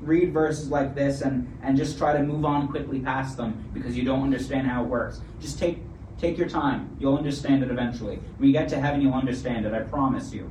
read 0.00 0.32
verses 0.32 0.68
like 0.68 0.94
this 0.94 1.22
and, 1.22 1.58
and 1.64 1.76
just 1.76 1.98
try 1.98 2.12
to 2.12 2.22
move 2.22 2.44
on 2.44 2.68
quickly 2.68 3.00
past 3.00 3.36
them 3.36 3.68
because 3.74 3.96
you 3.96 4.04
don't 4.04 4.22
understand 4.22 4.68
how 4.68 4.84
it 4.84 4.88
works. 4.88 5.20
Just 5.40 5.58
take 5.58 5.78
Take 6.22 6.38
your 6.38 6.48
time. 6.48 6.96
You'll 7.00 7.16
understand 7.16 7.64
it 7.64 7.70
eventually. 7.72 8.20
When 8.38 8.46
you 8.46 8.52
get 8.52 8.68
to 8.68 8.80
heaven, 8.80 9.02
you'll 9.02 9.12
understand 9.12 9.66
it. 9.66 9.74
I 9.74 9.80
promise 9.80 10.32
you. 10.32 10.48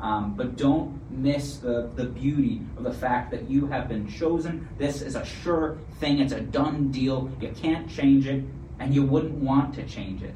Um, 0.00 0.34
but 0.34 0.56
don't 0.56 1.00
miss 1.12 1.58
the, 1.58 1.88
the 1.94 2.06
beauty 2.06 2.60
of 2.76 2.82
the 2.82 2.92
fact 2.92 3.30
that 3.30 3.48
you 3.48 3.68
have 3.68 3.88
been 3.88 4.10
chosen. 4.10 4.68
This 4.78 5.00
is 5.00 5.14
a 5.14 5.24
sure 5.24 5.78
thing, 6.00 6.18
it's 6.18 6.32
a 6.32 6.40
done 6.40 6.90
deal. 6.90 7.30
You 7.40 7.50
can't 7.50 7.88
change 7.88 8.26
it, 8.26 8.42
and 8.80 8.92
you 8.92 9.04
wouldn't 9.04 9.34
want 9.34 9.76
to 9.76 9.84
change 9.84 10.24
it. 10.24 10.34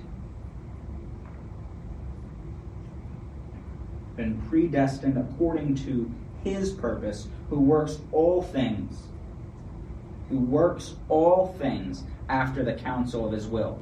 Been 4.14 4.40
predestined 4.42 5.18
according 5.18 5.74
to 5.78 6.08
his 6.44 6.70
purpose, 6.70 7.26
who 7.50 7.58
works 7.58 7.98
all 8.12 8.40
things, 8.40 9.02
who 10.28 10.38
works 10.38 10.94
all 11.08 11.56
things 11.58 12.04
after 12.28 12.62
the 12.62 12.74
counsel 12.74 13.26
of 13.26 13.32
his 13.32 13.48
will. 13.48 13.80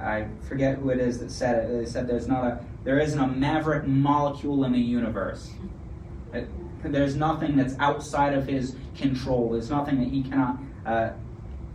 I 0.00 0.26
forget 0.48 0.78
who 0.78 0.90
it 0.90 0.98
is 0.98 1.18
that 1.20 1.30
said 1.30 1.64
it. 1.64 1.68
They 1.68 1.86
said 1.86 2.06
there's 2.06 2.28
not 2.28 2.44
a 2.44 2.64
there 2.84 2.98
isn't 2.98 3.18
a 3.18 3.26
maverick 3.26 3.86
molecule 3.86 4.64
in 4.64 4.72
the 4.72 4.78
universe. 4.78 5.50
It, 6.32 6.48
there's 6.82 7.16
nothing 7.16 7.56
that's 7.56 7.74
outside 7.78 8.34
of 8.34 8.46
his 8.46 8.76
control. 8.94 9.50
There's 9.50 9.70
nothing 9.70 9.98
that 10.00 10.08
he 10.08 10.22
cannot 10.22 10.58
uh, 10.84 11.10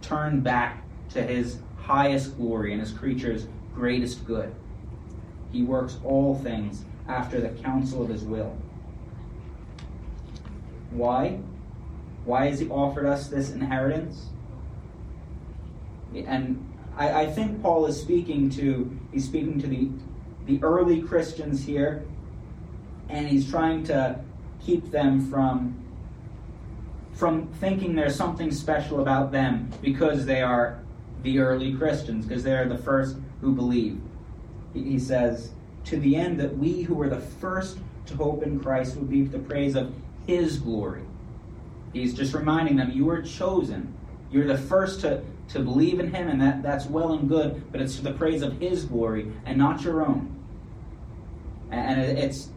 turn 0.01 0.41
back 0.41 0.83
to 1.09 1.23
his 1.23 1.59
highest 1.77 2.37
glory 2.37 2.73
and 2.73 2.81
his 2.81 2.91
creature's 2.91 3.47
greatest 3.73 4.25
good. 4.25 4.53
He 5.51 5.63
works 5.63 5.97
all 6.03 6.35
things 6.35 6.83
after 7.07 7.41
the 7.41 7.49
counsel 7.49 8.03
of 8.03 8.09
his 8.09 8.23
will. 8.23 8.55
Why? 10.91 11.39
Why 12.25 12.47
has 12.47 12.59
he 12.59 12.69
offered 12.69 13.07
us 13.07 13.27
this 13.27 13.51
inheritance? 13.51 14.27
And 16.13 16.68
I, 16.99 17.21
I 17.21 17.25
think 17.27 17.63
Paul 17.63 17.87
is 17.87 17.99
speaking 17.99 18.49
to 18.51 18.99
he's 19.11 19.25
speaking 19.25 19.59
to 19.61 19.67
the 19.67 19.89
the 20.45 20.61
early 20.63 21.01
Christians 21.01 21.63
here, 21.63 22.05
and 23.07 23.27
he's 23.27 23.49
trying 23.49 23.83
to 23.85 24.19
keep 24.59 24.91
them 24.91 25.29
from 25.31 25.75
from 27.13 27.47
thinking 27.53 27.95
there's 27.95 28.15
something 28.15 28.51
special 28.51 29.01
about 29.01 29.31
them 29.31 29.71
because 29.81 30.25
they 30.25 30.41
are 30.41 30.79
the 31.23 31.39
early 31.39 31.73
Christians, 31.75 32.25
because 32.25 32.43
they 32.43 32.53
are 32.53 32.67
the 32.67 32.77
first 32.77 33.17
who 33.41 33.53
believe. 33.53 33.99
He, 34.73 34.99
says, 34.99 35.51
to 35.85 35.99
the 35.99 36.15
end 36.15 36.39
that 36.39 36.57
we 36.57 36.83
who 36.83 36.95
were 36.95 37.09
the 37.09 37.19
first 37.19 37.79
to 38.05 38.15
hope 38.15 38.43
in 38.43 38.59
Christ 38.59 38.95
would 38.95 39.09
be 39.09 39.23
the 39.23 39.39
praise 39.39 39.75
of 39.75 39.93
his 40.27 40.59
glory. 40.59 41.01
He's 41.91 42.13
just 42.13 42.33
reminding 42.33 42.77
them, 42.77 42.91
you 42.91 43.03
were 43.05 43.21
chosen. 43.21 43.93
You're 44.31 44.47
the 44.47 44.57
first 44.57 45.01
to, 45.01 45.21
to 45.49 45.59
believe 45.59 45.99
in 45.99 46.13
him, 46.13 46.27
and 46.27 46.41
that, 46.41 46.61
that's 46.61 46.85
well 46.85 47.13
and 47.13 47.27
good, 47.27 47.71
but 47.71 47.81
it's 47.81 47.95
to 47.97 48.03
the 48.03 48.13
praise 48.13 48.41
of 48.41 48.59
his 48.59 48.85
glory 48.85 49.31
and 49.45 49.57
not 49.57 49.81
your 49.83 50.05
own. 50.05 50.35
And 51.71 51.99
it's 52.01 52.49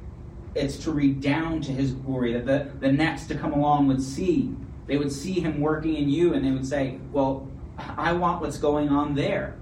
it's 0.55 0.77
to 0.79 0.93
redound 0.93 1.65
to 1.65 1.73
his 1.73 1.93
glory, 1.93 2.35
that 2.35 2.47
the, 2.47 2.71
the 2.81 2.93
next 2.93 3.27
to 3.27 3.35
come 3.35 3.53
along 3.53 3.89
would 3.89 4.03
see. 4.03 4.55
They 4.87 4.99
would 4.99 5.13
see 5.13 5.41
him 5.41 5.61
working 5.61 5.95
in 5.95 6.09
you, 6.11 6.35
and 6.35 6.45
they 6.45 6.51
would 6.51 6.67
say, 6.67 6.99
Well, 7.13 7.49
I 7.79 8.13
want 8.13 8.43
what's 8.43 8.59
going 8.59 8.91
on 8.91 9.15
there. 9.15 9.57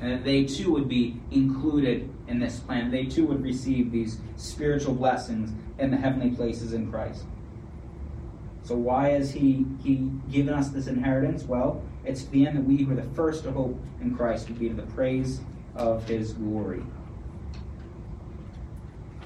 And 0.00 0.12
that 0.12 0.24
they 0.24 0.44
too 0.44 0.72
would 0.72 0.88
be 0.88 1.20
included 1.30 2.08
in 2.26 2.38
this 2.38 2.60
plan. 2.60 2.90
They 2.90 3.04
too 3.04 3.26
would 3.26 3.42
receive 3.42 3.90
these 3.90 4.18
spiritual 4.36 4.94
blessings 4.94 5.50
in 5.78 5.90
the 5.90 5.96
heavenly 5.96 6.30
places 6.30 6.72
in 6.72 6.90
Christ. 6.90 7.24
So 8.70 8.76
why 8.76 9.08
has 9.08 9.32
he, 9.32 9.66
he 9.82 9.96
given 10.30 10.54
us 10.54 10.68
this 10.68 10.86
inheritance? 10.86 11.42
Well, 11.42 11.82
it's 12.04 12.26
the 12.26 12.46
end 12.46 12.56
that 12.56 12.62
we 12.62 12.76
who 12.84 12.92
are 12.92 12.94
the 12.94 13.14
first 13.16 13.42
to 13.42 13.50
hope 13.50 13.76
in 14.00 14.14
Christ 14.14 14.48
would 14.48 14.60
be 14.60 14.68
to 14.68 14.74
the 14.76 14.82
praise 14.82 15.40
of 15.74 16.06
his 16.06 16.34
glory. 16.34 16.84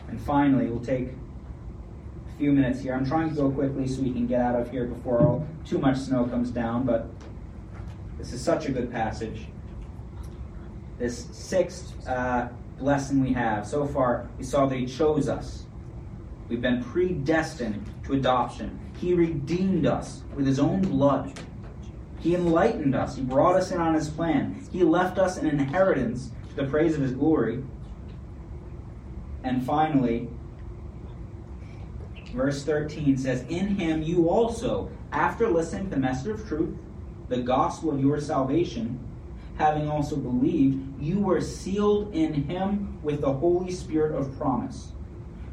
And 0.09 0.19
finally, 0.23 0.65
we'll 0.65 0.83
take 0.83 1.09
a 1.09 2.39
few 2.39 2.53
minutes 2.53 2.81
here. 2.81 2.95
I'm 2.95 3.05
trying 3.05 3.29
to 3.29 3.35
go 3.35 3.51
quickly 3.51 3.87
so 3.87 4.01
we 4.01 4.13
can 4.13 4.27
get 4.27 4.41
out 4.41 4.59
of 4.59 4.71
here 4.71 4.87
before 4.87 5.47
too 5.67 5.79
much 5.79 5.99
snow 5.99 6.25
comes 6.25 6.51
down, 6.51 6.87
but 6.87 7.11
this 8.17 8.33
is 8.33 8.41
such 8.41 8.65
a 8.65 8.73
good 8.73 8.91
passage. 8.91 9.45
This 10.99 11.27
sixth 11.33 11.93
uh, 12.09 12.49
blessing 12.79 13.23
we 13.23 13.35
have 13.35 13.67
so 13.67 13.87
far, 13.87 14.27
we 14.39 14.45
saw 14.45 14.65
that 14.65 14.79
he 14.79 14.87
chose 14.87 15.29
us. 15.29 15.65
We've 16.49 16.61
been 16.61 16.83
predestined 16.83 17.91
to 18.05 18.15
adoption. 18.15 18.79
He 18.99 19.15
redeemed 19.15 19.87
us 19.87 20.23
with 20.35 20.47
his 20.47 20.59
own 20.59 20.83
blood. 20.83 21.39
He 22.21 22.35
enlightened 22.35 22.95
us. 22.95 23.17
He 23.17 23.23
brought 23.23 23.57
us 23.57 23.71
in 23.71 23.81
on 23.81 23.95
his 23.95 24.09
plan. 24.09 24.67
He 24.73 24.85
left 24.85 25.19
us 25.19 25.37
an 25.37 25.47
inheritance 25.47 26.31
to 26.51 26.57
the 26.57 26.65
praise 26.65 26.95
of 26.95 27.03
his 27.03 27.13
glory. 27.13 27.63
And 29.43 29.65
finally, 29.65 30.29
Verse 32.35 32.65
13 32.65 33.17
says, 33.17 33.45
In 33.49 33.77
him 33.77 34.03
you 34.03 34.29
also, 34.29 34.91
after 35.13 35.49
listening 35.49 35.85
to 35.85 35.91
the 35.91 36.01
message 36.01 36.29
of 36.29 36.49
truth, 36.49 36.77
the 37.29 37.39
gospel 37.39 37.93
of 37.93 38.01
your 38.01 38.21
salvation, 38.21 38.99
having 39.57 39.89
also 39.89 40.17
believed, 40.17 41.01
you 41.01 41.21
were 41.21 41.41
sealed 41.41 42.13
in 42.13 42.35
him 42.35 42.99
with 43.05 43.21
the 43.21 43.33
Holy 43.33 43.71
Spirit 43.71 44.19
of 44.19 44.37
promise, 44.37 44.93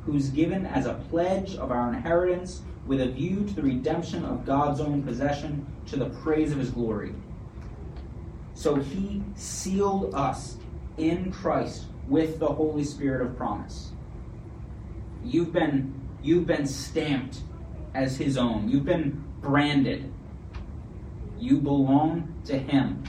who's 0.05 0.29
given 0.29 0.65
as 0.65 0.85
a 0.85 0.95
pledge 1.09 1.55
of 1.55 1.71
our 1.71 1.93
inheritance 1.93 2.61
with 2.87 3.01
a 3.01 3.07
view 3.07 3.45
to 3.45 3.53
the 3.53 3.61
redemption 3.61 4.25
of 4.25 4.45
God's 4.45 4.79
own 4.79 5.03
possession 5.03 5.65
to 5.87 5.95
the 5.95 6.09
praise 6.09 6.51
of 6.51 6.57
his 6.57 6.71
glory. 6.71 7.13
So 8.53 8.75
he 8.75 9.23
sealed 9.35 10.13
us 10.13 10.57
in 10.97 11.31
Christ 11.31 11.85
with 12.07 12.39
the 12.39 12.47
Holy 12.47 12.83
Spirit 12.83 13.25
of 13.25 13.37
promise. 13.37 13.91
You've 15.23 15.53
been 15.53 15.99
you've 16.21 16.45
been 16.45 16.65
stamped 16.65 17.39
as 17.93 18.17
his 18.17 18.37
own. 18.37 18.69
You've 18.69 18.85
been 18.85 19.23
branded. 19.41 20.11
You 21.39 21.57
belong 21.57 22.33
to 22.45 22.57
him. 22.57 23.03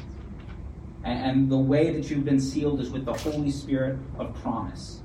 And 1.04 1.50
the 1.50 1.58
way 1.58 1.92
that 1.92 2.10
you've 2.10 2.24
been 2.24 2.40
sealed 2.40 2.80
is 2.80 2.90
with 2.90 3.04
the 3.04 3.12
Holy 3.12 3.50
Spirit 3.50 3.98
of 4.18 4.34
promise. 4.40 5.01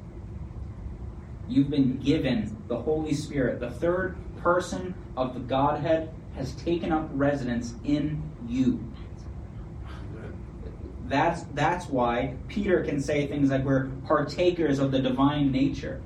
You've 1.47 1.69
been 1.69 1.97
given 1.97 2.57
the 2.67 2.77
Holy 2.77 3.13
Spirit. 3.13 3.59
The 3.59 3.69
third 3.69 4.17
person 4.41 4.93
of 5.15 5.33
the 5.33 5.39
Godhead 5.39 6.09
has 6.35 6.53
taken 6.53 6.91
up 6.91 7.09
residence 7.13 7.73
in 7.83 8.21
you. 8.47 8.83
That's, 11.07 11.43
that's 11.53 11.87
why 11.87 12.35
Peter 12.47 12.83
can 12.83 13.01
say 13.01 13.27
things 13.27 13.49
like 13.49 13.63
we're 13.63 13.87
partakers 14.05 14.79
of 14.79 14.91
the 14.91 14.99
divine 14.99 15.51
nature. 15.51 16.01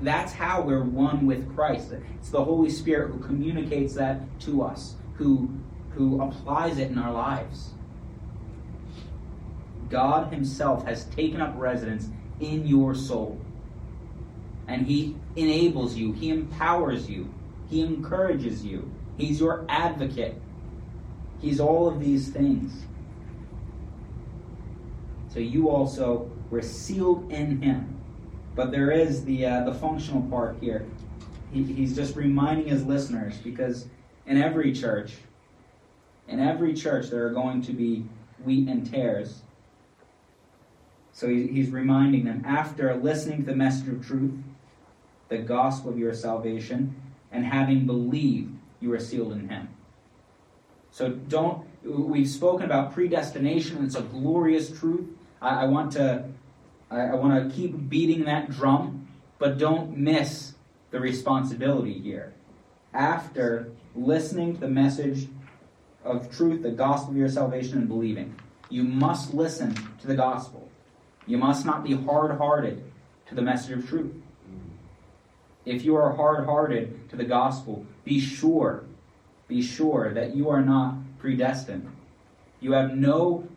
That's 0.00 0.32
how 0.32 0.62
we're 0.62 0.82
one 0.82 1.26
with 1.26 1.54
Christ. 1.54 1.92
It's 2.18 2.30
the 2.30 2.42
Holy 2.42 2.70
Spirit 2.70 3.10
who 3.10 3.18
communicates 3.18 3.94
that 3.94 4.20
to 4.40 4.62
us, 4.62 4.94
who, 5.14 5.50
who 5.90 6.22
applies 6.22 6.78
it 6.78 6.90
in 6.90 6.98
our 6.98 7.12
lives. 7.12 7.74
God 9.90 10.32
Himself 10.32 10.86
has 10.86 11.04
taken 11.06 11.42
up 11.42 11.52
residence 11.56 12.08
in 12.40 12.66
your 12.66 12.94
soul. 12.94 13.38
And 14.68 14.86
He 14.86 15.16
enables 15.36 15.96
you, 15.96 16.12
He 16.12 16.30
empowers 16.30 17.08
you, 17.08 17.32
He 17.68 17.80
encourages 17.80 18.64
you. 18.64 18.90
He's 19.16 19.40
your 19.40 19.64
advocate. 19.68 20.40
He's 21.40 21.60
all 21.60 21.88
of 21.88 22.00
these 22.00 22.30
things. 22.30 22.84
So 25.28 25.38
you 25.38 25.68
also 25.68 26.30
were 26.50 26.62
sealed 26.62 27.30
in 27.30 27.60
Him. 27.60 28.00
But 28.54 28.70
there 28.70 28.90
is 28.90 29.24
the 29.24 29.46
uh, 29.46 29.64
the 29.64 29.74
functional 29.74 30.22
part 30.22 30.56
here. 30.60 30.86
He, 31.52 31.64
he's 31.64 31.94
just 31.94 32.16
reminding 32.16 32.66
his 32.66 32.84
listeners 32.84 33.36
because 33.38 33.86
in 34.26 34.40
every 34.40 34.72
church, 34.72 35.14
in 36.28 36.40
every 36.40 36.74
church, 36.74 37.10
there 37.10 37.26
are 37.26 37.30
going 37.30 37.62
to 37.62 37.72
be 37.72 38.06
wheat 38.44 38.68
and 38.68 38.90
tares. 38.90 39.42
So 41.12 41.28
he, 41.28 41.46
he's 41.48 41.70
reminding 41.70 42.24
them 42.24 42.42
after 42.46 42.94
listening 42.96 43.40
to 43.40 43.46
the 43.46 43.56
message 43.56 43.88
of 43.88 44.06
truth, 44.06 44.32
the 45.32 45.38
gospel 45.38 45.90
of 45.90 45.98
your 45.98 46.12
salvation, 46.12 46.94
and 47.32 47.46
having 47.46 47.86
believed, 47.86 48.54
you 48.80 48.92
are 48.92 49.00
sealed 49.00 49.32
in 49.32 49.48
him. 49.48 49.68
So 50.90 51.08
don't, 51.08 51.66
we've 51.82 52.28
spoken 52.28 52.66
about 52.66 52.92
predestination, 52.92 53.82
it's 53.82 53.96
a 53.96 54.02
glorious 54.02 54.78
truth. 54.78 55.08
I, 55.40 55.62
I 55.62 55.64
want 55.64 55.92
to 55.92 56.24
I, 56.90 57.00
I 57.00 57.14
want 57.14 57.48
to 57.48 57.56
keep 57.56 57.88
beating 57.88 58.26
that 58.26 58.50
drum, 58.50 59.08
but 59.38 59.56
don't 59.56 59.96
miss 59.96 60.52
the 60.90 61.00
responsibility 61.00 61.98
here. 61.98 62.34
After 62.92 63.72
listening 63.96 64.54
to 64.56 64.60
the 64.60 64.68
message 64.68 65.28
of 66.04 66.30
truth, 66.30 66.62
the 66.62 66.70
gospel 66.70 67.12
of 67.12 67.16
your 67.16 67.30
salvation, 67.30 67.78
and 67.78 67.88
believing, 67.88 68.34
you 68.68 68.84
must 68.84 69.32
listen 69.32 69.74
to 70.00 70.06
the 70.06 70.14
gospel. 70.14 70.68
You 71.26 71.38
must 71.38 71.64
not 71.64 71.82
be 71.82 71.94
hard 71.94 72.36
hearted 72.36 72.84
to 73.28 73.34
the 73.34 73.40
message 73.40 73.78
of 73.78 73.88
truth. 73.88 74.12
If 75.64 75.84
you 75.84 75.96
are 75.96 76.14
hard 76.14 76.44
hearted 76.44 77.08
to 77.10 77.16
the 77.16 77.24
gospel, 77.24 77.86
be 78.04 78.18
sure, 78.20 78.84
be 79.48 79.62
sure 79.62 80.12
that 80.12 80.34
you 80.34 80.48
are 80.48 80.62
not 80.62 80.96
predestined. 81.18 81.90
You 82.60 82.72
have 82.72 82.94
no 82.96 83.48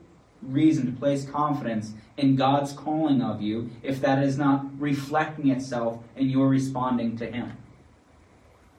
reason 0.41 0.85
to 0.85 0.99
place 0.99 1.25
confidence 1.25 1.93
in 2.17 2.35
God's 2.35 2.73
calling 2.73 3.21
of 3.21 3.41
you 3.41 3.71
if 3.81 3.99
that 4.01 4.23
is 4.23 4.37
not 4.37 4.65
reflecting 4.79 5.49
itself 5.49 5.99
in 6.15 6.29
your 6.29 6.47
responding 6.47 7.17
to 7.17 7.31
Him. 7.31 7.57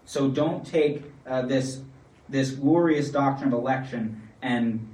So 0.04 0.28
don't 0.28 0.64
take 0.64 1.02
uh, 1.26 1.42
this, 1.42 1.80
this 2.28 2.50
glorious 2.50 3.10
doctrine 3.10 3.52
of 3.52 3.58
election 3.58 4.22
and, 4.40 4.88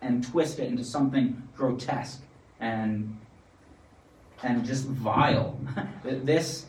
and 0.00 0.24
twist 0.24 0.60
it 0.60 0.68
into 0.68 0.84
something 0.84 1.42
grotesque 1.56 2.22
and, 2.60 3.18
and 4.42 4.64
just 4.64 4.86
vile. 4.86 5.58
this, 6.04 6.66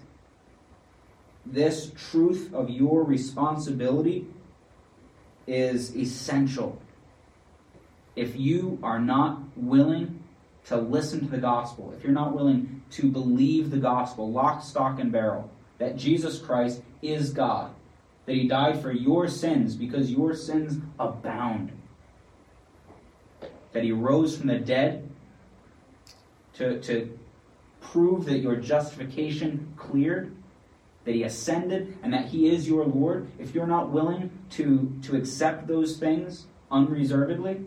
this 1.46 1.92
truth 1.96 2.54
of 2.54 2.70
your 2.70 3.04
responsibility 3.04 4.28
is 5.48 5.96
essential. 5.96 6.82
If 8.16 8.36
you 8.36 8.80
are 8.84 9.00
not 9.00 9.40
willing 9.56 10.24
to 10.66 10.78
listen 10.78 11.22
to 11.22 11.28
the 11.28 11.38
gospel, 11.38 11.94
if 11.98 12.04
you're 12.04 12.14
not 12.14 12.34
willing 12.34 12.84
to 12.92 13.10
believe 13.10 13.72
the 13.72 13.78
gospel, 13.78 14.32
lock, 14.32 14.64
stock, 14.64 15.00
and 15.00 15.12
barrel, 15.12 15.50
that 15.80 15.98
Jesus 15.98 16.40
Christ 16.40 16.82
is 17.02 17.32
God, 17.32 17.74
that 18.26 18.36
He 18.36 18.48
died 18.48 18.82
for 18.82 18.92
your 18.92 19.28
sins 19.28 19.76
because 19.76 20.12
your 20.12 20.36
sins 20.36 20.82
abound, 21.00 21.72
that 23.72 23.84
He 23.84 23.92
rose 23.92 24.38
from 24.38 24.48
the 24.48 24.60
dead 24.60 25.10
to, 26.54 26.80
to 26.82 27.18
prove 27.80 28.26
that 28.26 28.40
your 28.40 28.58
justification 28.58 29.74
cleared, 29.76 30.36
that 31.06 31.16
He 31.16 31.24
ascended, 31.24 31.98
and 32.04 32.14
that 32.14 32.28
He 32.28 32.50
is 32.50 32.68
your 32.68 32.86
Lord, 32.86 33.28
if 33.40 33.56
you're 33.56 33.68
not 33.68 33.90
willing 33.90 34.32
to, 34.52 34.98
to 35.04 35.16
accept 35.16 35.68
those 35.68 35.98
things 35.98 36.46
unreservedly, 36.70 37.66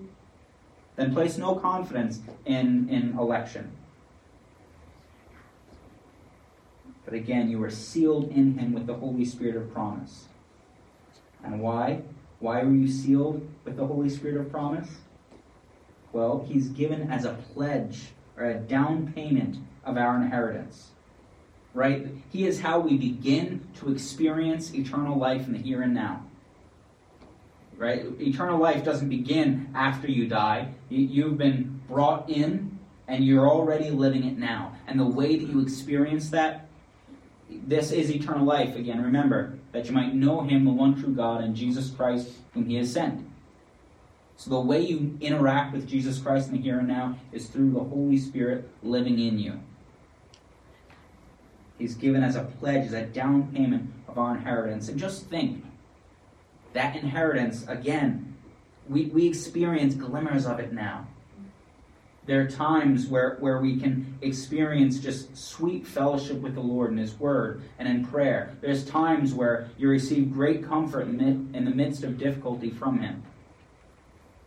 then 0.96 1.12
place 1.12 1.36
no 1.36 1.56
confidence 1.56 2.20
in, 2.46 2.88
in 2.88 3.18
election. 3.18 3.72
But 7.04 7.14
again, 7.14 7.50
you 7.50 7.62
are 7.62 7.70
sealed 7.70 8.30
in 8.30 8.58
him 8.58 8.72
with 8.72 8.86
the 8.86 8.94
Holy 8.94 9.24
Spirit 9.24 9.56
of 9.56 9.72
promise. 9.72 10.26
And 11.42 11.60
why? 11.60 12.02
Why 12.38 12.62
were 12.62 12.72
you 12.72 12.88
sealed 12.88 13.46
with 13.64 13.76
the 13.76 13.86
Holy 13.86 14.08
Spirit 14.08 14.38
of 14.38 14.50
promise? 14.50 14.88
Well, 16.12 16.46
he's 16.48 16.68
given 16.68 17.10
as 17.10 17.24
a 17.24 17.34
pledge 17.34 18.12
or 18.36 18.46
a 18.46 18.54
down 18.54 19.12
payment 19.12 19.58
of 19.84 19.98
our 19.98 20.16
inheritance. 20.16 20.90
Right? 21.74 22.08
He 22.30 22.46
is 22.46 22.60
how 22.60 22.78
we 22.78 22.96
begin 22.96 23.66
to 23.80 23.92
experience 23.92 24.72
eternal 24.72 25.18
life 25.18 25.46
in 25.46 25.52
the 25.52 25.58
here 25.58 25.82
and 25.82 25.92
now 25.92 26.24
right? 27.76 28.04
Eternal 28.20 28.58
life 28.58 28.84
doesn't 28.84 29.08
begin 29.08 29.70
after 29.74 30.08
you 30.08 30.26
die. 30.26 30.72
You've 30.88 31.38
been 31.38 31.80
brought 31.88 32.30
in 32.30 32.78
and 33.08 33.24
you're 33.24 33.48
already 33.48 33.90
living 33.90 34.24
it 34.24 34.38
now. 34.38 34.76
And 34.86 34.98
the 34.98 35.06
way 35.06 35.36
that 35.36 35.48
you 35.48 35.60
experience 35.60 36.30
that, 36.30 36.68
this 37.48 37.92
is 37.92 38.10
eternal 38.10 38.44
life. 38.44 38.74
Again, 38.74 39.02
remember 39.02 39.58
that 39.72 39.86
you 39.86 39.92
might 39.92 40.14
know 40.14 40.42
him, 40.42 40.64
the 40.64 40.72
one 40.72 41.00
true 41.00 41.14
God, 41.14 41.42
and 41.42 41.54
Jesus 41.54 41.90
Christ, 41.90 42.30
whom 42.52 42.66
he 42.66 42.76
has 42.76 42.92
sent. 42.92 43.26
So 44.36 44.50
the 44.50 44.60
way 44.60 44.80
you 44.80 45.16
interact 45.20 45.72
with 45.72 45.86
Jesus 45.86 46.18
Christ 46.18 46.48
in 46.48 46.56
the 46.56 46.62
here 46.62 46.78
and 46.78 46.88
now 46.88 47.18
is 47.32 47.46
through 47.46 47.72
the 47.72 47.80
Holy 47.80 48.18
Spirit 48.18 48.68
living 48.82 49.18
in 49.18 49.38
you. 49.38 49.60
He's 51.78 51.94
given 51.94 52.22
as 52.22 52.36
a 52.36 52.44
pledge, 52.44 52.86
as 52.86 52.92
a 52.92 53.02
down 53.02 53.52
payment 53.52 53.92
of 54.08 54.18
our 54.18 54.36
inheritance. 54.36 54.88
And 54.88 54.98
just 54.98 55.26
think 55.26 55.64
that 56.72 56.96
inheritance, 56.96 57.64
again, 57.66 58.36
we, 58.88 59.06
we 59.06 59.26
experience 59.26 59.94
glimmers 59.94 60.46
of 60.46 60.60
it 60.60 60.72
now. 60.72 61.06
There 62.26 62.40
are 62.40 62.48
times 62.48 63.06
where, 63.06 63.36
where 63.40 63.58
we 63.58 63.76
can 63.76 64.18
experience 64.22 64.98
just 64.98 65.36
sweet 65.36 65.86
fellowship 65.86 66.40
with 66.40 66.54
the 66.54 66.60
Lord 66.60 66.90
in 66.90 66.96
His 66.96 67.18
Word 67.18 67.62
and 67.78 67.86
in 67.86 68.06
prayer. 68.06 68.56
There's 68.62 68.84
times 68.84 69.34
where 69.34 69.68
you 69.76 69.88
receive 69.88 70.32
great 70.32 70.64
comfort 70.64 71.06
in 71.06 71.52
the 71.52 71.70
midst 71.70 72.02
of 72.02 72.16
difficulty 72.16 72.70
from 72.70 73.00
Him. 73.00 73.22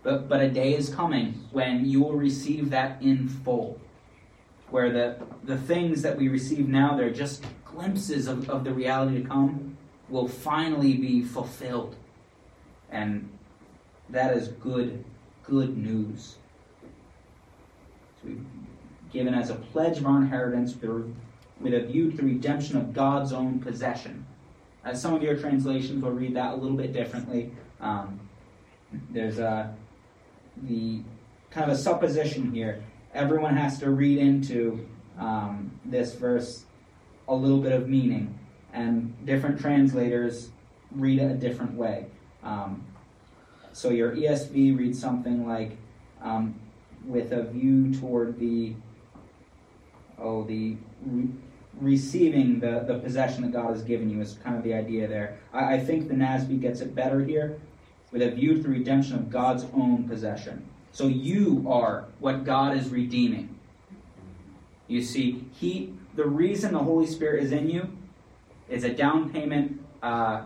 But, 0.02 0.28
but 0.28 0.42
a 0.42 0.50
day 0.50 0.74
is 0.74 0.90
coming 0.90 1.46
when 1.52 1.86
you 1.86 2.02
will 2.02 2.14
receive 2.14 2.72
that 2.72 3.02
in 3.02 3.30
full. 3.30 3.80
Where 4.70 4.92
the, 4.92 5.18
the 5.44 5.58
things 5.58 6.02
that 6.02 6.18
we 6.18 6.28
receive 6.28 6.68
now, 6.68 6.96
they're 6.96 7.10
just 7.10 7.44
glimpses 7.66 8.28
of, 8.28 8.50
of 8.50 8.64
the 8.64 8.74
reality 8.74 9.22
to 9.22 9.28
come, 9.28 9.78
will 10.10 10.28
finally 10.28 10.94
be 10.94 11.22
fulfilled. 11.22 11.96
And 12.92 13.30
that 14.10 14.36
is 14.36 14.50
good, 14.50 15.04
good 15.44 15.78
news. 15.78 16.38
So 18.22 18.30
we've 18.30 18.46
given 19.12 19.34
as 19.34 19.50
a 19.50 19.56
pledge 19.56 19.98
of 19.98 20.06
our 20.06 20.22
inheritance 20.22 20.74
through 20.74 21.14
with 21.60 21.74
a 21.74 21.82
view 21.82 22.12
to 22.12 22.18
the 22.18 22.24
redemption 22.24 22.78
of 22.78 22.94
God's 22.94 23.34
own 23.34 23.60
possession. 23.60 24.26
As 24.84 25.02
some 25.02 25.14
of 25.14 25.22
your 25.22 25.36
translations 25.36 26.04
will 26.04 26.12
read 26.12 26.36
that 26.36 26.54
a 26.54 26.56
little 26.56 26.78
bit 26.78 26.94
differently. 26.94 27.52
Um, 27.82 28.20
there's 29.10 29.40
a 29.40 29.76
the 30.64 31.02
kind 31.52 31.70
of 31.70 31.78
a 31.78 31.80
supposition 31.80 32.52
here. 32.52 32.84
Everyone 33.14 33.56
has 33.56 33.80
to 33.80 33.90
read 33.90 34.20
into 34.20 34.88
um, 35.18 35.72
this 35.86 36.14
verse 36.14 36.66
a 37.28 37.36
little 37.36 37.60
bit 37.60 37.72
of 37.72 37.88
meaning, 37.90 38.38
and 38.74 39.14
different 39.26 39.60
translators 39.60 40.50
read 40.92 41.20
it 41.20 41.32
a 41.32 41.36
different 41.36 41.74
way. 41.74 42.08
Um, 42.44 42.86
so 43.74 43.90
your 43.90 44.16
ESV 44.16 44.78
reads 44.78 45.00
something 45.00 45.48
like, 45.48 45.78
um, 46.22 46.60
with 47.06 47.32
a 47.32 47.44
view 47.44 47.94
toward 47.94 48.40
the 48.40 48.74
oh 50.20 50.44
the 50.44 50.76
re- 51.06 51.30
receiving 51.80 52.60
the, 52.60 52.84
the 52.88 52.98
possession 53.00 53.44
that 53.44 53.52
God 53.52 53.70
has 53.70 53.84
given 53.84 54.10
you 54.10 54.20
is 54.22 54.34
kind 54.44 54.58
of 54.58 54.64
the 54.64 54.74
idea 54.74 55.08
there. 55.08 55.38
I, 55.54 55.76
I 55.76 55.80
think 55.80 56.08
the 56.08 56.16
NASB 56.16 56.60
gets 56.60 56.82
it 56.82 56.96
better 56.96 57.24
here, 57.24 57.60
with 58.12 58.22
a 58.22 58.32
view 58.32 58.56
to 58.56 58.62
the 58.62 58.70
redemption 58.70 59.16
of 59.16 59.30
God's 59.30 59.66
own 59.74 60.08
possession. 60.08 60.68
So 60.98 61.06
you 61.06 61.64
are 61.70 62.06
what 62.18 62.44
God 62.44 62.76
is 62.76 62.90
redeeming. 62.90 63.60
You 64.88 65.04
see, 65.04 65.46
He 65.54 65.94
the 66.16 66.26
reason 66.26 66.74
the 66.74 66.80
Holy 66.80 67.06
Spirit 67.06 67.44
is 67.44 67.52
in 67.52 67.70
you 67.70 67.96
is 68.68 68.84
a 68.84 68.92
down 68.92 69.30
payment 69.30 69.80
uh, 70.02 70.46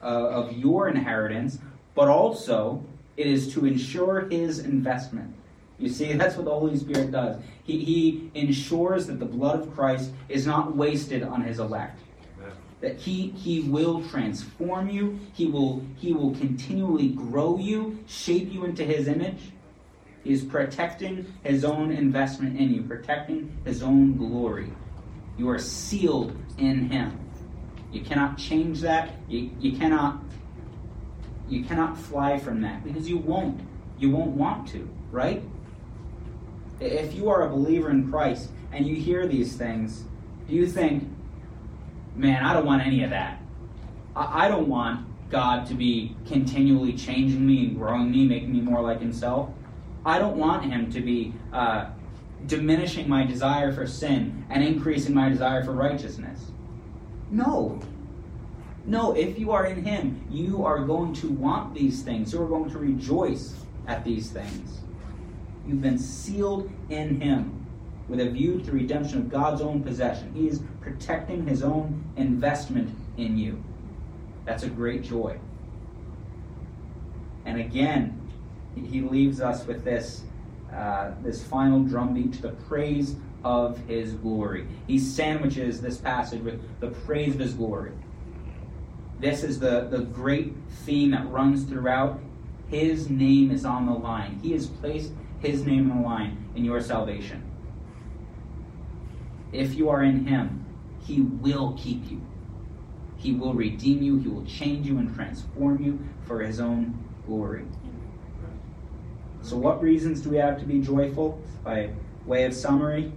uh, 0.00 0.06
of 0.06 0.56
your 0.56 0.88
inheritance, 0.88 1.58
but 1.96 2.06
also 2.06 2.84
it 3.16 3.26
is 3.26 3.52
to 3.54 3.66
ensure 3.66 4.28
His 4.28 4.60
investment. 4.60 5.34
You 5.76 5.88
see, 5.88 6.12
that's 6.20 6.36
what 6.36 6.44
the 6.44 6.54
Holy 6.54 6.76
Spirit 6.76 7.10
does. 7.10 7.42
He, 7.64 7.84
he 7.84 8.30
ensures 8.34 9.08
that 9.08 9.18
the 9.18 9.26
blood 9.26 9.58
of 9.58 9.74
Christ 9.74 10.12
is 10.28 10.46
not 10.46 10.76
wasted 10.76 11.24
on 11.24 11.42
His 11.42 11.58
elect. 11.58 11.98
That 12.80 12.96
he, 12.96 13.30
he 13.30 13.62
will 13.62 14.08
transform 14.08 14.88
you. 14.88 15.18
He 15.32 15.46
will, 15.46 15.84
he 15.96 16.12
will 16.12 16.34
continually 16.36 17.08
grow 17.08 17.58
you, 17.58 17.98
shape 18.06 18.52
you 18.52 18.64
into 18.64 18.84
His 18.84 19.08
image. 19.08 19.50
He's 20.22 20.44
protecting 20.44 21.32
his 21.42 21.64
own 21.64 21.90
investment 21.90 22.58
in 22.58 22.72
you, 22.74 22.82
protecting 22.82 23.56
his 23.64 23.82
own 23.82 24.16
glory. 24.16 24.70
You 25.38 25.48
are 25.48 25.58
sealed 25.58 26.36
in 26.58 26.90
him. 26.90 27.18
You 27.92 28.02
cannot 28.02 28.36
change 28.36 28.80
that. 28.82 29.10
You, 29.28 29.50
you 29.58 29.76
cannot 29.76 30.22
you 31.48 31.64
cannot 31.64 31.98
fly 31.98 32.38
from 32.38 32.60
that 32.62 32.84
because 32.84 33.08
you 33.08 33.18
won't. 33.18 33.60
You 33.98 34.10
won't 34.10 34.30
want 34.30 34.68
to, 34.68 34.88
right? 35.10 35.42
If 36.78 37.14
you 37.14 37.28
are 37.28 37.42
a 37.42 37.50
believer 37.50 37.90
in 37.90 38.08
Christ 38.08 38.50
and 38.72 38.86
you 38.86 38.94
hear 38.94 39.26
these 39.26 39.56
things, 39.56 40.04
do 40.48 40.54
you 40.54 40.66
think, 40.66 41.06
man, 42.14 42.44
I 42.44 42.54
don't 42.54 42.64
want 42.64 42.86
any 42.86 43.02
of 43.02 43.10
that? 43.10 43.42
I, 44.14 44.46
I 44.46 44.48
don't 44.48 44.68
want 44.68 45.06
God 45.28 45.66
to 45.66 45.74
be 45.74 46.16
continually 46.26 46.92
changing 46.92 47.44
me 47.44 47.66
and 47.66 47.76
growing 47.76 48.10
me, 48.10 48.26
making 48.26 48.52
me 48.52 48.60
more 48.60 48.80
like 48.80 49.00
Himself. 49.00 49.50
I 50.04 50.18
don't 50.18 50.36
want 50.36 50.64
him 50.64 50.90
to 50.92 51.00
be 51.00 51.34
uh, 51.52 51.90
diminishing 52.46 53.08
my 53.08 53.24
desire 53.24 53.72
for 53.72 53.86
sin 53.86 54.44
and 54.48 54.62
increasing 54.64 55.14
my 55.14 55.28
desire 55.28 55.62
for 55.62 55.72
righteousness. 55.72 56.40
No. 57.30 57.80
No, 58.86 59.14
if 59.14 59.38
you 59.38 59.52
are 59.52 59.66
in 59.66 59.84
him, 59.84 60.24
you 60.30 60.64
are 60.64 60.80
going 60.80 61.12
to 61.14 61.28
want 61.28 61.74
these 61.74 62.02
things. 62.02 62.32
You 62.32 62.42
are 62.42 62.48
going 62.48 62.70
to 62.70 62.78
rejoice 62.78 63.54
at 63.86 64.04
these 64.04 64.30
things. 64.30 64.80
You've 65.66 65.82
been 65.82 65.98
sealed 65.98 66.70
in 66.88 67.20
him 67.20 67.66
with 68.08 68.20
a 68.20 68.30
view 68.30 68.58
to 68.58 68.66
the 68.66 68.72
redemption 68.72 69.18
of 69.18 69.28
God's 69.30 69.60
own 69.60 69.82
possession. 69.82 70.32
He 70.34 70.48
is 70.48 70.62
protecting 70.80 71.46
his 71.46 71.62
own 71.62 72.04
investment 72.16 72.96
in 73.16 73.36
you. 73.36 73.62
That's 74.44 74.62
a 74.62 74.68
great 74.68 75.02
joy. 75.02 75.38
And 77.44 77.60
again, 77.60 78.19
he 78.74 79.00
leaves 79.00 79.40
us 79.40 79.66
with 79.66 79.84
this, 79.84 80.22
uh, 80.72 81.12
this 81.22 81.42
final 81.42 81.82
drumbeat 81.82 82.34
to 82.34 82.42
the 82.42 82.50
praise 82.50 83.16
of 83.44 83.78
his 83.86 84.14
glory. 84.14 84.66
He 84.86 84.98
sandwiches 84.98 85.80
this 85.80 85.98
passage 85.98 86.42
with 86.42 86.80
the 86.80 86.88
praise 86.88 87.34
of 87.34 87.40
his 87.40 87.54
glory. 87.54 87.92
This 89.18 89.44
is 89.44 89.60
the, 89.60 89.88
the 89.90 89.98
great 89.98 90.54
theme 90.84 91.10
that 91.10 91.30
runs 91.30 91.64
throughout. 91.64 92.20
His 92.68 93.10
name 93.10 93.50
is 93.50 93.64
on 93.64 93.86
the 93.86 93.92
line. 93.92 94.40
He 94.42 94.52
has 94.52 94.66
placed 94.66 95.12
his 95.40 95.64
name 95.64 95.90
on 95.90 96.02
the 96.02 96.08
line 96.08 96.50
in 96.54 96.64
your 96.64 96.80
salvation. 96.80 97.42
If 99.52 99.74
you 99.74 99.88
are 99.88 100.02
in 100.02 100.26
him, 100.26 100.64
he 101.02 101.20
will 101.20 101.72
keep 101.72 102.10
you. 102.10 102.20
He 103.16 103.32
will 103.32 103.52
redeem 103.52 104.02
you. 104.02 104.18
He 104.18 104.28
will 104.28 104.44
change 104.44 104.86
you 104.86 104.98
and 104.98 105.14
transform 105.14 105.82
you 105.82 105.98
for 106.26 106.40
his 106.40 106.60
own 106.60 106.98
glory. 107.26 107.64
So, 109.42 109.56
what 109.56 109.82
reasons 109.82 110.20
do 110.20 110.30
we 110.30 110.36
have 110.36 110.58
to 110.60 110.66
be 110.66 110.80
joyful? 110.80 111.40
By 111.64 111.90
way 112.26 112.44
of 112.44 112.54
summary, 112.54 113.12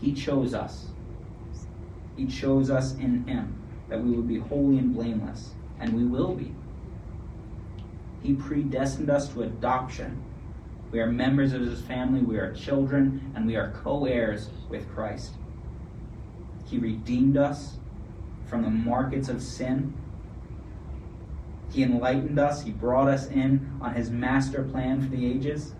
He 0.00 0.12
chose 0.12 0.54
us. 0.54 0.86
He 2.16 2.26
chose 2.26 2.70
us 2.70 2.94
in 2.94 3.26
Him 3.26 3.54
that 3.88 4.02
we 4.02 4.12
would 4.12 4.28
be 4.28 4.38
holy 4.38 4.78
and 4.78 4.94
blameless, 4.94 5.50
and 5.78 5.92
we 5.94 6.04
will 6.04 6.34
be. 6.34 6.54
He 8.22 8.34
predestined 8.34 9.10
us 9.10 9.28
to 9.28 9.42
adoption. 9.42 10.22
We 10.90 11.00
are 11.00 11.06
members 11.06 11.52
of 11.52 11.60
His 11.60 11.80
family, 11.82 12.20
we 12.20 12.38
are 12.38 12.52
children, 12.52 13.32
and 13.34 13.46
we 13.46 13.56
are 13.56 13.72
co 13.82 14.06
heirs 14.06 14.50
with 14.68 14.88
Christ. 14.94 15.32
He 16.66 16.78
redeemed 16.78 17.36
us 17.36 17.76
from 18.46 18.62
the 18.62 18.70
markets 18.70 19.28
of 19.28 19.42
sin 19.42 19.94
he 21.70 21.82
enlightened 21.82 22.38
us. 22.38 22.62
He 22.62 22.70
brought 22.70 23.08
us 23.08 23.26
in 23.28 23.78
on 23.80 23.94
his 23.94 24.10
master 24.10 24.62
plan 24.62 25.02
for 25.02 25.08
the 25.08 25.26
ages. 25.26 25.74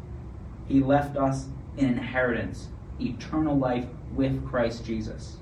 He 0.66 0.80
left 0.80 1.16
us 1.16 1.47
an 1.78 1.86
inheritance, 1.86 2.68
eternal 3.01 3.57
life 3.57 3.86
with 4.14 4.47
Christ 4.47 4.84
Jesus. 4.84 5.39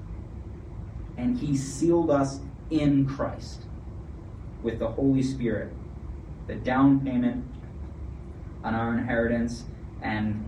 And 1.17 1.39
he 1.39 1.57
sealed 1.57 2.11
us 2.11 2.41
in 2.71 3.07
Christ 3.07 3.63
with 4.63 4.79
the 4.79 4.89
Holy 4.89 5.23
Spirit, 5.23 5.73
the 6.47 6.55
down 6.55 7.01
payment 7.01 7.45
on 8.63 8.75
our 8.75 8.97
inheritance 8.97 9.65
and 10.03 10.45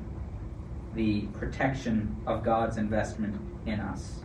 the 0.95 1.23
protection 1.39 2.17
of 2.27 2.45
God's 2.45 2.77
investment 2.77 3.41
in 3.67 3.81
us. 3.81 4.21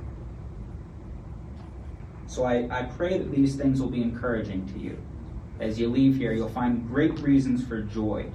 So 2.28 2.45
I, 2.45 2.67
I 2.71 2.84
pray 2.84 3.17
that 3.17 3.32
these 3.32 3.55
things 3.55 3.80
will 3.80 3.89
be 3.89 4.01
encouraging 4.01 4.65
to 4.74 4.80
you 4.80 4.97
as 5.60 5.80
you 5.80 5.89
leave 5.89 6.18
here, 6.18 6.34
you'll 6.34 6.49
find 6.49 6.88
great 6.88 7.20
reasons 7.20 7.66
for 7.66 7.82
joy, 7.82 8.30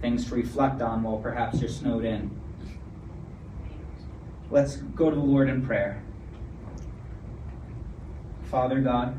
things 0.00 0.28
to 0.28 0.34
reflect 0.34 0.80
on 0.82 1.02
while 1.02 1.18
perhaps 1.18 1.60
you're 1.60 1.68
snowed 1.68 2.04
in. 2.04 2.30
Let's 4.50 4.76
go 4.76 5.10
to 5.10 5.16
the 5.16 5.22
Lord 5.22 5.48
in 5.48 5.64
prayer. 5.66 6.02
Father 8.44 8.80
God, 8.80 9.18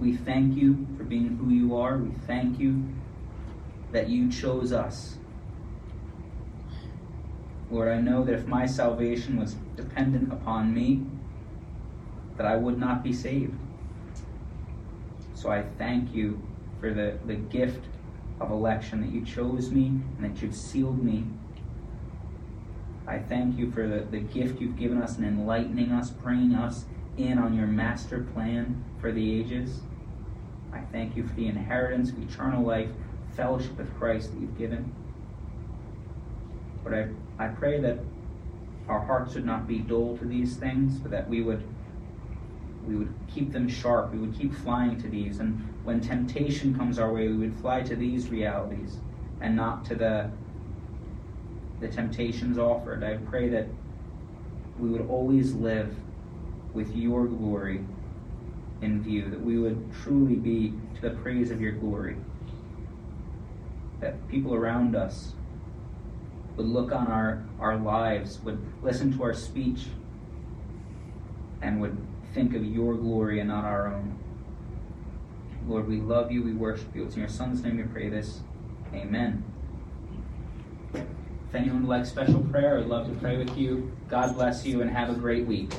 we 0.00 0.16
thank 0.16 0.56
you 0.56 0.86
for 0.96 1.04
being 1.04 1.36
who 1.36 1.50
you 1.50 1.76
are. 1.76 1.96
We 1.96 2.10
thank 2.26 2.58
you 2.58 2.82
that 3.92 4.08
you 4.08 4.30
chose 4.32 4.72
us. 4.72 5.16
Lord, 7.70 7.88
I 7.88 8.00
know 8.00 8.24
that 8.24 8.34
if 8.34 8.46
my 8.46 8.66
salvation 8.66 9.38
was 9.38 9.54
dependent 9.76 10.32
upon 10.32 10.74
me, 10.74 11.06
that 12.36 12.46
I 12.46 12.56
would 12.56 12.78
not 12.78 13.04
be 13.04 13.12
saved. 13.12 13.56
So 15.42 15.50
I 15.50 15.64
thank 15.76 16.14
you 16.14 16.40
for 16.78 16.94
the, 16.94 17.18
the 17.26 17.34
gift 17.34 17.84
of 18.40 18.52
election 18.52 19.00
that 19.00 19.10
you 19.10 19.24
chose 19.24 19.72
me 19.72 19.86
and 19.86 20.20
that 20.20 20.40
you've 20.40 20.54
sealed 20.54 21.02
me. 21.02 21.24
I 23.08 23.18
thank 23.18 23.58
you 23.58 23.72
for 23.72 23.88
the, 23.88 24.02
the 24.08 24.20
gift 24.20 24.60
you've 24.60 24.78
given 24.78 25.02
us 25.02 25.16
and 25.16 25.26
enlightening 25.26 25.90
us, 25.90 26.10
bringing 26.10 26.54
us 26.54 26.84
in 27.16 27.38
on 27.38 27.54
your 27.54 27.66
master 27.66 28.20
plan 28.32 28.84
for 29.00 29.10
the 29.10 29.40
ages. 29.40 29.80
I 30.72 30.78
thank 30.92 31.16
you 31.16 31.26
for 31.26 31.34
the 31.34 31.48
inheritance 31.48 32.10
of 32.10 32.22
eternal 32.22 32.62
life, 32.62 32.90
fellowship 33.34 33.76
with 33.76 33.92
Christ 33.98 34.32
that 34.32 34.40
you've 34.40 34.56
given. 34.56 34.94
But 36.84 36.94
I, 36.94 37.08
I 37.40 37.48
pray 37.48 37.80
that 37.80 37.98
our 38.86 39.00
hearts 39.00 39.34
would 39.34 39.44
not 39.44 39.66
be 39.66 39.80
dull 39.80 40.16
to 40.18 40.24
these 40.24 40.54
things, 40.54 41.00
but 41.00 41.10
that 41.10 41.28
we 41.28 41.42
would 41.42 41.64
we 42.86 42.96
would 42.96 43.12
keep 43.32 43.52
them 43.52 43.68
sharp. 43.68 44.12
We 44.12 44.18
would 44.18 44.36
keep 44.36 44.54
flying 44.54 45.00
to 45.02 45.08
these. 45.08 45.38
And 45.38 45.68
when 45.84 46.00
temptation 46.00 46.76
comes 46.76 46.98
our 46.98 47.12
way, 47.12 47.28
we 47.28 47.36
would 47.36 47.56
fly 47.56 47.82
to 47.82 47.96
these 47.96 48.28
realities 48.28 48.98
and 49.40 49.56
not 49.56 49.84
to 49.86 49.94
the, 49.94 50.30
the 51.80 51.88
temptations 51.88 52.58
offered. 52.58 53.04
I 53.04 53.16
pray 53.16 53.48
that 53.50 53.66
we 54.78 54.88
would 54.88 55.08
always 55.08 55.54
live 55.54 55.94
with 56.72 56.94
your 56.96 57.26
glory 57.26 57.84
in 58.80 59.02
view, 59.02 59.30
that 59.30 59.40
we 59.40 59.58
would 59.58 59.92
truly 60.02 60.34
be 60.34 60.74
to 60.96 61.02
the 61.02 61.10
praise 61.10 61.50
of 61.50 61.60
your 61.60 61.72
glory. 61.72 62.16
That 64.00 64.26
people 64.28 64.54
around 64.54 64.96
us 64.96 65.34
would 66.56 66.66
look 66.66 66.92
on 66.92 67.06
our, 67.06 67.44
our 67.60 67.76
lives, 67.76 68.40
would 68.40 68.60
listen 68.82 69.16
to 69.16 69.22
our 69.22 69.34
speech, 69.34 69.86
and 71.60 71.80
would 71.80 71.96
think 72.34 72.54
of 72.54 72.64
your 72.64 72.94
glory 72.94 73.40
and 73.40 73.48
not 73.48 73.64
our 73.64 73.92
own. 73.92 74.18
Lord, 75.66 75.88
we 75.88 75.98
love 75.98 76.32
you. 76.32 76.42
We 76.42 76.52
worship 76.52 76.94
you. 76.94 77.04
It's 77.04 77.14
in 77.14 77.20
your 77.20 77.28
Son's 77.28 77.62
name 77.62 77.76
we 77.76 77.84
pray 77.84 78.08
this. 78.08 78.40
Amen. 78.94 79.44
If 80.94 81.54
anyone 81.54 81.86
would 81.86 81.88
like 81.88 82.06
special 82.06 82.40
prayer, 82.40 82.78
I'd 82.78 82.86
love 82.86 83.06
to 83.08 83.14
pray 83.20 83.36
with 83.36 83.56
you. 83.56 83.92
God 84.08 84.34
bless 84.34 84.64
you 84.64 84.80
and 84.80 84.90
have 84.90 85.10
a 85.10 85.14
great 85.14 85.46
week. 85.46 85.72